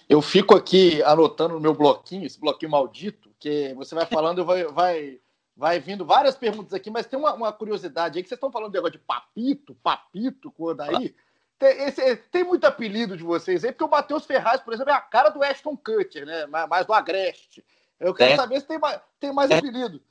Eu 0.09 0.23
fico 0.23 0.55
aqui 0.55 1.03
anotando 1.03 1.55
no 1.55 1.61
meu 1.61 1.75
bloquinho, 1.75 2.27
esse 2.27 2.39
bloquinho 2.39 2.71
maldito, 2.71 3.31
que 3.41 3.75
você 3.75 3.95
vai 3.95 4.07
falando 4.07 4.43
e 4.43 4.45
vai, 4.45 4.65
vai 4.65 5.21
vai 5.57 5.79
vindo 5.79 6.05
várias 6.05 6.37
perguntas 6.37 6.75
aqui, 6.75 6.91
mas 6.91 7.07
tem 7.07 7.19
uma, 7.19 7.33
uma 7.35 7.53
curiosidade 7.53 8.19
aí 8.19 8.23
que 8.23 8.29
vocês 8.29 8.37
estão 8.37 8.51
falando 8.51 8.71
de 8.71 8.77
negócio 8.79 8.99
de 8.99 9.05
papito, 9.05 9.75
papito, 9.83 10.51
quando 10.51 10.81
aí. 10.81 11.15
Tem, 11.59 11.85
esse, 11.85 12.17
tem 12.17 12.43
muito 12.43 12.65
apelido 12.65 13.17
de 13.17 13.23
vocês 13.23 13.65
aí, 13.65 13.71
porque 13.71 13.85
o 13.85 13.89
Matheus 13.89 14.27
Ferraz, 14.27 14.61
por 14.61 14.75
exemplo, 14.75 14.93
é 14.93 14.97
a 14.97 15.01
cara 15.01 15.29
do 15.31 15.43
Ashton 15.43 15.77
Kutcher, 15.77 16.27
né? 16.27 16.47
Mais 16.47 16.85
do 16.85 16.93
Agreste. 16.93 17.65
Eu 18.01 18.13
quero 18.13 18.33
é. 18.33 18.37
saber 18.37 18.61
se 18.61 18.67
tem 18.67 18.79
mais, 18.79 19.01
tem 19.21 19.33
mais 19.33 19.51
é. 19.51 19.59
apelido. 19.59 20.03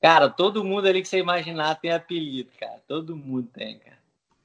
Cara, 0.00 0.28
todo 0.28 0.62
mundo 0.62 0.86
ali 0.86 1.00
que 1.00 1.08
você 1.08 1.18
imaginar 1.18 1.80
tem 1.80 1.90
apelido, 1.90 2.50
cara. 2.60 2.82
Todo 2.86 3.16
mundo 3.16 3.48
tem, 3.52 3.78
cara. 3.78 3.96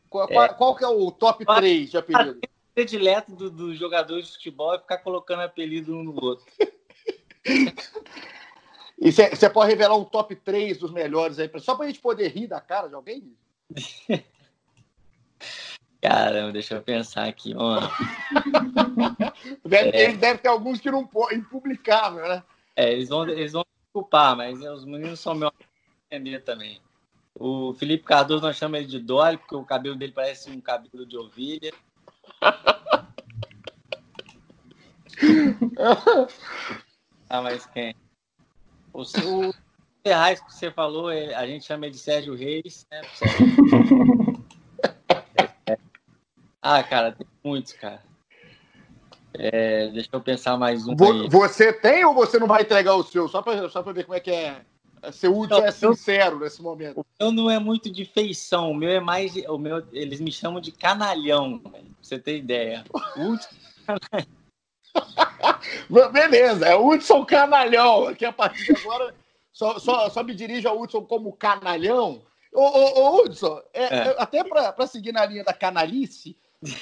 Qual, 0.09 0.25
é. 0.29 0.33
qual, 0.33 0.55
qual 0.55 0.75
que 0.75 0.83
é 0.85 0.87
o 0.87 1.11
top 1.11 1.45
3 1.45 1.91
de 1.91 1.97
apelido? 1.97 2.39
O 2.41 2.73
predileto 2.73 3.33
do, 3.33 3.51
do 3.51 3.75
jogador 3.75 4.21
de 4.21 4.31
futebol 4.31 4.73
é 4.73 4.79
ficar 4.79 4.99
colocando 4.99 5.41
apelido 5.41 5.95
um 5.95 6.03
no 6.03 6.23
outro. 6.23 6.45
E 9.01 9.11
você 9.11 9.49
pode 9.49 9.71
revelar 9.71 9.97
um 9.97 10.05
top 10.05 10.35
3 10.35 10.77
dos 10.77 10.91
melhores 10.91 11.39
aí, 11.39 11.49
só 11.57 11.73
para 11.73 11.85
a 11.85 11.87
gente 11.87 11.99
poder 11.99 12.27
rir 12.27 12.45
da 12.45 12.61
cara 12.61 12.87
de 12.87 12.93
alguém? 12.93 13.35
Caramba, 15.99 16.51
deixa 16.51 16.75
eu 16.75 16.83
pensar 16.83 17.27
aqui. 17.27 17.55
deve, 19.65 19.89
é... 19.89 20.13
deve 20.13 20.37
ter 20.37 20.49
alguns 20.49 20.79
que 20.79 20.91
não 20.91 21.09
impublicável, 21.31 22.27
né? 22.27 22.43
É, 22.75 22.93
eles 22.93 23.09
vão, 23.09 23.27
eles 23.27 23.53
vão 23.53 23.65
desculpar, 23.85 24.37
mas 24.37 24.61
os 24.61 24.85
meninos 24.85 25.19
são 25.19 25.33
meus 25.33 25.51
entender 26.11 26.41
também. 26.41 26.79
O 27.33 27.73
Felipe 27.73 28.03
Cardoso 28.03 28.43
nós 28.43 28.55
chamamos 28.55 28.81
ele 28.81 28.87
de 28.87 28.99
Dolly, 28.99 29.37
porque 29.37 29.55
o 29.55 29.65
cabelo 29.65 29.95
dele 29.95 30.11
parece 30.11 30.51
um 30.51 30.61
cabelo 30.61 31.07
de 31.07 31.17
ovelha. 31.17 31.73
ah, 37.29 37.41
mas 37.41 37.65
quem? 37.65 37.95
O, 38.93 39.01
o 39.01 39.53
Ferraz 40.03 40.39
que 40.39 40.53
você 40.53 40.71
falou, 40.71 41.11
é, 41.11 41.33
a 41.35 41.45
gente 41.45 41.65
chama 41.65 41.89
de 41.89 41.97
Sérgio 41.97 42.35
Reis, 42.35 42.87
né? 42.91 43.01
ah, 46.61 46.83
cara, 46.83 47.11
tem 47.11 47.27
muitos, 47.43 47.73
cara. 47.73 48.01
É, 49.33 49.87
deixa 49.89 50.09
eu 50.11 50.21
pensar 50.21 50.57
mais 50.57 50.87
um. 50.87 50.95
Vo, 50.95 51.29
você 51.29 51.71
tem 51.71 52.03
ou 52.03 52.13
você 52.13 52.37
não 52.37 52.47
vai 52.47 52.63
entregar 52.63 52.95
o 52.95 53.03
seu? 53.03 53.29
Só 53.29 53.41
para 53.41 53.69
só 53.69 53.81
ver 53.81 54.03
como 54.03 54.17
é 54.17 54.19
que 54.19 54.31
é. 54.31 54.61
Ser 55.11 55.29
útil 55.29 55.57
é 55.57 55.71
sincero 55.71 56.39
nesse 56.39 56.61
momento. 56.61 56.99
O 56.99 57.05
meu 57.19 57.31
não 57.31 57.49
é 57.49 57.57
muito 57.57 57.89
de 57.89 58.05
feição, 58.05 58.71
o 58.71 58.75
meu 58.75 58.89
é 58.89 58.99
mais. 58.99 59.33
O 59.47 59.57
meu, 59.57 59.83
eles 59.91 60.19
me 60.19 60.31
chamam 60.31 60.61
de 60.61 60.71
canalhão, 60.71 61.57
pra 61.57 61.79
você 61.99 62.19
ter 62.19 62.37
ideia. 62.37 62.83
Útil 63.17 63.49
Beleza, 66.11 66.67
é 66.67 66.75
Hudson 66.75 67.25
Canalhão. 67.25 68.07
Aqui 68.07 68.25
a 68.25 68.31
partir 68.31 68.65
de 68.65 68.81
agora 68.81 69.13
só, 69.51 69.77
só, 69.77 70.09
só 70.09 70.23
me 70.23 70.33
dirijo 70.33 70.67
ao 70.67 70.79
Hudson 70.79 71.03
como 71.03 71.33
canalhão. 71.33 72.23
Ô, 72.53 72.61
ô, 72.61 72.99
ô 72.99 73.21
Hudson, 73.21 73.61
é, 73.73 73.83
é. 73.83 74.15
até 74.17 74.43
para 74.43 74.87
seguir 74.87 75.11
na 75.11 75.25
linha 75.25 75.43
da 75.43 75.53
canalice, 75.53 76.35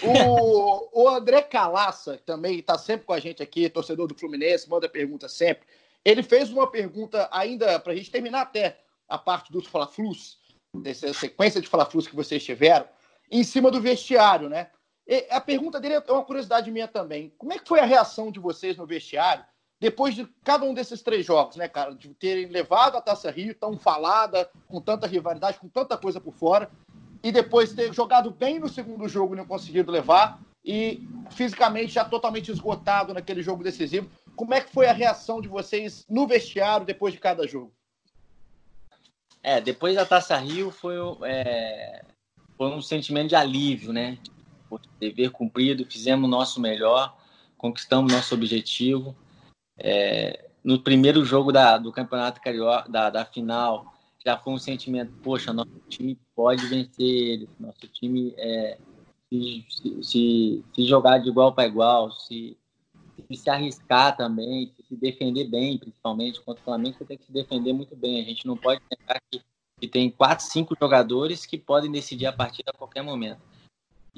o, 0.04 1.02
o 1.04 1.10
André 1.10 1.42
Calaça, 1.42 2.18
que 2.18 2.24
também 2.24 2.60
está 2.60 2.78
sempre 2.78 3.06
com 3.06 3.14
a 3.14 3.20
gente 3.20 3.42
aqui, 3.42 3.70
torcedor 3.70 4.08
do 4.08 4.16
Fluminense, 4.16 4.70
manda 4.70 4.90
pergunta 4.90 5.28
sempre. 5.28 5.68
Ele 6.04 6.24
fez 6.24 6.50
uma 6.50 6.68
pergunta 6.68 7.28
ainda 7.32 7.80
para 7.80 7.94
a 7.94 7.96
gente 7.96 8.12
terminar 8.12 8.42
até 8.42 8.80
a 9.08 9.18
parte 9.18 9.52
dos 9.52 9.68
Fla-Flus, 9.68 10.38
dessa 10.76 11.14
sequência 11.14 11.60
de 11.60 11.68
Fla-Flus 11.68 12.08
que 12.08 12.16
vocês 12.16 12.44
tiveram, 12.44 12.88
em 13.32 13.44
cima 13.44 13.70
do 13.70 13.82
vestiário, 13.82 14.50
né? 14.50 14.70
A 15.32 15.42
pergunta 15.42 15.80
dele 15.80 15.96
é 15.96 16.12
uma 16.12 16.24
curiosidade 16.24 16.70
minha 16.72 16.88
também. 16.88 17.34
Como 17.38 17.52
é 17.52 17.58
que 17.58 17.68
foi 17.68 17.80
a 17.80 17.86
reação 17.86 18.32
de 18.32 18.40
vocês 18.40 18.78
no 18.78 18.86
vestiário 18.86 19.44
depois 19.80 20.14
de 20.14 20.28
cada 20.44 20.66
um 20.66 20.74
desses 20.74 21.02
três 21.02 21.26
jogos, 21.26 21.56
né, 21.56 21.68
cara? 21.68 21.96
De 21.96 22.10
terem 22.10 22.48
levado 22.48 22.98
a 22.98 23.02
Taça 23.02 23.32
Rio 23.32 23.56
tão 23.56 23.78
falada, 23.78 24.50
com 24.68 24.82
tanta 24.82 25.08
rivalidade, 25.08 25.58
com 25.58 25.70
tanta 25.70 25.98
coisa 25.98 26.20
por 26.20 26.34
fora, 26.34 26.70
e 27.24 27.32
depois 27.32 27.74
ter 27.74 27.94
jogado 27.94 28.30
bem 28.30 28.60
no 28.60 28.68
segundo 28.68 29.08
jogo 29.08 29.34
e 29.34 29.38
não 29.38 29.46
conseguido 29.46 29.92
levar, 29.92 30.40
e 30.64 31.08
fisicamente 31.32 31.94
já 31.94 32.04
totalmente 32.04 32.52
esgotado 32.52 33.14
naquele 33.14 33.42
jogo 33.42 33.64
decisivo. 33.64 34.10
Como 34.36 34.54
é 34.54 34.62
que 34.62 34.72
foi 34.72 34.88
a 34.88 34.94
reação 34.94 35.42
de 35.42 35.48
vocês 35.48 36.06
no 36.10 36.28
vestiário 36.28 36.86
depois 36.86 37.14
de 37.14 37.20
cada 37.20 37.48
jogo? 37.48 37.74
É, 39.42 39.62
depois 39.62 39.96
da 39.96 40.06
Taça 40.06 40.36
Rio 40.36 40.70
foi, 40.70 40.96
é, 41.24 42.04
foi 42.58 42.68
um 42.68 42.82
sentimento 42.82 43.30
de 43.30 43.36
alívio, 43.36 43.94
né? 43.94 44.18
Dever 45.00 45.32
cumprido, 45.32 45.86
fizemos 45.86 46.28
o 46.28 46.32
nosso 46.32 46.60
melhor, 46.60 47.18
conquistamos 47.58 48.12
nosso 48.12 48.36
objetivo. 48.36 49.16
É, 49.78 50.50
no 50.64 50.80
primeiro 50.80 51.24
jogo 51.24 51.52
da, 51.52 51.78
do 51.78 51.92
Campeonato 51.92 52.42
Carioca, 52.42 52.90
da, 52.90 53.10
da 53.10 53.26
final, 53.26 53.94
já 54.26 54.38
foi 54.38 54.54
um 54.54 54.60
sentimento, 54.60 55.14
poxa, 55.24 55.54
nosso 55.54 55.72
time 55.88 56.18
pode 56.36 56.66
vencer 56.68 57.06
eles, 57.06 57.50
nosso 57.60 57.88
time 57.88 58.34
é, 58.38 58.78
se, 59.30 59.66
se, 60.02 60.66
se, 60.74 60.86
jogar 60.86 61.20
de 61.20 61.30
igual 61.30 61.54
para 61.54 61.68
igual, 61.68 62.12
se, 62.12 62.58
se 63.32 63.50
arriscar 63.50 64.18
também, 64.18 64.74
se 64.88 64.96
defender 64.96 65.46
bem, 65.46 65.78
principalmente 65.78 66.42
contra 66.42 66.62
o 66.62 66.66
Flamengo, 66.66 66.98
você 66.98 67.06
tem 67.06 67.18
que 67.18 67.26
se 67.26 67.32
defender 67.32 67.74
muito 67.74 67.96
bem. 67.96 68.22
A 68.22 68.26
gente 68.26 68.46
não 68.46 68.58
pode 68.58 68.82
pensar 68.90 69.22
que, 69.32 69.42
que 69.80 69.88
tem 69.88 70.10
quatro, 70.10 70.46
cinco 70.46 70.76
jogadores 70.80 71.46
que 71.46 71.58
podem 71.58 71.92
decidir 71.92 72.26
a 72.26 72.34
partida 72.34 72.72
a 72.72 72.78
qualquer 72.78 73.04
momento. 73.04 73.42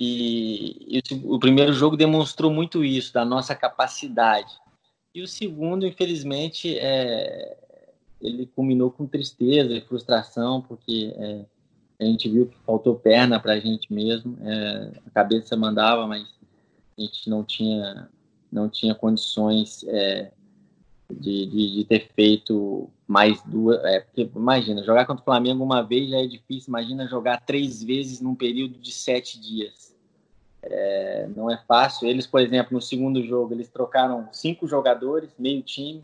E, 0.03 0.97
e 0.97 1.13
o, 1.13 1.35
o 1.35 1.39
primeiro 1.39 1.71
jogo 1.73 1.95
demonstrou 1.95 2.51
muito 2.51 2.83
isso, 2.83 3.13
da 3.13 3.23
nossa 3.23 3.53
capacidade. 3.53 4.51
E 5.13 5.21
o 5.21 5.27
segundo, 5.27 5.85
infelizmente, 5.85 6.75
é, 6.79 7.55
ele 8.19 8.47
culminou 8.47 8.89
com 8.89 9.05
tristeza 9.05 9.71
e 9.75 9.81
frustração, 9.81 10.59
porque 10.59 11.13
é, 11.15 11.45
A 11.99 12.03
gente 12.03 12.27
viu 12.27 12.47
que 12.47 12.57
faltou 12.65 12.95
perna 12.95 13.39
para 13.39 13.53
a 13.53 13.59
gente 13.59 13.93
mesmo. 13.93 14.35
É, 14.41 14.91
a 15.05 15.09
cabeça 15.11 15.55
mandava, 15.55 16.07
mas 16.07 16.27
a 16.97 17.01
gente 17.01 17.29
não 17.29 17.43
tinha, 17.43 18.09
não 18.51 18.67
tinha 18.67 18.95
condições 18.95 19.83
é, 19.87 20.31
de, 21.11 21.45
de, 21.45 21.75
de, 21.75 21.83
ter 21.85 22.09
feito 22.15 22.89
mais 23.07 23.39
duas. 23.43 23.79
É, 23.85 23.99
porque 23.99 24.27
imagina, 24.35 24.83
jogar 24.83 25.05
contra 25.05 25.21
o 25.21 25.25
Flamengo 25.25 25.63
uma 25.63 25.83
vez 25.83 26.09
já 26.09 26.17
é 26.17 26.25
difícil, 26.25 26.69
imagina 26.69 27.07
jogar 27.07 27.39
três 27.41 27.83
vezes 27.83 28.19
num 28.19 28.33
período 28.33 28.79
de 28.79 28.91
sete 28.91 29.39
dias. 29.39 29.90
É, 30.63 31.27
não 31.35 31.49
é 31.49 31.57
fácil. 31.67 32.07
Eles, 32.07 32.27
por 32.27 32.39
exemplo, 32.39 32.73
no 32.73 32.81
segundo 32.81 33.23
jogo, 33.25 33.53
eles 33.53 33.69
trocaram 33.69 34.29
cinco 34.31 34.67
jogadores, 34.67 35.29
meio 35.37 35.61
time. 35.61 36.03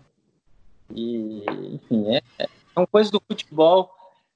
E, 0.94 1.44
enfim, 1.74 2.16
é, 2.16 2.22
é 2.40 2.48
uma 2.76 2.88
coisa 2.88 3.12
do 3.12 3.22
futebol, 3.26 3.92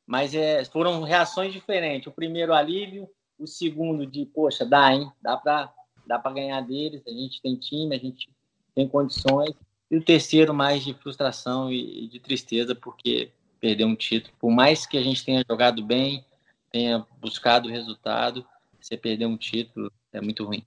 mas 0.06 0.36
é, 0.36 0.64
foram 0.66 1.02
reações 1.04 1.54
diferentes. 1.54 2.08
O 2.08 2.12
primeiro, 2.12 2.54
alívio. 2.54 3.10
O 3.40 3.48
segundo, 3.48 4.06
de, 4.06 4.26
poxa, 4.26 4.64
dá, 4.64 4.94
hein? 4.94 5.12
Dá 5.20 5.36
para 5.36 5.74
dá 6.06 6.18
ganhar 6.18 6.62
deles. 6.62 7.02
A 7.08 7.10
gente 7.10 7.42
tem 7.42 7.56
time, 7.56 7.96
a 7.96 8.00
gente 8.00 8.30
tem 8.76 8.88
condições. 8.88 9.56
E 9.90 9.98
o 9.98 10.04
terceiro, 10.04 10.54
mais 10.54 10.84
de 10.84 10.94
frustração 10.94 11.72
e, 11.72 12.06
e 12.06 12.08
de 12.08 12.20
tristeza, 12.20 12.76
porque 12.76 13.32
perdeu 13.60 13.88
um 13.88 13.96
título. 13.96 14.34
Por 14.40 14.52
mais 14.52 14.86
que 14.86 14.98
a 14.98 15.04
gente 15.04 15.26
tenha 15.26 15.44
jogado 15.48 15.84
bem, 15.84 16.24
tenha 16.72 17.06
buscado 17.20 17.70
resultado, 17.70 18.46
você 18.82 18.98
perder 18.98 19.28
um 19.28 19.38
título 19.38 19.92
é 20.12 20.20
muito 20.20 20.44
ruim. 20.44 20.64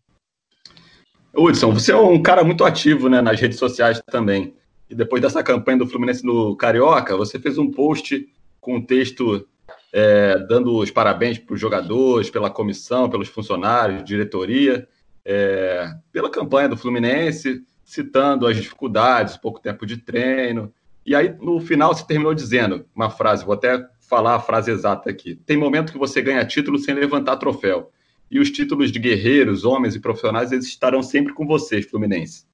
Hudson, 1.37 1.73
você 1.73 1.91
é 1.91 1.97
um 1.97 2.23
cara 2.23 2.45
muito 2.45 2.65
ativo 2.65 3.09
né, 3.09 3.21
nas 3.21 3.41
redes 3.41 3.59
sociais 3.59 4.01
também. 4.07 4.55
E 4.89 4.95
depois 4.95 5.21
dessa 5.21 5.43
campanha 5.43 5.79
do 5.79 5.87
Fluminense 5.87 6.25
no 6.25 6.55
Carioca, 6.57 7.17
você 7.17 7.39
fez 7.39 7.59
um 7.59 7.71
post 7.71 8.29
com 8.61 8.77
um 8.77 8.83
texto 8.83 9.47
é, 9.93 10.39
dando 10.47 10.77
os 10.77 10.91
parabéns 10.91 11.39
para 11.39 11.55
os 11.55 11.61
jogadores, 11.61 12.31
pela 12.31 12.51
comissão, 12.51 13.11
pelos 13.11 13.29
funcionários, 13.29 14.05
diretoria, 14.05 14.87
é, 15.25 15.93
pela 16.13 16.31
campanha 16.31 16.69
do 16.69 16.77
Fluminense, 16.77 17.65
citando 17.85 18.47
as 18.47 18.57
dificuldades, 18.57 19.37
pouco 19.37 19.61
tempo 19.61 19.85
de 19.85 19.97
treino. 19.97 20.73
E 21.05 21.15
aí, 21.15 21.35
no 21.41 21.61
final, 21.61 21.93
você 21.93 22.07
terminou 22.07 22.35
dizendo 22.35 22.87
uma 22.95 23.11
frase, 23.11 23.45
vou 23.45 23.55
até 23.55 23.85
falar 24.01 24.37
a 24.37 24.41
frase 24.41 24.71
exata 24.71 25.11
aqui. 25.11 25.35
Tem 25.35 25.57
momento 25.57 25.93
que 25.93 25.99
você 25.99 26.23
ganha 26.23 26.45
título 26.45 26.79
sem 26.79 26.95
levantar 26.95 27.37
troféu 27.37 27.91
e 28.35 28.41
os 28.41 28.51
títulos 28.51 28.91
de 28.91 28.99
guerreiros, 28.99 29.65
homens 29.65 29.95
e 29.95 30.01
profissionais, 30.01 30.51
eles 30.51 30.67
estarão 30.67 31.05
sempre 31.05 31.33
com 31.33 31.47
vocês, 31.47 31.87
Fluminense. 31.87 32.45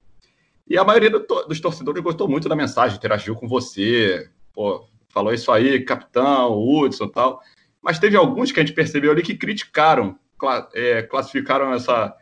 E 0.68 0.76
a 0.76 0.84
maioria 0.84 1.08
do, 1.08 1.20
dos 1.20 1.58
torcedores 1.58 2.02
gostou 2.02 2.28
muito 2.28 2.50
da 2.50 2.54
mensagem, 2.54 2.98
interagiu 2.98 3.34
com 3.34 3.48
você, 3.48 4.28
pô, 4.52 4.86
falou 5.08 5.32
isso 5.32 5.50
aí, 5.50 5.80
capitão, 5.80 6.52
Hudson 6.52 7.06
e 7.06 7.12
tal. 7.12 7.40
Mas 7.80 7.98
teve 7.98 8.14
alguns 8.14 8.52
que 8.52 8.60
a 8.60 8.62
gente 8.62 8.74
percebeu 8.74 9.10
ali 9.10 9.22
que 9.22 9.34
criticaram, 9.34 10.18
é, 10.74 11.00
classificaram 11.00 11.72
essa, 11.72 12.14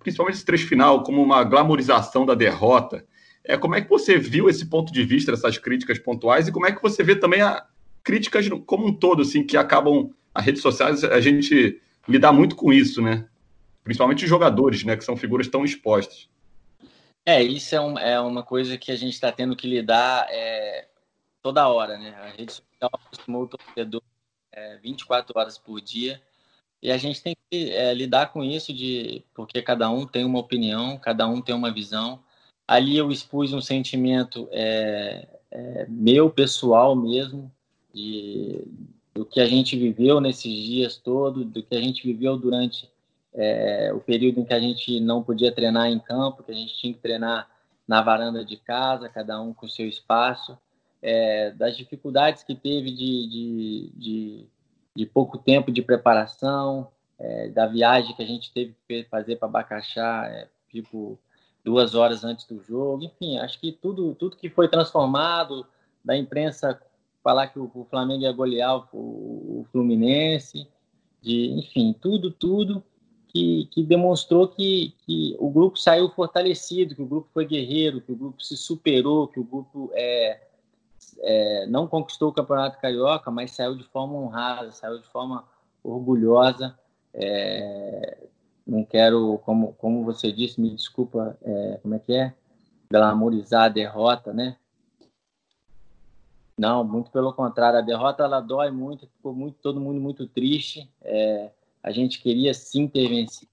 principalmente 0.00 0.34
esse 0.34 0.44
trecho 0.44 0.68
final, 0.68 1.02
como 1.02 1.22
uma 1.22 1.42
glamorização 1.42 2.26
da 2.26 2.34
derrota. 2.34 3.02
É, 3.42 3.56
como 3.56 3.76
é 3.76 3.80
que 3.80 3.88
você 3.88 4.18
viu 4.18 4.50
esse 4.50 4.66
ponto 4.66 4.92
de 4.92 5.02
vista, 5.04 5.32
essas 5.32 5.56
críticas 5.56 5.98
pontuais, 5.98 6.48
e 6.48 6.52
como 6.52 6.66
é 6.66 6.72
que 6.72 6.82
você 6.82 7.02
vê 7.02 7.16
também 7.16 7.40
a 7.40 7.64
críticas 8.04 8.46
como 8.66 8.86
um 8.86 8.92
todo, 8.92 9.22
assim, 9.22 9.42
que 9.42 9.56
acabam, 9.56 10.10
as 10.34 10.44
redes 10.44 10.60
sociais, 10.60 11.02
a 11.02 11.18
gente 11.18 11.80
lidar 12.08 12.32
muito 12.32 12.56
com 12.56 12.72
isso, 12.72 13.02
né? 13.02 13.28
Principalmente 13.82 14.24
os 14.24 14.30
jogadores, 14.30 14.84
né? 14.84 14.96
Que 14.96 15.04
são 15.04 15.16
figuras 15.16 15.48
tão 15.48 15.64
expostas. 15.64 16.28
É, 17.24 17.42
isso 17.42 17.74
é, 17.74 17.80
um, 17.80 17.98
é 17.98 18.20
uma 18.20 18.42
coisa 18.42 18.78
que 18.78 18.92
a 18.92 18.96
gente 18.96 19.14
está 19.14 19.32
tendo 19.32 19.56
que 19.56 19.66
lidar 19.66 20.26
é, 20.30 20.86
toda 21.42 21.68
hora, 21.68 21.98
né? 21.98 22.14
A 22.20 22.28
rede 22.36 22.52
social 22.52 22.90
acostumou 22.92 23.42
o 23.42 23.48
torcedor 23.48 24.02
é, 24.52 24.76
24 24.78 25.38
horas 25.38 25.58
por 25.58 25.80
dia 25.80 26.22
e 26.82 26.90
a 26.90 26.96
gente 26.96 27.22
tem 27.22 27.36
que 27.50 27.70
é, 27.72 27.92
lidar 27.94 28.32
com 28.32 28.44
isso 28.44 28.72
de 28.72 29.24
porque 29.34 29.60
cada 29.62 29.90
um 29.90 30.06
tem 30.06 30.24
uma 30.24 30.38
opinião, 30.38 30.98
cada 30.98 31.26
um 31.26 31.40
tem 31.40 31.54
uma 31.54 31.72
visão. 31.72 32.22
Ali 32.66 32.96
eu 32.96 33.10
expus 33.10 33.52
um 33.52 33.60
sentimento 33.60 34.48
é, 34.52 35.26
é, 35.50 35.86
meu, 35.88 36.30
pessoal 36.30 36.94
mesmo, 36.94 37.50
de, 37.92 38.62
do 39.16 39.24
que 39.24 39.40
a 39.40 39.46
gente 39.46 39.78
viveu 39.78 40.20
nesses 40.20 40.52
dias 40.52 40.98
todos, 40.98 41.46
do 41.46 41.62
que 41.62 41.74
a 41.74 41.80
gente 41.80 42.06
viveu 42.06 42.36
durante 42.36 42.90
é, 43.32 43.90
o 43.94 43.98
período 43.98 44.40
em 44.40 44.44
que 44.44 44.52
a 44.52 44.60
gente 44.60 45.00
não 45.00 45.22
podia 45.22 45.50
treinar 45.50 45.86
em 45.86 45.98
campo, 45.98 46.42
que 46.42 46.52
a 46.52 46.54
gente 46.54 46.76
tinha 46.76 46.92
que 46.92 47.00
treinar 47.00 47.48
na 47.88 48.02
varanda 48.02 48.44
de 48.44 48.58
casa, 48.58 49.08
cada 49.08 49.40
um 49.40 49.54
com 49.54 49.66
seu 49.66 49.88
espaço, 49.88 50.58
é, 51.00 51.50
das 51.52 51.78
dificuldades 51.78 52.42
que 52.42 52.54
teve 52.54 52.90
de, 52.90 53.26
de, 53.26 53.92
de, 53.94 54.46
de, 54.94 55.06
pouco 55.06 55.38
tempo 55.38 55.72
de 55.72 55.80
preparação, 55.80 56.88
é, 57.18 57.48
da 57.48 57.66
viagem 57.66 58.14
que 58.14 58.22
a 58.22 58.26
gente 58.26 58.52
teve 58.52 58.76
que 58.86 59.04
fazer 59.04 59.36
para 59.36 59.48
Bacaxá, 59.48 60.26
é, 60.26 60.46
tipo 60.70 61.18
duas 61.64 61.94
horas 61.94 62.22
antes 62.22 62.46
do 62.46 62.62
jogo, 62.62 63.02
enfim, 63.02 63.38
acho 63.38 63.58
que 63.58 63.72
tudo, 63.72 64.14
tudo 64.14 64.36
que 64.36 64.50
foi 64.50 64.68
transformado, 64.68 65.66
da 66.04 66.16
imprensa 66.16 66.80
falar 67.26 67.48
que 67.48 67.58
o, 67.58 67.84
Flamengo 67.90 68.22
ia 68.22 68.30
golear 68.30 68.86
o, 68.94 68.96
o 68.96 69.66
Fluminense, 69.72 70.68
de, 71.20 71.50
enfim, 71.58 71.92
tudo, 72.00 72.30
tudo 72.30 72.84
que, 73.26 73.68
que 73.72 73.82
demonstrou 73.82 74.46
que, 74.46 74.94
que, 75.04 75.34
o 75.40 75.50
grupo 75.50 75.76
saiu 75.76 76.08
fortalecido, 76.08 76.94
que 76.94 77.02
o 77.02 77.06
grupo 77.06 77.28
foi 77.34 77.44
guerreiro, 77.44 78.00
que 78.00 78.12
o 78.12 78.16
grupo 78.16 78.40
se 78.40 78.56
superou, 78.56 79.26
que 79.26 79.40
o 79.40 79.44
grupo 79.44 79.90
é, 79.92 80.40
é, 81.18 81.66
não 81.66 81.88
conquistou 81.88 82.28
o 82.28 82.32
Campeonato 82.32 82.80
Carioca, 82.80 83.28
mas 83.28 83.50
saiu 83.50 83.74
de 83.74 83.82
forma 83.82 84.14
honrada, 84.14 84.70
saiu 84.70 85.00
de 85.00 85.08
forma 85.08 85.42
orgulhosa. 85.82 86.78
É, 87.12 88.18
não 88.64 88.84
quero, 88.84 89.38
como, 89.38 89.72
como 89.72 90.04
você 90.04 90.30
disse, 90.30 90.60
me 90.60 90.70
desculpa, 90.70 91.36
é, 91.42 91.80
como 91.82 91.96
é 91.96 91.98
que 91.98 92.12
é? 92.12 92.32
Glamorizar 92.88 93.64
a 93.64 93.68
derrota, 93.68 94.32
né? 94.32 94.56
Não, 96.58 96.82
muito 96.82 97.10
pelo 97.10 97.32
contrário. 97.32 97.78
A 97.78 97.82
derrota 97.82 98.24
ela 98.24 98.40
dói 98.40 98.70
muito, 98.70 99.06
ficou 99.06 99.34
muito, 99.34 99.58
todo 99.60 99.80
mundo 99.80 100.00
muito 100.00 100.26
triste. 100.26 100.88
É, 101.02 101.50
a 101.82 101.90
gente 101.90 102.20
queria 102.20 102.54
sim 102.54 102.88
ter 102.88 103.08
vencido. 103.08 103.50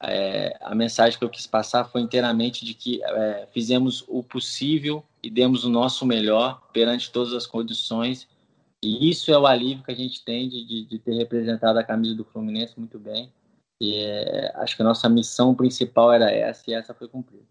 É, 0.00 0.56
a 0.60 0.74
mensagem 0.76 1.18
que 1.18 1.24
eu 1.24 1.28
quis 1.28 1.46
passar 1.46 1.84
foi 1.84 2.00
inteiramente 2.00 2.64
de 2.64 2.72
que 2.72 3.02
é, 3.02 3.48
fizemos 3.52 4.04
o 4.06 4.22
possível 4.22 5.04
e 5.20 5.28
demos 5.28 5.64
o 5.64 5.68
nosso 5.68 6.06
melhor 6.06 6.62
perante 6.72 7.10
todas 7.10 7.32
as 7.32 7.46
condições. 7.46 8.28
E 8.80 9.10
isso 9.10 9.32
é 9.32 9.38
o 9.38 9.46
alívio 9.46 9.82
que 9.82 9.90
a 9.90 9.96
gente 9.96 10.24
tem 10.24 10.48
de, 10.48 10.64
de, 10.64 10.84
de 10.84 10.98
ter 11.00 11.14
representado 11.14 11.78
a 11.78 11.84
camisa 11.84 12.14
do 12.14 12.24
Fluminense 12.24 12.78
muito 12.78 12.98
bem. 13.00 13.32
E 13.80 13.96
é, 13.96 14.52
acho 14.56 14.76
que 14.76 14.82
a 14.82 14.84
nossa 14.84 15.08
missão 15.08 15.54
principal 15.54 16.12
era 16.12 16.30
essa 16.30 16.70
e 16.70 16.74
essa 16.74 16.94
foi 16.94 17.08
cumprida. 17.08 17.44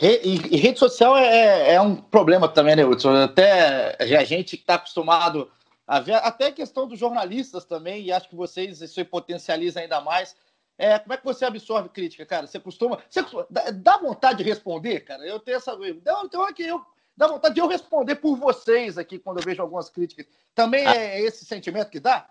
E, 0.00 0.56
e, 0.56 0.56
rede 0.56 0.78
social 0.78 1.16
é, 1.16 1.26
é, 1.26 1.74
é, 1.74 1.80
um 1.80 1.94
problema 1.94 2.48
também, 2.48 2.74
né, 2.74 2.84
Hudson? 2.84 3.14
Até 3.14 3.96
a 4.00 4.24
gente 4.24 4.56
que 4.56 4.62
está 4.62 4.74
acostumado 4.74 5.48
a 5.86 6.00
ver, 6.00 6.14
até 6.14 6.46
a 6.46 6.52
questão 6.52 6.88
dos 6.88 6.98
jornalistas 6.98 7.64
também, 7.64 8.02
e 8.02 8.12
acho 8.12 8.28
que 8.28 8.34
vocês 8.34 8.80
isso 8.80 9.04
potencializa 9.04 9.80
ainda 9.80 10.00
mais. 10.00 10.34
É, 10.76 10.98
como 10.98 11.12
é 11.12 11.16
que 11.16 11.24
você 11.24 11.44
absorve 11.44 11.88
crítica, 11.90 12.26
cara? 12.26 12.48
Você 12.48 12.58
costuma. 12.58 12.98
Você 13.08 13.22
costuma, 13.22 13.46
dá, 13.50 13.96
vontade 13.98 14.38
de 14.38 14.44
responder, 14.44 15.00
cara? 15.00 15.24
Eu 15.24 15.38
tenho 15.38 15.58
essa. 15.58 15.78
Então, 16.24 16.42
aqui, 16.42 16.64
eu, 16.64 16.84
dá 17.16 17.28
vontade 17.28 17.54
de 17.54 17.60
eu 17.60 17.68
responder 17.68 18.16
por 18.16 18.36
vocês 18.36 18.98
aqui 18.98 19.16
quando 19.16 19.38
eu 19.38 19.44
vejo 19.44 19.62
algumas 19.62 19.88
críticas. 19.88 20.26
Também 20.56 20.84
é 20.84 21.20
esse 21.20 21.44
sentimento 21.44 21.90
que 21.90 22.00
dá? 22.00 22.28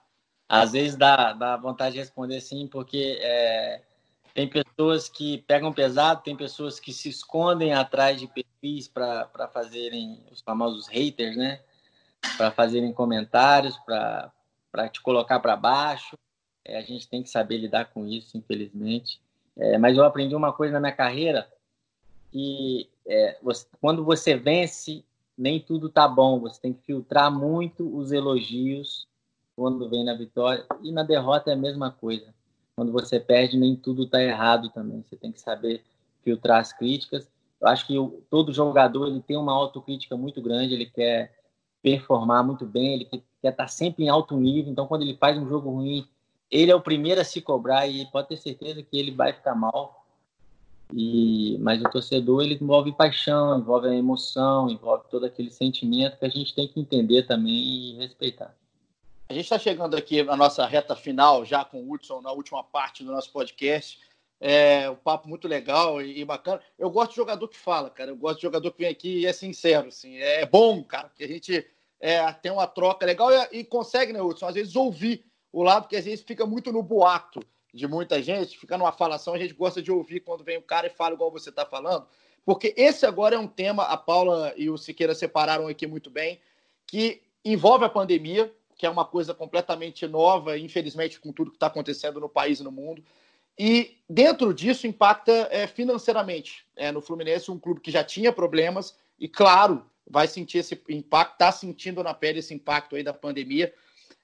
Às 0.50 0.74
vezes 0.74 0.98
dá, 0.98 1.32
dá 1.32 1.56
vontade 1.56 1.94
de 1.94 2.00
responder 2.00 2.42
sim, 2.42 2.68
porque. 2.68 3.20
É 3.22 3.82
tem 4.34 4.50
pessoas 4.50 5.08
que 5.08 5.38
pegam 5.44 5.72
pesado, 5.72 6.24
tem 6.24 6.36
pessoas 6.36 6.80
que 6.80 6.92
se 6.92 7.08
escondem 7.08 7.74
atrás 7.74 8.20
de 8.20 8.28
perfis 8.28 8.88
para 8.88 9.48
fazerem 9.54 10.20
os 10.32 10.42
famosos 10.42 10.88
haters, 10.88 11.38
né? 11.38 11.62
Para 12.36 12.50
fazerem 12.50 12.92
comentários, 12.92 13.78
para 13.78 14.90
te 14.92 15.02
colocar 15.02 15.40
para 15.40 15.56
baixo. 15.56 16.18
É, 16.66 16.78
a 16.78 16.82
gente 16.82 17.08
tem 17.08 17.22
que 17.22 17.30
saber 17.30 17.58
lidar 17.58 17.86
com 17.86 18.08
isso, 18.08 18.36
infelizmente. 18.36 19.22
É, 19.56 19.78
mas 19.78 19.96
eu 19.96 20.04
aprendi 20.04 20.34
uma 20.34 20.52
coisa 20.52 20.74
na 20.74 20.80
minha 20.80 20.96
carreira 20.96 21.48
que 22.32 22.90
é, 23.06 23.38
você, 23.44 23.68
quando 23.80 24.04
você 24.04 24.36
vence, 24.36 25.06
nem 25.38 25.60
tudo 25.60 25.90
tá 25.90 26.08
bom. 26.08 26.40
Você 26.40 26.60
tem 26.60 26.74
que 26.74 26.82
filtrar 26.82 27.32
muito 27.32 27.96
os 27.96 28.12
elogios 28.12 29.08
quando 29.56 29.88
vem 29.88 30.04
na 30.04 30.16
vitória 30.16 30.66
e 30.82 30.92
na 30.92 31.04
derrota 31.04 31.52
é 31.52 31.54
a 31.54 31.58
mesma 31.58 31.92
coisa 31.92 32.34
quando 32.76 32.92
você 32.92 33.20
perde, 33.20 33.58
nem 33.58 33.76
tudo 33.76 34.04
está 34.04 34.22
errado 34.22 34.70
também. 34.70 35.04
Você 35.04 35.16
tem 35.16 35.32
que 35.32 35.40
saber 35.40 35.84
filtrar 36.24 36.60
as 36.60 36.74
críticas. 36.74 37.30
Eu 37.62 37.68
acho 37.68 37.86
que 37.86 37.98
o, 37.98 38.22
todo 38.30 38.54
jogador 38.54 39.08
ele 39.08 39.22
tem 39.22 39.38
uma 39.38 39.54
autocrítica 39.54 40.18
muito 40.18 40.42
grande, 40.42 40.74
ele 40.74 40.86
quer 40.86 41.34
performar 41.82 42.44
muito 42.44 42.66
bem, 42.66 42.94
ele 42.94 43.06
quer, 43.06 43.22
estar 43.50 43.64
tá 43.64 43.68
sempre 43.68 44.06
em 44.06 44.10
alto 44.10 44.36
nível. 44.36 44.72
Então, 44.72 44.88
quando 44.88 45.04
ele 45.04 45.16
faz 45.16 45.38
um 45.38 45.48
jogo 45.48 45.70
ruim, 45.70 46.08
ele 46.50 46.72
é 46.72 46.76
o 46.76 46.82
primeiro 46.82 47.22
a 47.22 47.24
se 47.24 47.42
cobrar 47.42 47.88
e 47.88 48.06
pode 48.08 48.30
ter 48.30 48.38
certeza 48.38 48.82
que 48.82 48.98
ele 48.98 49.12
vai 49.12 49.34
ficar 49.34 49.56
mal. 49.56 50.06
E, 50.94 51.58
mas 51.60 51.82
o 51.82 51.90
torcedor 51.90 52.44
ele 52.44 52.58
envolve 52.62 52.92
paixão, 52.92 53.58
envolve 53.58 53.88
a 53.88 53.96
emoção, 53.96 54.70
envolve 54.70 55.06
todo 55.10 55.26
aquele 55.26 55.50
sentimento 55.50 56.18
que 56.20 56.26
a 56.26 56.30
gente 56.30 56.54
tem 56.54 56.68
que 56.68 56.80
entender 56.80 57.24
também 57.24 57.54
e 57.54 57.98
respeitar. 57.98 58.56
A 59.34 59.36
gente 59.36 59.46
está 59.46 59.58
chegando 59.58 59.98
aqui 59.98 60.22
na 60.22 60.36
nossa 60.36 60.64
reta 60.64 60.96
final, 60.96 61.44
já 61.44 61.66
com 61.66 61.82
o 61.82 61.92
Hudson, 61.92 62.22
na 62.22 62.32
última 62.32 62.64
parte 62.64 63.04
do 63.04 63.12
nosso 63.12 63.32
podcast. 63.32 64.00
É 64.40 64.88
um 64.88 64.96
papo 64.96 65.28
muito 65.28 65.48
legal 65.48 66.00
e, 66.04 66.24
bacana. 66.24 66.62
Eu 66.78 66.92
gosto 66.92 67.10
de 67.10 67.16
jogador 67.16 67.48
que 67.48 67.58
fala, 67.58 67.90
cara. 67.90 68.12
Eu 68.12 68.16
gosto 68.16 68.36
de 68.36 68.44
jogador 68.44 68.70
que 68.70 68.84
vem 68.84 68.92
aqui 68.92 69.22
e 69.22 69.26
é 69.26 69.34
sincero, 69.34 69.88
assim. 69.88 70.18
É 70.18 70.46
bom, 70.46 70.84
cara, 70.84 71.08
porque 71.08 71.24
a 71.24 71.28
gente 71.28 71.68
é, 72.00 72.32
tem 72.32 72.52
uma 72.52 72.68
troca 72.68 73.08
legal 73.08 73.32
e, 73.32 73.62
e, 73.62 73.64
consegue, 73.64 74.14
né, 74.14 74.22
Hudson, 74.22 74.46
às 74.46 74.54
vezes 74.54 74.76
ouvir 74.76 75.26
o 75.52 75.64
lado, 75.64 75.86
porque 75.86 75.96
às 75.96 76.06
vezes 76.06 76.24
fica 76.24 76.46
muito 76.46 76.72
no 76.72 76.84
boato 76.84 77.40
de 77.74 77.88
muita 77.88 78.22
gente, 78.22 78.56
fica 78.56 78.78
numa 78.78 78.92
falação, 78.92 79.34
a 79.34 79.40
gente 79.40 79.56
gosta 79.56 79.82
de 79.82 79.92
ouvir 79.92 80.20
quando 80.20 80.44
vem 80.44 80.60
o 80.60 80.62
cara 80.62 80.86
e 80.86 80.92
fala 80.92 81.16
igual 81.16 81.32
você 81.32 81.50
está 81.50 81.66
falando, 81.66 82.06
porque 82.46 82.72
esse 82.78 83.04
agora 83.04 83.34
é 83.36 83.40
um 83.40 83.48
tema, 83.48 83.82
a 83.86 83.98
Paula 83.98 84.54
e 84.56 84.70
o 84.70 84.78
Siqueira 84.78 85.16
separaram 85.16 85.68
aqui 85.68 85.88
muito 85.88 86.12
bem, 86.12 86.40
que 86.86 87.24
envolve 87.44 87.84
a 87.84 87.90
pandemia, 87.90 88.54
que 88.84 88.88
é 88.88 88.90
uma 88.90 89.06
coisa 89.06 89.34
completamente 89.34 90.06
nova, 90.06 90.58
infelizmente, 90.58 91.18
com 91.18 91.32
tudo 91.32 91.52
que 91.52 91.56
está 91.56 91.68
acontecendo 91.68 92.20
no 92.20 92.28
país 92.28 92.60
e 92.60 92.64
no 92.66 92.72
mundo. 92.72 93.02
E 93.58 93.98
dentro 94.10 94.54
disso 94.54 94.86
impacta 94.86 95.48
é, 95.50 95.66
financeiramente. 95.68 96.68
É, 96.76 96.92
no 96.92 97.00
Fluminense, 97.00 97.50
um 97.50 97.58
clube 97.58 97.80
que 97.80 97.90
já 97.90 98.04
tinha 98.04 98.30
problemas, 98.30 98.98
e 99.18 99.30
claro, 99.30 99.86
vai 100.06 100.28
sentir 100.28 100.58
esse 100.58 100.78
impacto, 100.90 101.32
está 101.32 101.50
sentindo 101.50 102.04
na 102.04 102.14
pele 102.14 102.40
esse 102.40 102.54
impacto 102.54 102.98
aí 102.98 103.04
da 103.04 103.14
pandemia. 103.14 103.74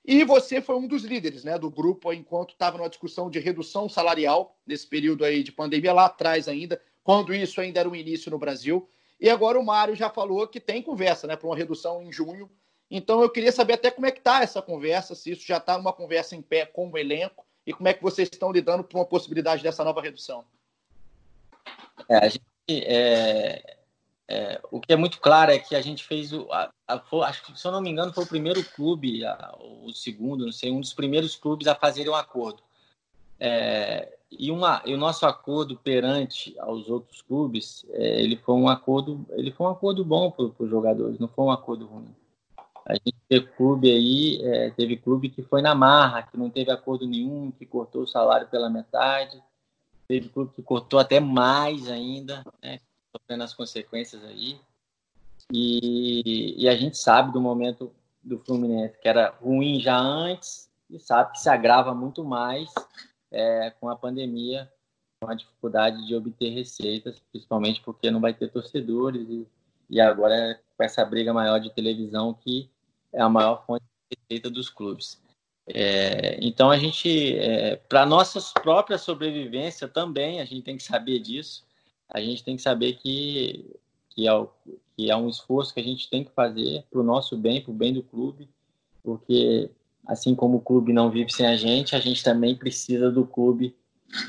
E 0.03 0.25
você 0.25 0.61
foi 0.61 0.75
um 0.75 0.89
dos 0.89 1.05
líderes 1.05 1.45
né, 1.45 1.57
do 1.57 1.71
grupo 1.71 2.11
enquanto 2.11 2.51
estava 2.51 2.77
numa 2.77 2.89
discussão 2.89 3.29
de 3.29 3.39
redução 3.39 3.87
salarial 3.87 4.57
nesse 4.67 4.85
período 4.85 5.23
aí 5.23 5.41
de 5.41 5.53
pandemia, 5.53 5.93
lá 5.93 6.07
atrás 6.07 6.49
ainda, 6.49 6.81
quando 7.01 7.33
isso 7.33 7.61
ainda 7.61 7.79
era 7.79 7.89
o 7.89 7.95
início 7.95 8.29
no 8.29 8.37
Brasil. 8.37 8.89
E 9.21 9.29
agora 9.29 9.57
o 9.57 9.65
Mário 9.65 9.95
já 9.95 10.09
falou 10.09 10.45
que 10.49 10.59
tem 10.59 10.81
conversa 10.81 11.27
né, 11.27 11.37
para 11.37 11.47
uma 11.47 11.55
redução 11.55 12.03
em 12.03 12.11
junho. 12.11 12.51
Então 12.89 13.21
eu 13.21 13.29
queria 13.29 13.51
saber 13.51 13.73
até 13.73 13.91
como 13.91 14.07
é 14.07 14.11
que 14.11 14.19
está 14.19 14.41
essa 14.41 14.61
conversa, 14.61 15.13
se 15.13 15.31
isso 15.31 15.45
já 15.45 15.57
está 15.57 15.77
numa 15.77 15.93
conversa 15.93 16.35
em 16.35 16.41
pé 16.41 16.65
com 16.65 16.89
o 16.89 16.97
elenco 16.97 17.45
e 17.65 17.73
como 17.73 17.87
é 17.87 17.93
que 17.93 18.01
vocês 18.01 18.29
estão 18.31 18.51
lidando 18.51 18.83
com 18.83 18.99
a 18.99 19.05
possibilidade 19.05 19.61
dessa 19.61 19.83
nova 19.83 20.01
redução. 20.01 20.43
É, 22.09 22.17
a 22.17 22.27
gente 22.29 22.41
é, 22.69 23.77
é, 24.31 24.61
o 24.71 24.79
que 24.79 24.93
é 24.93 24.95
muito 24.95 25.19
claro 25.19 25.51
é 25.51 25.57
que 25.57 25.75
a 25.75 25.81
gente 25.81 26.03
fez 26.03 26.31
o. 26.31 26.47
A, 26.51 26.69
a, 26.87 27.01
acho 27.25 27.43
que, 27.43 27.59
se 27.59 27.65
eu 27.65 27.71
não 27.71 27.81
me 27.81 27.89
engano, 27.89 28.13
foi 28.13 28.23
o 28.23 28.27
primeiro 28.27 28.63
clube, 28.63 29.25
a, 29.25 29.55
o 29.59 29.91
segundo, 29.91 30.45
não 30.45 30.51
sei, 30.51 30.71
um 30.71 30.79
dos 30.79 30.93
primeiros 30.93 31.35
clubes 31.35 31.65
a 31.65 31.73
fazerem 31.73 32.11
um 32.11 32.15
acordo. 32.15 32.61
É, 33.39 34.17
e, 34.29 34.51
uma, 34.51 34.83
e 34.85 34.93
o 34.93 34.97
nosso 34.97 35.25
acordo 35.25 35.75
perante 35.77 36.53
aos 36.59 36.87
outros 36.89 37.23
clubes, 37.23 37.83
é, 37.89 38.21
ele 38.21 38.35
foi 38.35 38.53
um 38.53 38.69
acordo, 38.69 39.25
ele 39.31 39.49
foi 39.49 39.65
um 39.65 39.71
acordo 39.71 40.05
bom 40.05 40.29
para 40.29 40.45
os 40.45 40.69
jogadores, 40.69 41.17
não 41.17 41.27
foi 41.27 41.45
um 41.45 41.51
acordo 41.51 41.87
ruim. 41.87 42.13
A 42.89 42.95
gente 42.95 43.15
teve 43.29 43.45
clube 43.45 43.91
aí, 43.91 44.41
é, 44.43 44.71
teve 44.71 44.97
clube 44.97 45.29
que 45.29 45.43
foi 45.43 45.61
na 45.61 45.75
marra, 45.75 46.23
que 46.23 46.35
não 46.35 46.49
teve 46.49 46.71
acordo 46.71 47.05
nenhum, 47.07 47.51
que 47.51 47.63
cortou 47.63 48.01
o 48.01 48.07
salário 48.07 48.47
pela 48.47 48.67
metade. 48.67 49.39
Teve 50.07 50.27
clube 50.29 50.51
que 50.55 50.63
cortou 50.63 50.99
até 50.99 51.19
mais 51.19 51.87
ainda, 51.87 52.43
né? 52.63 52.79
sofrendo 53.15 53.43
as 53.43 53.53
consequências 53.53 54.23
aí. 54.23 54.59
E, 55.53 56.55
e 56.57 56.67
a 56.67 56.75
gente 56.75 56.97
sabe 56.97 57.31
do 57.31 57.39
momento 57.39 57.93
do 58.23 58.39
Fluminense 58.39 58.97
que 58.99 59.07
era 59.07 59.35
ruim 59.39 59.79
já 59.79 59.97
antes 59.97 60.67
e 60.89 60.99
sabe 60.99 61.33
que 61.33 61.39
se 61.39 61.49
agrava 61.49 61.93
muito 61.93 62.23
mais 62.23 62.71
é, 63.31 63.71
com 63.79 63.87
a 63.87 63.95
pandemia, 63.95 64.71
com 65.21 65.29
a 65.29 65.35
dificuldade 65.35 66.07
de 66.07 66.15
obter 66.15 66.49
receitas, 66.49 67.21
principalmente 67.31 67.81
porque 67.81 68.09
não 68.09 68.19
vai 68.19 68.33
ter 68.33 68.49
torcedores 68.49 69.29
e, 69.29 69.47
e 69.91 70.01
agora 70.01 70.35
é 70.35 70.59
com 70.75 70.83
essa 70.83 71.05
briga 71.05 71.31
maior 71.31 71.59
de 71.59 71.69
televisão 71.71 72.33
que 72.33 72.69
é 73.13 73.21
a 73.21 73.29
maior 73.29 73.65
fonte 73.65 73.83
de 74.11 74.17
receita 74.17 74.49
dos 74.49 74.69
clubes. 74.69 75.21
É, 75.67 76.39
então 76.41 76.71
a 76.71 76.77
gente, 76.77 77.37
é, 77.37 77.75
para 77.75 78.05
nossa 78.05 78.39
própria 78.61 78.97
sobrevivência 78.97 79.87
também, 79.87 80.41
a 80.41 80.45
gente 80.45 80.63
tem 80.63 80.77
que 80.77 80.83
saber 80.83 81.19
disso 81.19 81.63
a 82.09 82.19
gente 82.19 82.43
tem 82.43 82.55
que 82.55 82.61
saber 82.61 82.93
que, 82.93 83.77
que, 84.09 84.27
é, 84.27 84.47
que 84.95 85.11
é 85.11 85.15
um 85.15 85.29
esforço 85.29 85.73
que 85.73 85.79
a 85.79 85.83
gente 85.83 86.09
tem 86.09 86.23
que 86.23 86.31
fazer 86.31 86.83
para 86.89 86.99
o 86.99 87.03
nosso 87.03 87.37
bem, 87.37 87.61
para 87.61 87.71
o 87.71 87.75
bem 87.75 87.93
do 87.93 88.01
clube, 88.01 88.49
porque 89.03 89.69
assim 90.07 90.33
como 90.33 90.57
o 90.57 90.61
clube 90.61 90.91
não 90.91 91.11
vive 91.11 91.31
sem 91.31 91.45
a 91.45 91.55
gente, 91.55 91.95
a 91.95 91.99
gente 91.99 92.23
também 92.23 92.55
precisa 92.55 93.11
do 93.11 93.25
clube 93.25 93.75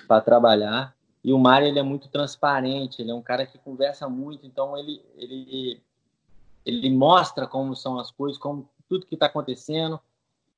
para 0.07 0.21
trabalhar. 0.21 0.95
E 1.25 1.33
o 1.33 1.39
Mário 1.39 1.67
ele 1.67 1.79
é 1.79 1.83
muito 1.83 2.09
transparente, 2.09 3.01
ele 3.01 3.11
é 3.11 3.15
um 3.15 3.23
cara 3.23 3.47
que 3.47 3.59
conversa 3.59 4.09
muito, 4.09 4.47
então 4.47 4.77
ele, 4.77 5.03
ele, 5.17 5.81
ele 6.65 6.91
mostra 6.91 7.47
como 7.47 7.75
são 7.75 7.99
as 7.99 8.11
coisas, 8.11 8.39
como 8.39 8.69
tudo 8.89 9.07
que 9.07 9.15
está 9.15 9.27
acontecendo, 9.27 10.01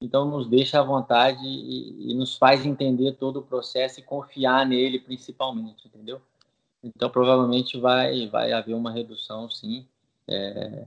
então 0.01 0.25
nos 0.29 0.49
deixa 0.49 0.81
à 0.81 0.83
vontade 0.83 1.45
e, 1.45 2.11
e, 2.11 2.15
nos 2.15 2.37
faz 2.37 2.67
entender 2.67 3.13
todo 3.13 3.39
o 3.39 3.43
processo 3.43 4.01
e 4.01 4.03
confiar 4.03 4.67
nele 4.67 4.99
principalmente, 4.99 5.87
entendeu? 5.87 6.21
Então, 6.83 7.09
provavelmente 7.09 7.79
vai, 7.79 8.27
vai 8.27 8.53
haver 8.53 8.75
uma 8.75 8.91
redução, 8.91 9.49
sim, 9.49 9.87
é, 10.27 10.87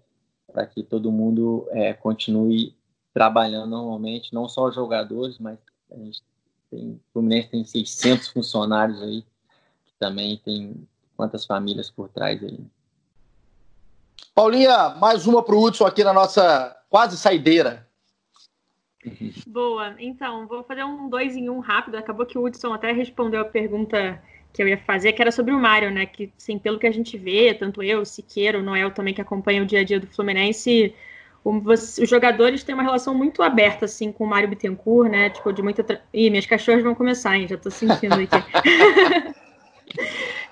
para 0.51 0.66
que 0.66 0.84
todo 0.84 1.11
mundo 1.11 1.66
é, 1.72 1.93
continue 1.93 2.76
trabalhando 3.13 3.70
normalmente, 3.70 4.34
não 4.34 4.49
só 4.49 4.68
os 4.68 4.76
jogadores, 4.76 5.39
mas 5.39 5.57
a 5.89 5.95
gente 5.95 6.22
tem, 6.70 6.91
o 6.91 6.99
Fluminense 7.13 7.47
tem 7.49 7.63
600 7.63 8.28
funcionários 8.28 9.01
aí, 9.01 9.22
que 9.86 9.93
também 9.97 10.38
tem 10.38 10.86
quantas 11.16 11.45
famílias 11.45 11.89
por 11.89 12.09
trás 12.09 12.43
aí. 12.43 12.59
Paulinha, 14.34 14.89
mais 14.99 15.26
uma 15.26 15.43
para 15.43 15.55
o 15.55 15.63
Hudson 15.63 15.86
aqui 15.86 16.03
na 16.03 16.13
nossa 16.13 16.76
quase 16.89 17.18
saideira. 17.18 17.88
Boa, 19.47 19.95
então, 19.99 20.47
vou 20.47 20.63
fazer 20.63 20.84
um 20.84 21.07
dois 21.09 21.36
em 21.36 21.49
um 21.49 21.59
rápido. 21.59 21.95
Acabou 21.95 22.26
que 22.26 22.38
o 22.38 22.43
Hudson 22.43 22.74
até 22.74 22.91
respondeu 22.91 23.41
a 23.41 23.45
pergunta 23.45 24.22
que 24.51 24.63
eu 24.63 24.68
ia 24.68 24.78
fazer, 24.78 25.13
que 25.13 25.22
era 25.22 25.32
sobre 25.32 25.53
o 25.53 25.59
Mário, 25.59 25.91
né? 25.91 26.05
Que, 26.05 26.32
sim, 26.38 26.57
pelo 26.57 26.80
que 26.80 26.88
a 26.88 26.91
gente 26.91 27.18
vê, 27.18 27.53
tanto 27.53 27.84
eu, 27.84 28.01
o 28.01 28.05
Siqueira, 28.05 28.57
o 28.57 28.63
Noel 28.63 28.91
também, 28.91 29.13
que 29.13 29.22
acompanha 29.22 29.61
o 29.61 29.66
dia 29.66 29.82
a 29.82 29.84
dia 29.84 29.99
do 29.99 30.07
Fluminense, 30.07 30.93
os 31.45 32.09
jogadores 32.09 32.63
têm 32.63 32.74
uma 32.74 32.84
relação 32.84 33.13
muito 33.13 33.43
aberta, 33.43 33.86
assim, 33.86 34.11
com 34.11 34.24
o 34.24 34.28
Mário 34.28 34.49
Bittencourt, 34.49 35.11
né? 35.11 35.30
Tipo, 35.30 35.53
de 35.53 35.61
muita. 35.61 35.84
Tra... 35.84 36.01
Ih, 36.11 36.30
minhas 36.32 36.47
cachorras 36.47 36.84
vão 36.84 36.95
começar, 36.95 37.38
hein? 37.38 37.47
Já 37.47 37.57
tô 37.57 37.70
sentindo 37.70 38.16
aqui. 38.16 39.36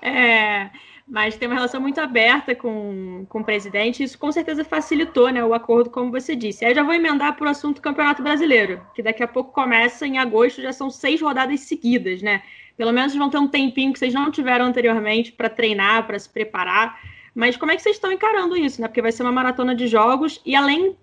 é, 0.00 0.70
mas 1.06 1.36
tem 1.36 1.46
uma 1.46 1.54
relação 1.54 1.80
muito 1.80 2.00
aberta 2.00 2.54
com, 2.54 3.26
com 3.28 3.40
o 3.40 3.44
presidente, 3.44 4.02
isso 4.02 4.18
com 4.18 4.32
certeza 4.32 4.64
facilitou 4.64 5.28
né, 5.30 5.44
o 5.44 5.52
acordo, 5.52 5.90
como 5.90 6.10
você 6.10 6.34
disse. 6.34 6.64
Aí 6.64 6.74
já 6.74 6.82
vou 6.82 6.94
emendar 6.94 7.36
para 7.36 7.46
o 7.46 7.50
assunto 7.50 7.82
Campeonato 7.82 8.22
Brasileiro, 8.22 8.80
que 8.94 9.02
daqui 9.02 9.22
a 9.22 9.28
pouco 9.28 9.52
começa 9.52 10.06
em 10.06 10.18
agosto, 10.18 10.62
já 10.62 10.72
são 10.72 10.90
seis 10.90 11.20
rodadas 11.20 11.60
seguidas, 11.60 12.22
né? 12.22 12.42
Pelo 12.76 12.92
menos 12.92 13.14
vão 13.14 13.30
ter 13.30 13.38
um 13.38 13.46
tempinho 13.46 13.92
que 13.92 13.98
vocês 13.98 14.14
não 14.14 14.30
tiveram 14.30 14.64
anteriormente 14.64 15.30
para 15.30 15.48
treinar, 15.48 16.06
para 16.06 16.18
se 16.18 16.28
preparar. 16.28 16.98
Mas 17.34 17.56
como 17.56 17.70
é 17.70 17.76
que 17.76 17.82
vocês 17.82 17.96
estão 17.96 18.10
encarando 18.10 18.56
isso, 18.56 18.80
né? 18.80 18.88
Porque 18.88 19.02
vai 19.02 19.12
ser 19.12 19.22
uma 19.22 19.32
maratona 19.32 19.74
de 19.74 19.86
jogos 19.86 20.40
e 20.44 20.56
além 20.56 20.96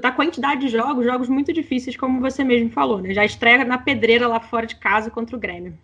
da 0.00 0.10
quantidade 0.10 0.62
de 0.62 0.68
jogos, 0.68 1.04
jogos 1.04 1.28
muito 1.28 1.52
difíceis, 1.52 1.96
como 1.96 2.20
você 2.20 2.42
mesmo 2.42 2.70
falou, 2.70 3.00
né? 3.00 3.12
Já 3.12 3.24
estreia 3.24 3.64
na 3.64 3.78
pedreira 3.78 4.26
lá 4.26 4.40
fora 4.40 4.66
de 4.66 4.76
casa 4.76 5.10
contra 5.10 5.36
o 5.36 5.38
Grêmio. 5.38 5.76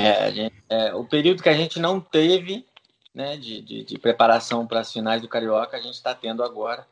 É, 0.00 0.32
gente, 0.32 0.54
é 0.68 0.94
o 0.94 1.04
período 1.04 1.42
que 1.42 1.48
a 1.48 1.56
gente 1.56 1.78
não 1.78 2.00
teve 2.00 2.66
né, 3.14 3.36
de, 3.36 3.60
de, 3.60 3.84
de 3.84 3.98
preparação 3.98 4.66
para 4.66 4.80
as 4.80 4.92
finais 4.92 5.20
do 5.20 5.28
Carioca, 5.28 5.76
a 5.76 5.80
gente 5.80 5.94
está 5.94 6.14
tendo 6.14 6.42
agora. 6.42 6.86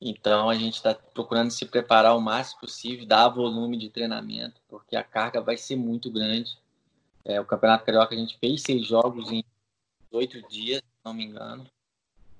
Então 0.00 0.48
a 0.48 0.54
gente 0.54 0.74
está 0.74 0.94
procurando 0.94 1.50
se 1.50 1.66
preparar 1.66 2.16
o 2.16 2.20
máximo 2.20 2.60
possível, 2.60 3.06
dar 3.06 3.28
volume 3.28 3.76
de 3.76 3.90
treinamento, 3.90 4.60
porque 4.68 4.96
a 4.96 5.02
carga 5.02 5.40
vai 5.40 5.56
ser 5.56 5.76
muito 5.76 6.10
grande. 6.10 6.56
É, 7.24 7.40
o 7.40 7.44
Campeonato 7.44 7.84
Carioca 7.84 8.14
a 8.14 8.18
gente 8.18 8.38
fez 8.38 8.62
seis 8.62 8.86
jogos 8.86 9.30
em 9.30 9.44
oito 10.12 10.40
dias, 10.48 10.78
se 10.78 11.04
não 11.04 11.12
me 11.12 11.24
engano. 11.24 11.66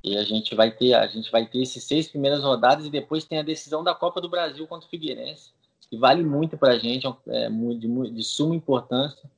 E 0.02 0.16
a 0.16 0.22
gente 0.22 0.54
vai 0.54 0.70
ter, 0.70 0.94
a 0.94 1.06
gente 1.08 1.30
vai 1.30 1.46
ter 1.46 1.60
esses 1.60 1.82
seis 1.82 2.08
primeiras 2.08 2.42
rodadas 2.42 2.86
e 2.86 2.90
depois 2.90 3.24
tem 3.24 3.40
a 3.40 3.42
decisão 3.42 3.82
da 3.82 3.94
Copa 3.94 4.20
do 4.20 4.28
Brasil 4.28 4.66
contra 4.66 4.86
o 4.86 4.90
Figueirense, 4.90 5.50
que 5.90 5.96
vale 5.98 6.22
muito 6.22 6.56
para 6.56 6.74
a 6.74 6.78
gente, 6.78 7.06
é, 7.26 7.46
é 7.46 7.50
de, 7.50 8.10
de 8.12 8.22
suma 8.22 8.54
importância 8.54 9.28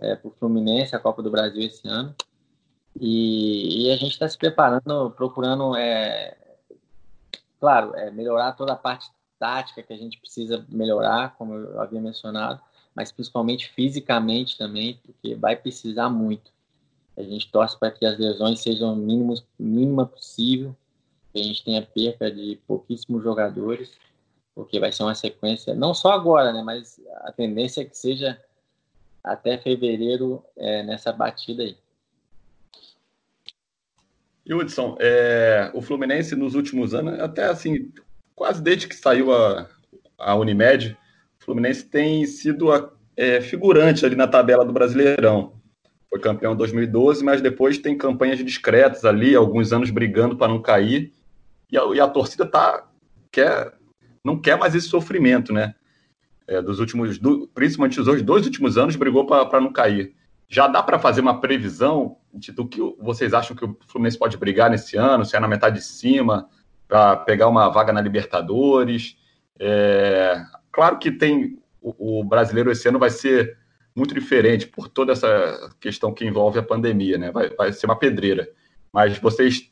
é, 0.00 0.14
para 0.14 0.28
o 0.28 0.32
Fluminense, 0.32 0.94
a 0.94 1.00
Copa 1.00 1.22
do 1.22 1.30
Brasil 1.30 1.62
esse 1.62 1.86
ano. 1.88 2.14
E, 2.98 3.86
e 3.86 3.92
a 3.92 3.96
gente 3.96 4.12
está 4.12 4.28
se 4.28 4.38
preparando, 4.38 5.10
procurando 5.10 5.76
é, 5.76 6.36
claro, 7.60 7.94
é, 7.94 8.10
melhorar 8.10 8.52
toda 8.52 8.72
a 8.72 8.76
parte 8.76 9.10
tática 9.38 9.82
que 9.82 9.92
a 9.92 9.96
gente 9.96 10.18
precisa 10.18 10.64
melhorar, 10.68 11.36
como 11.36 11.54
eu 11.54 11.80
havia 11.80 12.00
mencionado, 12.00 12.60
mas 12.94 13.12
principalmente 13.12 13.68
fisicamente 13.68 14.56
também, 14.56 14.98
porque 15.04 15.34
vai 15.34 15.56
precisar 15.56 16.08
muito. 16.08 16.50
A 17.16 17.22
gente 17.22 17.50
torce 17.50 17.78
para 17.78 17.90
que 17.90 18.06
as 18.06 18.18
lesões 18.18 18.60
sejam 18.60 18.94
mínimos, 18.96 19.44
mínima 19.58 20.06
possível, 20.06 20.74
que 21.32 21.40
a 21.40 21.42
gente 21.42 21.64
tenha 21.64 21.82
perca 21.82 22.30
de 22.30 22.58
pouquíssimos 22.66 23.22
jogadores, 23.22 23.92
porque 24.54 24.80
vai 24.80 24.90
ser 24.90 25.02
uma 25.02 25.14
sequência, 25.14 25.74
não 25.74 25.92
só 25.92 26.12
agora, 26.12 26.50
né, 26.50 26.62
mas 26.62 26.98
a 27.22 27.32
tendência 27.32 27.82
é 27.82 27.84
que 27.84 27.96
seja 27.96 28.40
até 29.26 29.58
fevereiro 29.58 30.44
é, 30.56 30.84
nessa 30.84 31.12
batida 31.12 31.64
aí. 31.64 31.76
E 34.46 34.54
Hudson, 34.54 34.96
é, 35.00 35.72
o 35.74 35.82
Fluminense 35.82 36.36
nos 36.36 36.54
últimos 36.54 36.94
anos, 36.94 37.18
até 37.18 37.46
assim, 37.46 37.90
quase 38.36 38.62
desde 38.62 38.86
que 38.86 38.94
saiu 38.94 39.34
a, 39.34 39.68
a 40.16 40.36
Unimed, 40.36 40.96
o 41.40 41.44
Fluminense 41.44 41.84
tem 41.84 42.24
sido 42.24 42.68
é, 43.16 43.40
figurante 43.40 44.06
ali 44.06 44.14
na 44.14 44.28
tabela 44.28 44.64
do 44.64 44.72
Brasileirão. 44.72 45.54
Foi 46.08 46.20
campeão 46.20 46.52
em 46.52 46.56
2012, 46.56 47.24
mas 47.24 47.40
depois 47.40 47.78
tem 47.78 47.98
campanhas 47.98 48.38
discretas 48.38 49.04
ali, 49.04 49.34
alguns 49.34 49.72
anos 49.72 49.90
brigando 49.90 50.36
para 50.36 50.46
não 50.46 50.62
cair. 50.62 51.12
E 51.68 51.76
a, 51.76 51.84
e 51.92 51.98
a 51.98 52.06
torcida 52.06 52.46
tá, 52.46 52.88
quer, 53.32 53.72
não 54.24 54.40
quer 54.40 54.56
mais 54.56 54.76
esse 54.76 54.86
sofrimento, 54.86 55.52
né? 55.52 55.74
É, 56.48 56.62
dos 56.62 56.78
últimos, 56.78 57.18
do, 57.18 57.48
principalmente 57.48 58.00
os 58.00 58.22
dois 58.22 58.46
últimos 58.46 58.78
anos, 58.78 58.94
brigou 58.94 59.26
para 59.26 59.60
não 59.60 59.72
cair. 59.72 60.14
Já 60.48 60.68
dá 60.68 60.82
para 60.82 60.98
fazer 60.98 61.20
uma 61.20 61.40
previsão 61.40 62.18
de, 62.32 62.52
do 62.52 62.68
que 62.68 62.80
vocês 63.00 63.34
acham 63.34 63.56
que 63.56 63.64
o 63.64 63.76
Fluminense 63.88 64.18
pode 64.18 64.36
brigar 64.36 64.70
nesse 64.70 64.96
ano, 64.96 65.24
se 65.24 65.36
é 65.36 65.40
na 65.40 65.48
metade 65.48 65.76
de 65.76 65.84
cima, 65.84 66.48
para 66.86 67.16
pegar 67.16 67.48
uma 67.48 67.68
vaga 67.68 67.92
na 67.92 68.00
Libertadores. 68.00 69.16
É, 69.58 70.40
claro 70.70 70.98
que 70.98 71.10
tem 71.10 71.58
o, 71.80 72.20
o, 72.20 72.24
brasileiro 72.24 72.70
esse 72.70 72.88
ano 72.88 72.98
vai 72.98 73.10
ser 73.10 73.58
muito 73.94 74.14
diferente 74.14 74.66
por 74.66 74.88
toda 74.88 75.12
essa 75.12 75.74
questão 75.80 76.12
que 76.12 76.24
envolve 76.24 76.58
a 76.58 76.62
pandemia, 76.62 77.16
né? 77.16 77.30
Vai, 77.30 77.50
vai 77.50 77.72
ser 77.72 77.86
uma 77.86 77.98
pedreira. 77.98 78.48
Mas 78.92 79.18
vocês 79.18 79.70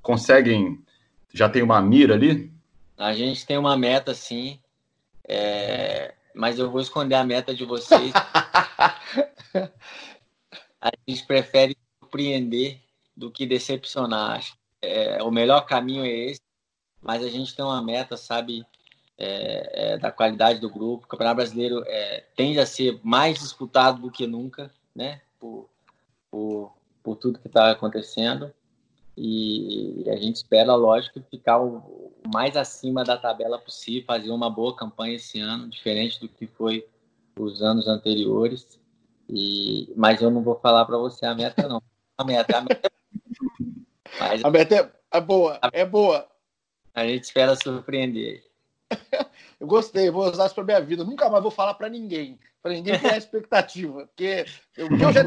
conseguem, 0.00 0.78
já 1.32 1.48
tem 1.48 1.62
uma 1.62 1.80
mira 1.82 2.14
ali? 2.14 2.52
A 2.96 3.12
gente 3.12 3.44
tem 3.46 3.58
uma 3.58 3.76
meta, 3.76 4.14
sim. 4.14 4.60
É... 5.28 6.14
Mas 6.34 6.58
eu 6.58 6.70
vou 6.70 6.80
esconder 6.80 7.14
a 7.14 7.24
meta 7.24 7.54
de 7.54 7.64
vocês. 7.64 8.12
a 10.80 10.90
gente 11.06 11.24
prefere 11.26 11.76
surpreender 12.00 12.80
do 13.16 13.30
que 13.30 13.46
decepcionar. 13.46 14.44
É, 14.82 15.22
o 15.22 15.30
melhor 15.30 15.62
caminho 15.62 16.04
é 16.04 16.10
esse, 16.10 16.40
mas 17.00 17.22
a 17.22 17.28
gente 17.28 17.54
tem 17.54 17.64
uma 17.64 17.82
meta, 17.82 18.16
sabe, 18.16 18.66
é, 19.16 19.92
é, 19.92 19.98
da 19.98 20.10
qualidade 20.10 20.60
do 20.60 20.68
grupo. 20.68 21.04
O 21.04 21.08
Campeonato 21.08 21.36
Brasileiro 21.36 21.82
é, 21.86 22.24
tende 22.36 22.58
a 22.58 22.66
ser 22.66 23.00
mais 23.02 23.38
disputado 23.38 24.00
do 24.02 24.10
que 24.10 24.26
nunca, 24.26 24.70
né, 24.94 25.20
por, 25.38 25.68
por, 26.30 26.74
por 27.02 27.16
tudo 27.16 27.38
que 27.38 27.46
está 27.46 27.70
acontecendo. 27.70 28.52
E 29.16 30.04
a 30.08 30.16
gente 30.16 30.36
espera, 30.36 30.74
lógico, 30.74 31.20
ficar 31.30 31.60
o 31.60 32.12
mais 32.32 32.56
acima 32.56 33.04
da 33.04 33.16
tabela 33.16 33.58
possível, 33.58 34.04
fazer 34.06 34.30
uma 34.30 34.50
boa 34.50 34.74
campanha 34.74 35.14
esse 35.14 35.38
ano, 35.40 35.68
diferente 35.68 36.20
do 36.20 36.28
que 36.28 36.46
foi 36.46 36.86
os 37.38 37.62
anos 37.62 37.86
anteriores. 37.86 38.80
E, 39.28 39.92
mas 39.96 40.20
eu 40.20 40.30
não 40.30 40.42
vou 40.42 40.56
falar 40.56 40.84
para 40.84 40.98
você 40.98 41.24
a 41.26 41.34
meta, 41.34 41.68
não. 41.68 41.82
A 42.18 42.24
meta, 42.24 42.58
a 42.58 42.60
meta, 42.60 42.92
mas, 44.18 44.44
a 44.44 44.50
meta 44.50 44.74
é, 44.74 45.18
é 45.18 45.20
boa, 45.20 45.58
é 45.72 45.84
boa. 45.84 46.28
A 46.94 47.06
gente 47.06 47.24
espera 47.24 47.56
surpreender. 47.56 48.44
Eu 49.58 49.66
gostei, 49.66 50.10
vou 50.10 50.30
usar 50.30 50.46
isso 50.46 50.54
para 50.54 50.64
minha 50.64 50.80
vida. 50.80 51.04
Nunca 51.04 51.28
mais 51.28 51.42
vou 51.42 51.50
falar 51.50 51.74
para 51.74 51.88
ninguém, 51.88 52.38
para 52.64 52.72
ninguém 52.72 52.98
ter 52.98 53.14
expectativa, 53.14 54.06
porque 54.06 54.46
o 54.78 54.96
que, 54.96 55.04
eu 55.04 55.12
já 55.12 55.22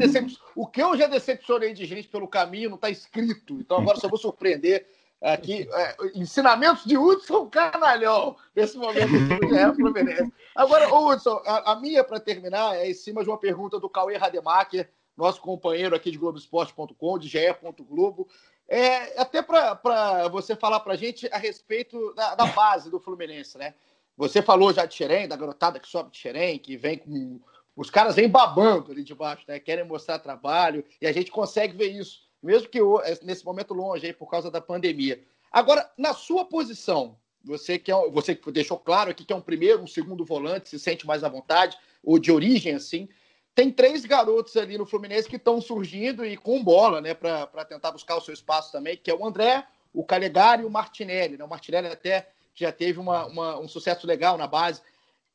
o 0.55 0.65
que 0.65 0.81
eu 0.81 0.97
já 0.97 1.05
decepcionei 1.05 1.71
de 1.71 1.85
gente 1.85 2.07
pelo 2.07 2.27
caminho 2.27 2.71
não 2.71 2.77
está 2.77 2.89
escrito. 2.89 3.59
Então 3.59 3.77
agora 3.77 3.99
só 3.99 4.07
vou 4.07 4.17
surpreender 4.17 4.87
aqui. 5.21 5.69
É, 5.71 5.95
ensinamentos 6.15 6.83
de 6.83 6.97
Hudson 6.97 7.47
Canalhão 7.47 8.35
nesse 8.55 8.75
momento 8.75 9.11
do 9.11 9.55
é 9.55 9.71
Fluminense. 9.71 10.33
Agora, 10.55 10.91
Hudson, 10.91 11.39
a, 11.45 11.73
a 11.73 11.79
minha 11.79 12.03
para 12.03 12.19
terminar 12.19 12.75
é 12.75 12.89
em 12.89 12.93
cima 12.95 13.21
de 13.21 13.29
uma 13.29 13.37
pergunta 13.37 13.79
do 13.79 13.87
Cauê 13.87 14.17
Rademacher, 14.17 14.89
nosso 15.15 15.39
companheiro 15.39 15.95
aqui 15.95 16.09
de 16.09 16.17
Globoesporte.com, 16.17 17.19
de 17.19 17.27
ge.globo. 17.27 18.27
É, 18.67 19.21
até 19.21 19.43
para 19.43 20.27
você 20.29 20.55
falar 20.55 20.79
para 20.79 20.93
a 20.93 20.97
gente 20.97 21.29
a 21.31 21.37
respeito 21.37 22.15
da, 22.15 22.33
da, 22.33 22.47
base 22.47 22.89
do 22.89 22.99
Fluminense, 22.99 23.59
né? 23.59 23.75
Você 24.17 24.41
falou 24.41 24.73
já 24.73 24.85
de 24.85 24.95
Xerém, 24.95 25.27
da 25.27 25.35
garotada 25.35 25.79
que 25.79 25.87
sobe 25.87 26.11
de 26.11 26.17
Xerém, 26.17 26.57
que 26.57 26.75
vem 26.75 26.97
com. 26.97 27.39
Os 27.75 27.91
caras 27.91 28.15
vêm 28.15 28.27
babando 28.27 28.91
ali 28.91 29.03
de 29.03 29.13
baixo, 29.13 29.43
né? 29.47 29.59
Querem 29.59 29.85
mostrar 29.85 30.17
trabalho, 30.17 30.83
e 30.99 31.05
a 31.05 31.11
gente 31.11 31.29
consegue 31.29 31.77
ver 31.77 31.89
isso, 31.89 32.21
mesmo 32.41 32.67
que 32.67 32.79
é, 32.79 33.19
nesse 33.21 33.45
momento 33.45 33.73
longe 33.73 34.07
aí 34.07 34.13
por 34.13 34.27
causa 34.27 34.49
da 34.49 34.59
pandemia. 34.59 35.23
Agora, 35.51 35.87
na 35.95 36.13
sua 36.13 36.43
posição, 36.43 37.15
você 37.43 37.77
que, 37.77 37.91
é, 37.91 38.09
você 38.09 38.33
deixou 38.51 38.79
claro 38.79 39.11
aqui 39.11 39.23
que 39.23 39.31
é 39.31 39.35
um 39.35 39.41
primeiro, 39.41 39.83
um 39.83 39.87
segundo 39.87 40.25
volante, 40.25 40.69
se 40.69 40.79
sente 40.79 41.05
mais 41.05 41.23
à 41.23 41.29
vontade, 41.29 41.77
ou 42.03 42.17
de 42.17 42.31
origem 42.31 42.73
assim 42.73 43.07
tem 43.57 43.71
três 43.71 44.05
garotos 44.05 44.55
ali 44.55 44.77
no 44.77 44.85
Fluminense 44.85 45.27
que 45.27 45.35
estão 45.35 45.59
surgindo 45.59 46.23
e 46.23 46.37
com 46.37 46.63
bola, 46.63 47.01
né, 47.01 47.15
para 47.15 47.65
tentar 47.65 47.91
buscar 47.91 48.15
o 48.15 48.21
seu 48.21 48.31
espaço 48.31 48.71
também, 48.71 48.95
que 48.95 49.09
é 49.09 49.15
o 49.15 49.25
André, 49.25 49.65
o 49.91 50.03
Calegari 50.03 50.61
e 50.61 50.65
o 50.65 50.69
Martinelli. 50.69 51.37
Né? 51.37 51.43
O 51.43 51.49
Martinelli 51.49 51.87
até 51.87 52.29
já 52.61 52.71
teve 52.71 52.99
uma, 52.99 53.25
uma, 53.25 53.59
um 53.59 53.67
sucesso 53.67 54.05
legal 54.07 54.37
na 54.37 54.47
base. 54.47 54.81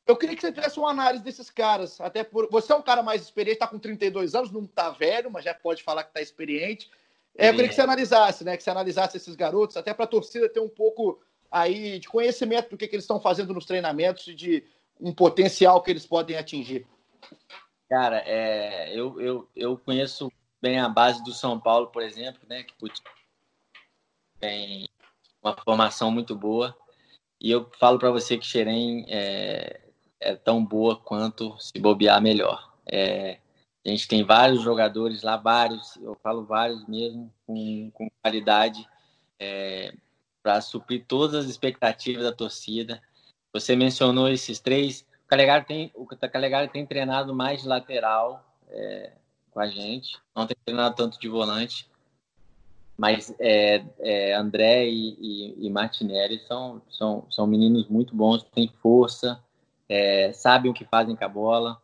Eu 0.06 0.16
queria 0.16 0.34
que 0.34 0.42
você 0.42 0.52
tivesse 0.52 0.78
uma 0.78 0.90
análise 0.90 1.22
desses 1.22 1.48
caras, 1.50 2.00
até 2.00 2.24
por 2.24 2.48
você 2.50 2.72
é 2.72 2.76
um 2.76 2.82
cara 2.82 3.02
mais 3.02 3.22
experiente, 3.22 3.54
está 3.54 3.68
com 3.68 3.78
32 3.78 4.34
anos, 4.34 4.50
não 4.50 4.64
está 4.64 4.90
velho, 4.90 5.30
mas 5.30 5.44
já 5.44 5.54
pode 5.54 5.82
falar 5.82 6.02
que 6.02 6.10
está 6.10 6.20
experiente. 6.20 6.90
É, 7.36 7.48
eu 7.48 7.52
queria 7.52 7.68
que 7.68 7.74
você 7.74 7.80
analisasse, 7.80 8.44
né, 8.44 8.56
que 8.56 8.62
você 8.62 8.70
analisasse 8.70 9.16
esses 9.16 9.36
garotos, 9.36 9.76
até 9.76 9.94
para 9.94 10.04
a 10.04 10.08
torcida 10.08 10.48
ter 10.48 10.60
um 10.60 10.68
pouco 10.68 11.20
aí 11.50 11.98
de 11.98 12.08
conhecimento 12.08 12.70
do 12.70 12.76
que, 12.76 12.88
que 12.88 12.96
eles 12.96 13.04
estão 13.04 13.20
fazendo 13.20 13.54
nos 13.54 13.64
treinamentos 13.64 14.26
e 14.26 14.34
de 14.34 14.64
um 15.00 15.14
potencial 15.14 15.80
que 15.82 15.90
eles 15.90 16.06
podem 16.06 16.36
atingir. 16.36 16.86
Cara, 17.88 18.22
é, 18.26 18.90
eu, 18.92 19.20
eu, 19.20 19.48
eu 19.54 19.78
conheço 19.78 20.32
bem 20.60 20.78
a 20.78 20.88
base 20.88 21.22
do 21.22 21.32
São 21.32 21.60
Paulo, 21.60 21.88
por 21.88 22.02
exemplo, 22.02 22.40
né? 22.48 22.62
Que 22.62 22.74
tem 24.38 24.88
uma 25.42 25.54
formação 25.54 26.10
muito 26.10 26.34
boa. 26.34 26.76
E 27.42 27.50
eu 27.50 27.68
falo 27.76 27.98
para 27.98 28.12
você 28.12 28.38
que 28.38 28.46
Xerém 28.46 29.04
é, 29.08 29.80
é, 30.20 30.36
tão 30.36 30.64
boa 30.64 30.96
quanto 30.96 31.58
se 31.58 31.76
bobear 31.80 32.22
melhor. 32.22 32.72
É, 32.86 33.40
a 33.84 33.88
gente 33.88 34.06
tem 34.06 34.22
vários 34.22 34.62
jogadores 34.62 35.24
lá, 35.24 35.36
vários, 35.36 35.96
eu 35.96 36.14
falo 36.22 36.44
vários 36.44 36.86
mesmo, 36.86 37.34
com, 37.44 37.90
com 37.92 38.08
qualidade 38.22 38.88
é, 39.40 39.92
para 40.40 40.60
suprir 40.60 41.04
todas 41.08 41.34
as 41.44 41.50
expectativas 41.50 42.22
da 42.22 42.32
torcida. 42.32 43.02
Você 43.52 43.74
mencionou 43.74 44.28
esses 44.28 44.60
três, 44.60 45.04
Calegari 45.26 45.64
tem, 45.64 45.90
o 45.96 46.06
Calegari 46.06 46.68
tem 46.68 46.86
treinado 46.86 47.34
mais 47.34 47.62
de 47.62 47.68
lateral 47.68 48.56
é, 48.68 49.14
com 49.50 49.58
a 49.58 49.66
gente, 49.66 50.16
não 50.32 50.46
tem 50.46 50.56
treinado 50.64 50.94
tanto 50.94 51.18
de 51.18 51.28
volante, 51.28 51.90
mas 52.96 53.34
é, 53.38 53.84
é, 53.98 54.34
André 54.34 54.88
e, 54.88 55.16
e, 55.20 55.66
e, 55.66 55.70
Martinelli 55.70 56.38
são, 56.46 56.82
são, 56.90 57.26
são 57.30 57.46
meninos 57.46 57.88
muito 57.88 58.14
bons, 58.14 58.42
têm 58.42 58.68
força, 58.80 59.42
é, 59.88 60.32
sabem 60.32 60.70
o 60.70 60.74
que 60.74 60.84
fazem 60.84 61.16
com 61.16 61.24
a 61.24 61.28
bola. 61.28 61.80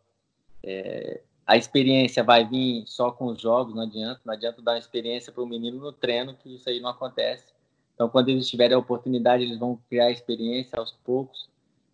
É, 0.63 1.21
a 1.45 1.57
experiência 1.57 2.23
vai 2.23 2.45
vir 2.45 2.83
só 2.85 3.11
com 3.11 3.25
os 3.25 3.41
jogos, 3.41 3.73
não 3.73 3.83
adianta, 3.83 4.21
não 4.23 4.33
adianta 4.33 4.61
dar 4.61 4.73
uma 4.73 4.79
experiência 4.79 5.33
para 5.33 5.43
o 5.43 5.47
menino 5.47 5.79
no 5.79 5.91
treino, 5.91 6.35
que 6.35 6.55
isso 6.55 6.69
aí 6.69 6.79
não 6.79 6.89
acontece. 6.89 7.51
Então, 7.95 8.07
quando 8.07 8.29
eles 8.29 8.47
tiverem 8.47 8.75
a 8.75 8.79
oportunidade, 8.79 9.43
eles 9.43 9.57
vão 9.57 9.77
criar 9.89 10.11
experiência 10.11 10.79
aos 10.79 10.91
poucos 11.03 11.49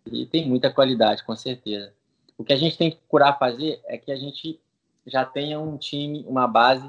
e 0.06 0.24
tem 0.26 0.46
muita 0.46 0.70
qualidade, 0.70 1.24
com 1.24 1.34
certeza. 1.34 1.92
O 2.38 2.44
que 2.44 2.52
a 2.52 2.56
gente 2.56 2.76
tem 2.76 2.90
que 2.90 2.98
procurar 2.98 3.38
fazer 3.38 3.80
é 3.86 3.96
que 3.96 4.12
a 4.12 4.16
gente 4.16 4.60
já 5.06 5.24
tenha 5.24 5.58
um 5.58 5.76
time, 5.76 6.24
uma 6.28 6.46
base, 6.46 6.88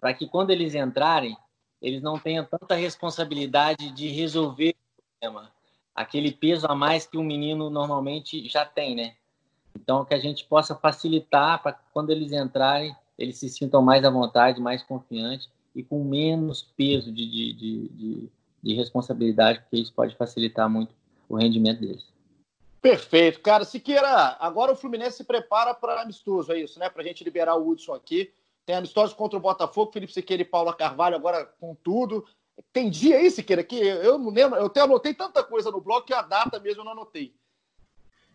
para 0.00 0.14
que 0.14 0.26
quando 0.26 0.50
eles 0.50 0.74
entrarem, 0.74 1.36
eles 1.80 2.02
não 2.02 2.18
tenham 2.18 2.44
tanta 2.44 2.74
responsabilidade 2.74 3.90
de 3.90 4.08
resolver 4.08 4.74
o 4.98 5.02
problema. 5.20 5.52
Aquele 5.94 6.32
peso 6.32 6.66
a 6.68 6.74
mais 6.74 7.06
que 7.06 7.16
o 7.16 7.22
menino 7.22 7.70
normalmente 7.70 8.48
já 8.48 8.64
tem, 8.64 8.94
né? 8.94 9.14
Então, 9.74 10.04
que 10.04 10.14
a 10.14 10.18
gente 10.18 10.44
possa 10.44 10.74
facilitar 10.74 11.62
para 11.62 11.72
quando 11.92 12.10
eles 12.10 12.32
entrarem, 12.32 12.94
eles 13.18 13.38
se 13.38 13.48
sintam 13.48 13.82
mais 13.82 14.04
à 14.04 14.10
vontade, 14.10 14.60
mais 14.60 14.82
confiantes 14.82 15.48
e 15.74 15.82
com 15.82 16.02
menos 16.02 16.62
peso 16.76 17.12
de, 17.12 17.26
de, 17.26 17.52
de, 17.52 17.88
de, 17.88 18.28
de 18.62 18.74
responsabilidade, 18.74 19.60
porque 19.60 19.76
isso 19.76 19.92
pode 19.92 20.16
facilitar 20.16 20.68
muito 20.68 20.94
o 21.28 21.36
rendimento 21.36 21.80
deles. 21.80 22.06
Perfeito, 22.80 23.40
cara. 23.40 23.64
Siqueira, 23.64 24.36
agora 24.40 24.72
o 24.72 24.76
Fluminense 24.76 25.18
se 25.18 25.24
prepara 25.24 25.74
para 25.74 26.02
amistoso, 26.02 26.52
é 26.52 26.60
isso, 26.60 26.78
né? 26.78 26.88
Para 26.88 27.02
a 27.02 27.04
gente 27.04 27.24
liberar 27.24 27.56
o 27.56 27.68
Hudson 27.68 27.94
aqui. 27.94 28.32
Tem 28.68 28.76
amistoso 28.76 29.16
contra 29.16 29.38
o 29.38 29.40
Botafogo, 29.40 29.92
Felipe 29.92 30.12
Siqueira 30.12 30.42
e 30.42 30.44
Paula 30.44 30.74
Carvalho 30.74 31.16
agora 31.16 31.46
com 31.58 31.74
tudo. 31.82 32.22
Tem 32.70 32.90
dia 32.90 33.16
aí, 33.16 33.30
Siqueira, 33.30 33.64
que 33.64 33.76
eu 33.78 34.18
não 34.18 34.28
lembro, 34.28 34.58
eu 34.58 34.66
até 34.66 34.82
anotei 34.82 35.14
tanta 35.14 35.42
coisa 35.42 35.70
no 35.70 35.80
blog 35.80 36.04
que 36.04 36.12
a 36.12 36.20
data 36.20 36.60
mesmo 36.60 36.82
eu 36.82 36.84
não 36.84 36.92
anotei. 36.92 37.32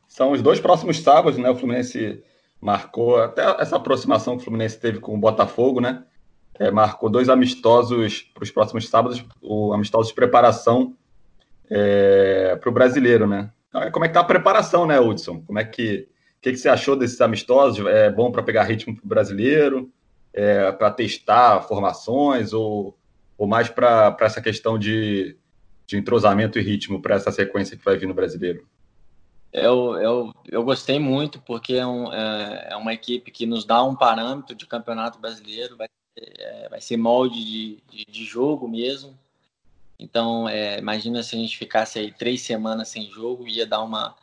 São 0.07 0.31
os 0.31 0.41
dois 0.41 0.59
próximos 0.59 1.01
sábados, 1.01 1.37
né? 1.37 1.51
O 1.51 1.55
Fluminense 1.55 2.23
marcou, 2.59 3.17
até 3.17 3.43
essa 3.61 3.75
aproximação 3.75 4.35
que 4.35 4.41
o 4.41 4.45
Fluminense 4.45 4.79
teve 4.79 4.99
com 4.99 5.13
o 5.13 5.19
Botafogo, 5.19 5.79
né? 5.79 6.03
É, 6.55 6.71
marcou 6.71 7.11
dois 7.11 7.29
amistosos 7.29 8.23
para 8.33 8.43
os 8.43 8.49
próximos 8.49 8.89
sábados, 8.89 9.23
o 9.39 9.71
amistoso 9.71 10.09
de 10.09 10.15
preparação 10.15 10.97
é, 11.69 12.55
para 12.55 12.71
o 12.71 12.73
brasileiro, 12.73 13.27
né? 13.27 13.51
Então, 13.69 13.91
como 13.91 14.03
é 14.03 14.07
que 14.07 14.15
tá 14.15 14.21
a 14.21 14.23
preparação, 14.23 14.87
né, 14.87 14.99
Hudson? 14.99 15.43
Como 15.45 15.59
é 15.59 15.63
que, 15.63 16.09
que, 16.41 16.49
que 16.49 16.57
você 16.57 16.69
achou 16.69 16.95
desses 16.95 17.21
amistosos? 17.21 17.85
É 17.85 18.09
bom 18.09 18.31
para 18.31 18.41
pegar 18.41 18.63
ritmo 18.63 18.95
para 18.95 19.05
o 19.05 19.09
brasileiro? 19.09 19.93
É, 20.33 20.71
para 20.71 20.89
testar 20.89 21.61
formações 21.61 22.53
ou, 22.53 22.97
ou 23.37 23.45
mais 23.45 23.69
para 23.69 24.17
essa 24.21 24.41
questão 24.41 24.79
de, 24.79 25.37
de 25.85 25.97
entrosamento 25.97 26.57
e 26.57 26.61
ritmo 26.61 27.01
para 27.01 27.15
essa 27.15 27.31
sequência 27.31 27.77
que 27.77 27.85
vai 27.85 27.97
vir 27.97 28.07
no 28.07 28.13
brasileiro? 28.13 28.67
Eu, 29.53 29.95
eu, 29.97 30.33
eu 30.47 30.63
gostei 30.63 30.97
muito, 30.97 31.39
porque 31.39 31.75
é, 31.75 31.85
um, 31.85 32.11
é, 32.11 32.69
é, 32.71 32.75
uma 32.75 32.91
equipe 32.91 33.29
que 33.29 33.45
nos 33.45 33.63
dá 33.63 33.83
um 33.83 33.95
parâmetro 33.95 34.55
de 34.55 34.65
campeonato 34.65 35.19
brasileiro, 35.19 35.77
vai, 35.77 35.87
é, 36.17 36.67
vai 36.69 36.81
ser 36.81 36.97
molde 36.97 37.45
de, 37.45 37.83
de, 37.87 38.05
de 38.11 38.25
jogo 38.25 38.67
mesmo. 38.67 39.15
Então, 39.99 40.49
é, 40.49 40.79
imagina 40.79 41.21
se 41.21 41.35
a 41.35 41.39
gente 41.39 41.55
ficasse 41.55 41.99
aí 41.99 42.11
três 42.11 42.41
semanas 42.41 42.87
sem 42.87 43.05
jogo, 43.11 43.47
ia 43.47 43.67
dar 43.67 43.83
uma, 43.83 44.15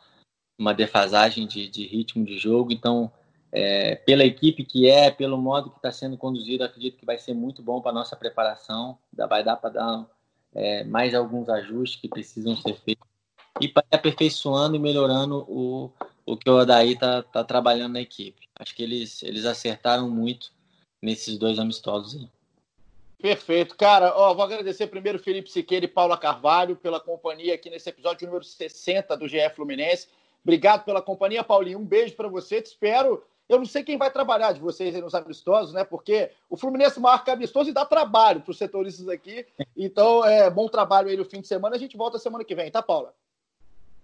uma 0.59 0.75
defasagem 0.75 1.47
de, 1.47 1.69
de 1.69 1.87
ritmo 1.87 2.25
de 2.25 2.37
jogo. 2.37 2.73
Então, 2.73 3.13
é, 3.53 3.97
pela 3.97 4.25
equipe 4.25 4.65
que 4.65 4.89
é, 4.89 5.11
pelo 5.11 5.37
modo 5.37 5.71
que 5.71 5.77
está 5.77 5.91
sendo 5.91 6.17
conduzido, 6.17 6.65
acredito 6.65 6.97
que 6.97 7.07
vai 7.07 7.19
ser 7.19 7.35
muito 7.35 7.63
bom 7.63 7.81
para 7.81 7.93
nossa 7.93 8.17
preparação. 8.17 8.99
Vai 9.13 9.43
dar 9.43 9.57
para 9.57 9.71
dar 9.71 10.07
é, 10.55 10.85
mais 10.85 11.15
alguns 11.15 11.49
ajustes 11.49 12.01
que 12.01 12.09
precisam 12.09 12.57
ser 12.57 12.75
feitos 12.75 13.09
e 13.61 13.69
para 13.69 13.85
aperfeiçoando 13.91 14.77
e 14.77 14.79
melhorando 14.79 15.45
o, 15.49 15.91
o 16.25 16.37
que 16.37 16.49
o 16.49 16.59
Odaí 16.59 16.93
está 16.93 17.23
tá 17.23 17.45
trabalhando 17.45 17.95
na 17.95 18.01
equipe. 18.01 18.49
Acho 18.59 18.75
que 18.75 18.83
eles, 18.83 19.23
eles 19.23 19.45
acertaram 19.45 20.09
muito 20.09 20.53
nesses 21.03 21.39
dois 21.39 21.59
amistosos 21.59 22.21
aí. 22.21 22.29
Perfeito. 23.21 23.77
Cara, 23.77 24.15
ó, 24.17 24.33
vou 24.33 24.45
agradecer 24.45 24.87
primeiro 24.87 25.19
Felipe 25.19 25.51
Siqueira 25.51 25.85
e 25.85 25.89
Paula 25.89 26.17
Carvalho 26.17 26.77
pela 26.77 26.99
companhia 26.99 27.55
aqui 27.55 27.69
nesse 27.69 27.91
episódio 27.91 28.27
número 28.27 28.45
60 28.45 29.15
do 29.17 29.29
GE 29.29 29.51
Fluminense. 29.55 30.09
Obrigado 30.43 30.85
pela 30.85 31.03
companhia, 31.03 31.45
Paulinho. 31.45 31.79
Um 31.79 31.85
beijo 31.85 32.15
para 32.15 32.29
você. 32.29 32.63
Te 32.63 32.67
espero. 32.67 33.23
Eu 33.51 33.59
não 33.59 33.67
sei 33.67 33.83
quem 33.83 33.99
vai 33.99 34.09
trabalhar 34.13 34.53
de 34.53 34.61
vocês 34.61 34.95
aí 34.95 35.01
nos 35.01 35.13
amistosos, 35.13 35.75
né? 35.75 35.83
Porque 35.83 36.31
o 36.49 36.57
Fluminense 36.57 37.01
marca 37.01 37.33
amistoso 37.33 37.69
e 37.69 37.73
dá 37.73 37.85
trabalho 37.85 38.41
para 38.43 38.53
os 38.53 38.57
setoristas 38.57 39.09
aqui. 39.09 39.45
Então, 39.77 40.25
é 40.25 40.49
bom 40.49 40.69
trabalho 40.69 41.09
aí 41.09 41.17
no 41.17 41.25
fim 41.25 41.41
de 41.41 41.49
semana. 41.49 41.75
A 41.75 41.79
gente 41.79 41.97
volta 41.97 42.17
semana 42.17 42.45
que 42.45 42.55
vem, 42.55 42.71
tá, 42.71 42.81
Paula? 42.81 43.13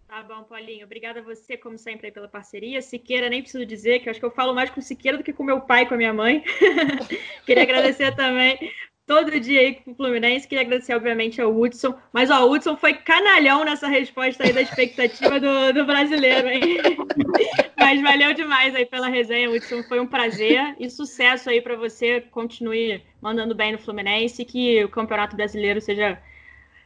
Tá 0.09 0.21
bom, 0.25 0.43
Paulinho. 0.43 0.85
Obrigada 0.85 1.21
a 1.21 1.23
você, 1.23 1.57
como 1.57 1.79
sempre, 1.79 2.11
pela 2.11 2.27
parceria. 2.27 2.83
Siqueira, 2.83 3.29
nem 3.29 3.41
preciso 3.41 3.65
dizer, 3.65 4.01
que 4.01 4.09
eu 4.09 4.11
acho 4.11 4.19
que 4.19 4.27
eu 4.27 4.33
falo 4.33 4.53
mais 4.53 4.69
com 4.69 4.81
Siqueira 4.81 5.17
do 5.17 5.23
que 5.23 5.33
com 5.33 5.45
meu 5.45 5.61
pai 5.61 5.85
e 5.85 5.87
com 5.87 5.95
a 5.95 5.97
minha 5.97 6.13
mãe. 6.13 6.43
Queria 7.47 7.63
agradecer 7.63 8.17
também 8.17 8.59
todo 9.07 9.39
dia 9.39 9.61
aí 9.61 9.75
com 9.77 9.93
o 9.93 9.95
Fluminense. 9.95 10.49
Queria 10.49 10.65
agradecer, 10.65 10.95
obviamente, 10.95 11.41
ao 11.41 11.57
Hudson. 11.57 11.95
Mas 12.13 12.31
ó, 12.31 12.45
o 12.45 12.53
Hudson 12.53 12.77
foi 12.77 12.95
canalhão 12.95 13.65
nessa 13.65 13.87
resposta 13.87 14.45
aí 14.45 14.53
da 14.53 14.63
expectativa 14.63 15.39
do, 15.39 15.73
do 15.73 15.87
brasileiro, 15.87 16.49
hein? 16.49 16.79
Mas 17.79 18.03
valeu 18.03 18.35
demais 18.35 18.75
aí 18.75 18.85
pela 18.85 19.09
resenha, 19.09 19.51
Hudson. 19.51 19.83
Foi 19.85 20.01
um 20.01 20.07
prazer 20.07 20.75
e 20.81 20.91
sucesso 20.91 21.49
aí 21.49 21.61
para 21.61 21.77
você. 21.77 22.21
Continue 22.21 23.03
mandando 23.21 23.55
bem 23.55 23.73
no 23.73 23.79
Fluminense 23.79 24.43
e 24.43 24.45
que 24.45 24.85
o 24.85 24.89
Campeonato 24.89 25.37
Brasileiro 25.37 25.81
seja. 25.81 26.19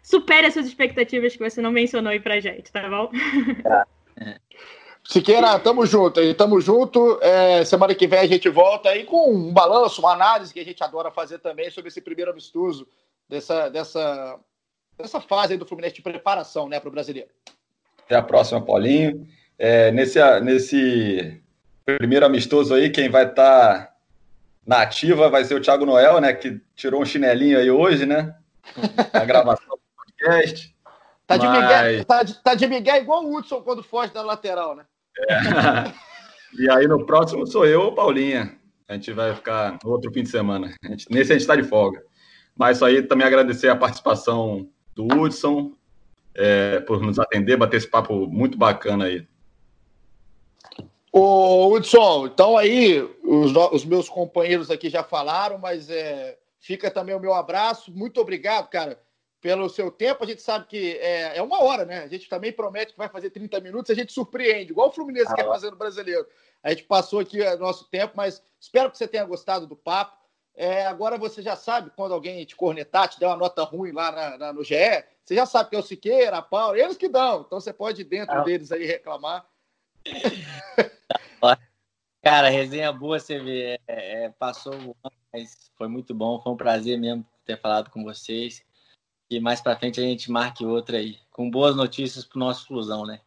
Supere 0.03 0.47
as 0.47 0.55
suas 0.55 0.66
expectativas 0.66 1.37
que 1.37 1.51
você 1.51 1.61
não 1.61 1.71
mencionou 1.71 2.11
aí 2.11 2.21
pra 2.21 2.41
gente, 2.41 2.73
tá 2.73 2.89
bom? 2.89 3.11
Tá. 3.62 3.87
Siqueira, 5.05 5.59
tamo 5.59 5.85
junto 5.87 6.21
aí, 6.21 6.35
tamo 6.35 6.61
junto. 6.61 7.19
É, 7.23 7.65
semana 7.65 7.95
que 7.95 8.07
vem 8.07 8.21
a 8.21 8.27
gente 8.27 8.49
volta 8.49 8.91
aí 8.91 9.05
com 9.05 9.33
um 9.33 9.53
balanço, 9.53 10.01
uma 10.01 10.13
análise 10.13 10.53
que 10.53 10.61
a 10.61 10.65
gente 10.65 10.83
adora 10.83 11.11
fazer 11.11 11.39
também 11.39 11.71
sobre 11.71 11.89
esse 11.89 12.01
primeiro 12.01 12.31
amistoso 12.31 12.87
dessa, 13.29 13.69
dessa, 13.69 14.39
dessa 14.97 15.21
fase 15.21 15.57
do 15.57 15.67
Fluminense 15.67 15.97
de 15.97 16.03
preparação 16.03 16.69
né, 16.69 16.79
para 16.79 16.89
o 16.89 16.93
brasileiro. 16.93 17.31
Até 18.05 18.17
a 18.17 18.23
próxima, 18.23 18.61
Paulinho. 18.61 19.27
É, 19.59 19.91
nesse, 19.91 20.19
nesse 20.41 21.41
primeiro 21.85 22.27
amistoso 22.27 22.75
aí, 22.75 22.91
quem 22.91 23.09
vai 23.09 23.27
estar 23.27 23.87
tá 23.87 23.95
na 24.67 24.83
ativa 24.83 25.29
vai 25.29 25.45
ser 25.45 25.55
o 25.55 25.61
Thiago 25.61 25.87
Noel, 25.87 26.21
né? 26.21 26.33
Que 26.33 26.61
tirou 26.77 27.03
um 27.03 27.05
chinelinho 27.05 27.59
aí 27.59 27.71
hoje, 27.71 28.07
né? 28.07 28.35
A 29.13 29.25
gravação 29.25 29.77
do 29.77 29.81
podcast. 29.97 30.75
Tá 31.31 31.37
de, 31.37 31.47
Mas... 31.47 31.62
Miguel, 31.62 32.05
tá, 32.07 32.24
tá 32.43 32.55
de 32.57 32.66
Miguel 32.66 32.97
igual 32.97 33.24
o 33.24 33.37
Hudson 33.37 33.62
quando 33.62 33.85
foge 33.85 34.12
da 34.12 34.20
lateral, 34.20 34.74
né? 34.74 34.85
É. 35.28 35.37
e 36.59 36.68
aí 36.68 36.89
no 36.89 37.07
próximo 37.07 37.47
sou 37.47 37.64
eu 37.64 37.83
ou 37.83 37.95
Paulinha. 37.95 38.59
A 38.89 38.95
gente 38.95 39.12
vai 39.12 39.33
ficar 39.33 39.78
outro 39.85 40.12
fim 40.12 40.24
de 40.24 40.28
semana. 40.28 40.74
A 40.85 40.89
gente, 40.89 41.07
nesse 41.09 41.31
a 41.31 41.35
gente 41.35 41.43
está 41.43 41.55
de 41.55 41.62
folga. 41.62 42.03
Mas 42.59 42.78
isso 42.78 42.85
aí 42.85 43.01
também 43.01 43.24
agradecer 43.24 43.68
a 43.68 43.76
participação 43.76 44.68
do 44.93 45.05
Hudson 45.05 45.72
é, 46.35 46.81
por 46.81 47.01
nos 47.01 47.16
atender, 47.16 47.57
bater 47.57 47.76
esse 47.76 47.87
papo 47.87 48.26
muito 48.26 48.59
bacana 48.59 49.05
aí. 49.05 49.24
Ô, 51.12 51.72
Hudson, 51.72 52.26
então 52.26 52.59
aí 52.59 53.09
os, 53.22 53.53
os 53.70 53.85
meus 53.85 54.09
companheiros 54.09 54.68
aqui 54.68 54.91
já 54.91 55.05
falaram, 55.05 55.59
mas 55.59 55.89
é, 55.89 56.37
fica 56.59 56.91
também 56.91 57.14
o 57.14 57.20
meu 57.20 57.35
abraço. 57.35 57.93
Muito 57.93 58.20
obrigado, 58.20 58.68
cara 58.68 58.99
pelo 59.41 59.68
seu 59.68 59.91
tempo. 59.91 60.22
A 60.22 60.26
gente 60.26 60.43
sabe 60.43 60.66
que 60.66 60.99
é, 60.99 61.38
é, 61.38 61.43
uma 61.43 61.62
hora, 61.62 61.84
né? 61.84 62.03
A 62.03 62.09
gente 62.09 62.28
também 62.28 62.53
promete 62.53 62.93
que 62.93 62.99
vai 62.99 63.09
fazer 63.09 63.30
30 63.30 63.61
minutos, 63.61 63.91
a 63.91 63.95
gente 63.95 64.12
surpreende, 64.12 64.70
igual 64.70 64.88
o 64.88 64.93
Fluminense 64.93 65.32
ah, 65.32 65.34
quer 65.34 65.47
fazer 65.47 65.70
no 65.70 65.76
brasileiro. 65.76 66.26
A 66.62 66.70
gente 66.70 66.84
passou 66.84 67.20
aqui 67.20 67.41
o 67.41 67.59
nosso 67.59 67.88
tempo, 67.88 68.12
mas 68.16 68.43
espero 68.61 68.91
que 68.91 68.99
você 68.99 69.09
tenha 69.09 69.24
gostado 69.24 69.66
do 69.66 69.74
papo. 69.74 70.20
É, 70.55 70.84
agora 70.84 71.16
você 71.16 71.41
já 71.41 71.57
sabe, 71.57 71.91
quando 71.97 72.12
alguém 72.12 72.45
te 72.45 72.55
cornetar, 72.55 73.09
te 73.09 73.18
der 73.18 73.28
uma 73.28 73.36
nota 73.36 73.62
ruim 73.62 73.93
lá 73.93 74.12
na, 74.12 74.36
na, 74.36 74.53
no 74.53 74.62
GE, 74.62 74.74
você 75.24 75.34
já 75.34 75.47
sabe 75.47 75.70
que 75.70 75.76
é 75.76 75.78
o 75.78 75.82
Siqueira, 75.82 76.36
a 76.36 76.43
Paula, 76.43 76.78
eles 76.78 76.99
que 76.99 77.09
dão. 77.09 77.43
Então 77.47 77.59
você 77.59 77.72
pode 77.72 78.03
ir 78.03 78.05
dentro 78.05 78.34
ah. 78.34 78.43
deles 78.43 78.70
aí 78.70 78.84
reclamar. 78.84 79.47
Cara, 82.22 82.51
resenha 82.51 82.93
boa, 82.93 83.18
você 83.18 83.38
vê. 83.38 83.80
É, 83.88 84.24
é, 84.24 84.28
passou 84.28 84.74
ano, 84.74 84.95
mas 85.32 85.70
foi 85.76 85.88
muito 85.88 86.14
bom. 86.14 86.38
Foi 86.43 86.53
um 86.53 86.57
prazer 86.57 86.99
mesmo 86.99 87.24
ter 87.47 87.59
falado 87.59 87.88
com 87.91 88.05
vocês 88.05 88.62
e 89.31 89.39
mais 89.39 89.61
para 89.61 89.78
frente 89.78 90.01
a 90.01 90.03
gente 90.03 90.31
marque 90.31 90.66
outra 90.66 90.99
aí, 90.99 91.18
com 91.31 91.49
boas 91.49 91.76
notícias 91.76 92.24
para 92.24 92.37
o 92.37 92.41
nosso 92.41 92.66
Flusão, 92.66 93.07
né? 93.07 93.20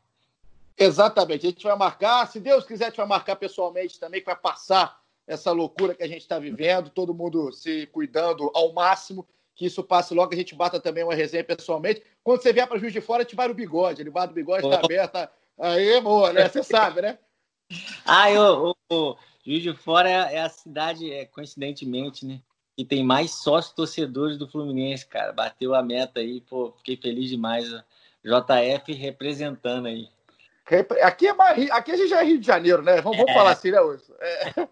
Exatamente, 0.77 1.45
a 1.45 1.49
gente 1.49 1.63
vai 1.63 1.77
marcar, 1.77 2.27
se 2.27 2.39
Deus 2.39 2.65
quiser, 2.65 2.85
a 2.85 2.87
gente 2.89 2.97
vai 2.97 3.07
marcar 3.07 3.37
pessoalmente 3.37 3.99
também, 3.99 4.19
que 4.19 4.25
vai 4.25 4.35
passar 4.35 5.01
essa 5.25 5.51
loucura 5.51 5.95
que 5.95 6.03
a 6.03 6.07
gente 6.07 6.21
está 6.21 6.37
vivendo, 6.37 6.89
todo 6.89 7.13
mundo 7.13 7.53
se 7.53 7.87
cuidando 7.87 8.51
ao 8.53 8.73
máximo, 8.73 9.25
que 9.55 9.65
isso 9.65 9.83
passe 9.83 10.13
logo, 10.13 10.33
a 10.33 10.35
gente 10.35 10.55
bata 10.55 10.79
também 10.79 11.03
uma 11.03 11.13
resenha 11.13 11.43
pessoalmente. 11.43 12.03
Quando 12.23 12.41
você 12.41 12.51
vier 12.51 12.67
para 12.67 12.77
Juiz 12.77 12.91
de 12.91 12.99
Fora, 12.99 13.21
a 13.21 13.23
gente 13.23 13.35
vai 13.35 13.47
no 13.47 13.53
bigode, 13.53 14.01
ele 14.01 14.09
vai 14.09 14.27
no 14.27 14.33
bigode, 14.33 14.65
está 14.65 14.81
oh. 14.81 14.85
aberto, 14.85 15.29
aí, 15.57 16.01
boa, 16.01 16.33
né? 16.33 16.49
Você 16.49 16.63
sabe, 16.63 17.01
né? 17.01 17.17
Ah, 18.05 18.29
eu, 18.29 18.75
eu, 18.91 19.17
Juiz 19.43 19.63
de 19.63 19.73
Fora 19.73 20.09
é, 20.09 20.35
é 20.35 20.41
a 20.41 20.49
cidade, 20.49 21.11
é, 21.11 21.25
coincidentemente, 21.25 22.25
né? 22.25 22.39
Que 22.75 22.83
tem 22.83 23.03
mais 23.03 23.31
sócios 23.31 23.73
torcedores 23.73 24.37
do 24.37 24.47
Fluminense, 24.47 25.05
cara. 25.05 25.31
Bateu 25.31 25.75
a 25.75 25.83
meta 25.83 26.19
aí, 26.19 26.41
pô, 26.41 26.73
fiquei 26.77 26.97
feliz 26.97 27.29
demais. 27.29 27.69
JF 28.23 28.93
representando 28.93 29.87
aí. 29.87 30.07
Aqui, 31.01 31.27
é 31.27 31.33
mais, 31.33 31.69
aqui 31.71 31.91
a 31.91 31.97
gente 31.97 32.09
já 32.09 32.21
é 32.21 32.25
Rio 32.25 32.39
de 32.39 32.47
Janeiro, 32.47 32.81
né? 32.81 33.01
Vamos, 33.01 33.17
vamos 33.17 33.31
é. 33.31 33.33
falar 33.33 33.51
assim, 33.51 33.71
né, 33.71 33.81
hoje? 33.81 34.03
É. 34.19 34.67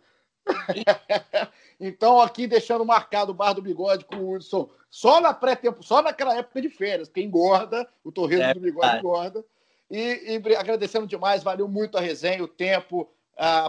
então, 1.80 2.22
aqui 2.22 2.47
deixando 2.47 2.86
marcado 2.86 3.32
o 3.32 3.36
Bar 3.36 3.54
do 3.54 3.62
Bigode 3.62 4.06
com 4.06 4.16
o 4.16 4.34
Hudson, 4.34 4.70
só 4.89 5.20
na 5.20 5.34
pré-tempo, 5.34 5.84
só 5.84 6.02
naquela 6.02 6.36
época 6.36 6.62
de 6.62 6.70
férias, 6.70 7.10
porque 7.10 7.22
engorda, 7.22 7.88
o 8.04 8.12
torresmo 8.12 8.43
é, 8.43 8.54
do 8.54 8.60
Bigode 8.62 8.97
engorda. 8.97 9.45
E, 9.89 10.39
e 10.47 10.56
agradecendo 10.56 11.06
demais, 11.06 11.43
valeu 11.43 11.68
muito 11.68 11.97
a 11.97 12.02
resenha, 12.02 12.41
o 12.41 12.47
tempo, 12.47 13.12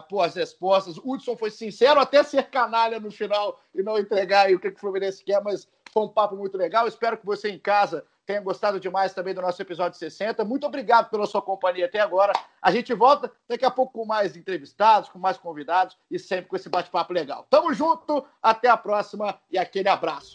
pô, 0.09 0.21
as 0.21 0.35
respostas. 0.35 0.99
O 0.99 1.13
Hudson 1.13 1.37
foi 1.37 1.51
sincero 1.51 2.01
até 2.01 2.23
ser 2.23 2.51
canalha 2.51 3.01
no 3.01 3.11
final 3.11 3.61
e 3.75 3.83
não 3.83 3.99
entregar 3.99 4.51
o 4.53 4.59
que, 4.59 4.71
que 4.71 4.77
o 4.77 4.81
Fluminense 4.81 5.25
quer, 5.25 5.43
mas 5.43 5.69
foi 5.93 6.05
um 6.05 6.09
papo 6.09 6.37
muito 6.37 6.57
legal. 6.57 6.87
Espero 6.87 7.17
que 7.17 7.27
você 7.27 7.51
em 7.51 7.59
casa 7.59 8.05
tenha 8.25 8.41
gostado 8.41 8.79
demais 8.79 9.13
também 9.13 9.35
do 9.35 9.43
nosso 9.43 9.61
episódio 9.61 9.99
60. 9.99 10.45
Muito 10.45 10.67
obrigado 10.67 11.11
pela 11.11 11.27
sua 11.27 11.43
companhia 11.43 11.87
até 11.87 12.01
agora. 12.01 12.33
A 12.61 12.71
gente 12.71 12.95
volta 12.95 13.31
daqui 13.49 13.65
a 13.65 13.71
pouco 13.71 13.93
com 13.93 14.07
mais 14.07 14.37
entrevistados, 14.37 15.09
com 15.09 15.19
mais 15.19 15.37
convidados 15.37 15.97
e 16.11 16.19
sempre 16.19 16.47
com 16.47 16.57
esse 16.57 16.69
bate-papo 16.69 17.13
legal. 17.13 17.47
Tamo 17.51 17.75
junto, 17.75 18.25
até 18.43 18.69
a 18.69 18.77
próxima 18.77 19.39
e 19.51 19.59
aquele 19.59 19.89
abraço. 19.89 20.35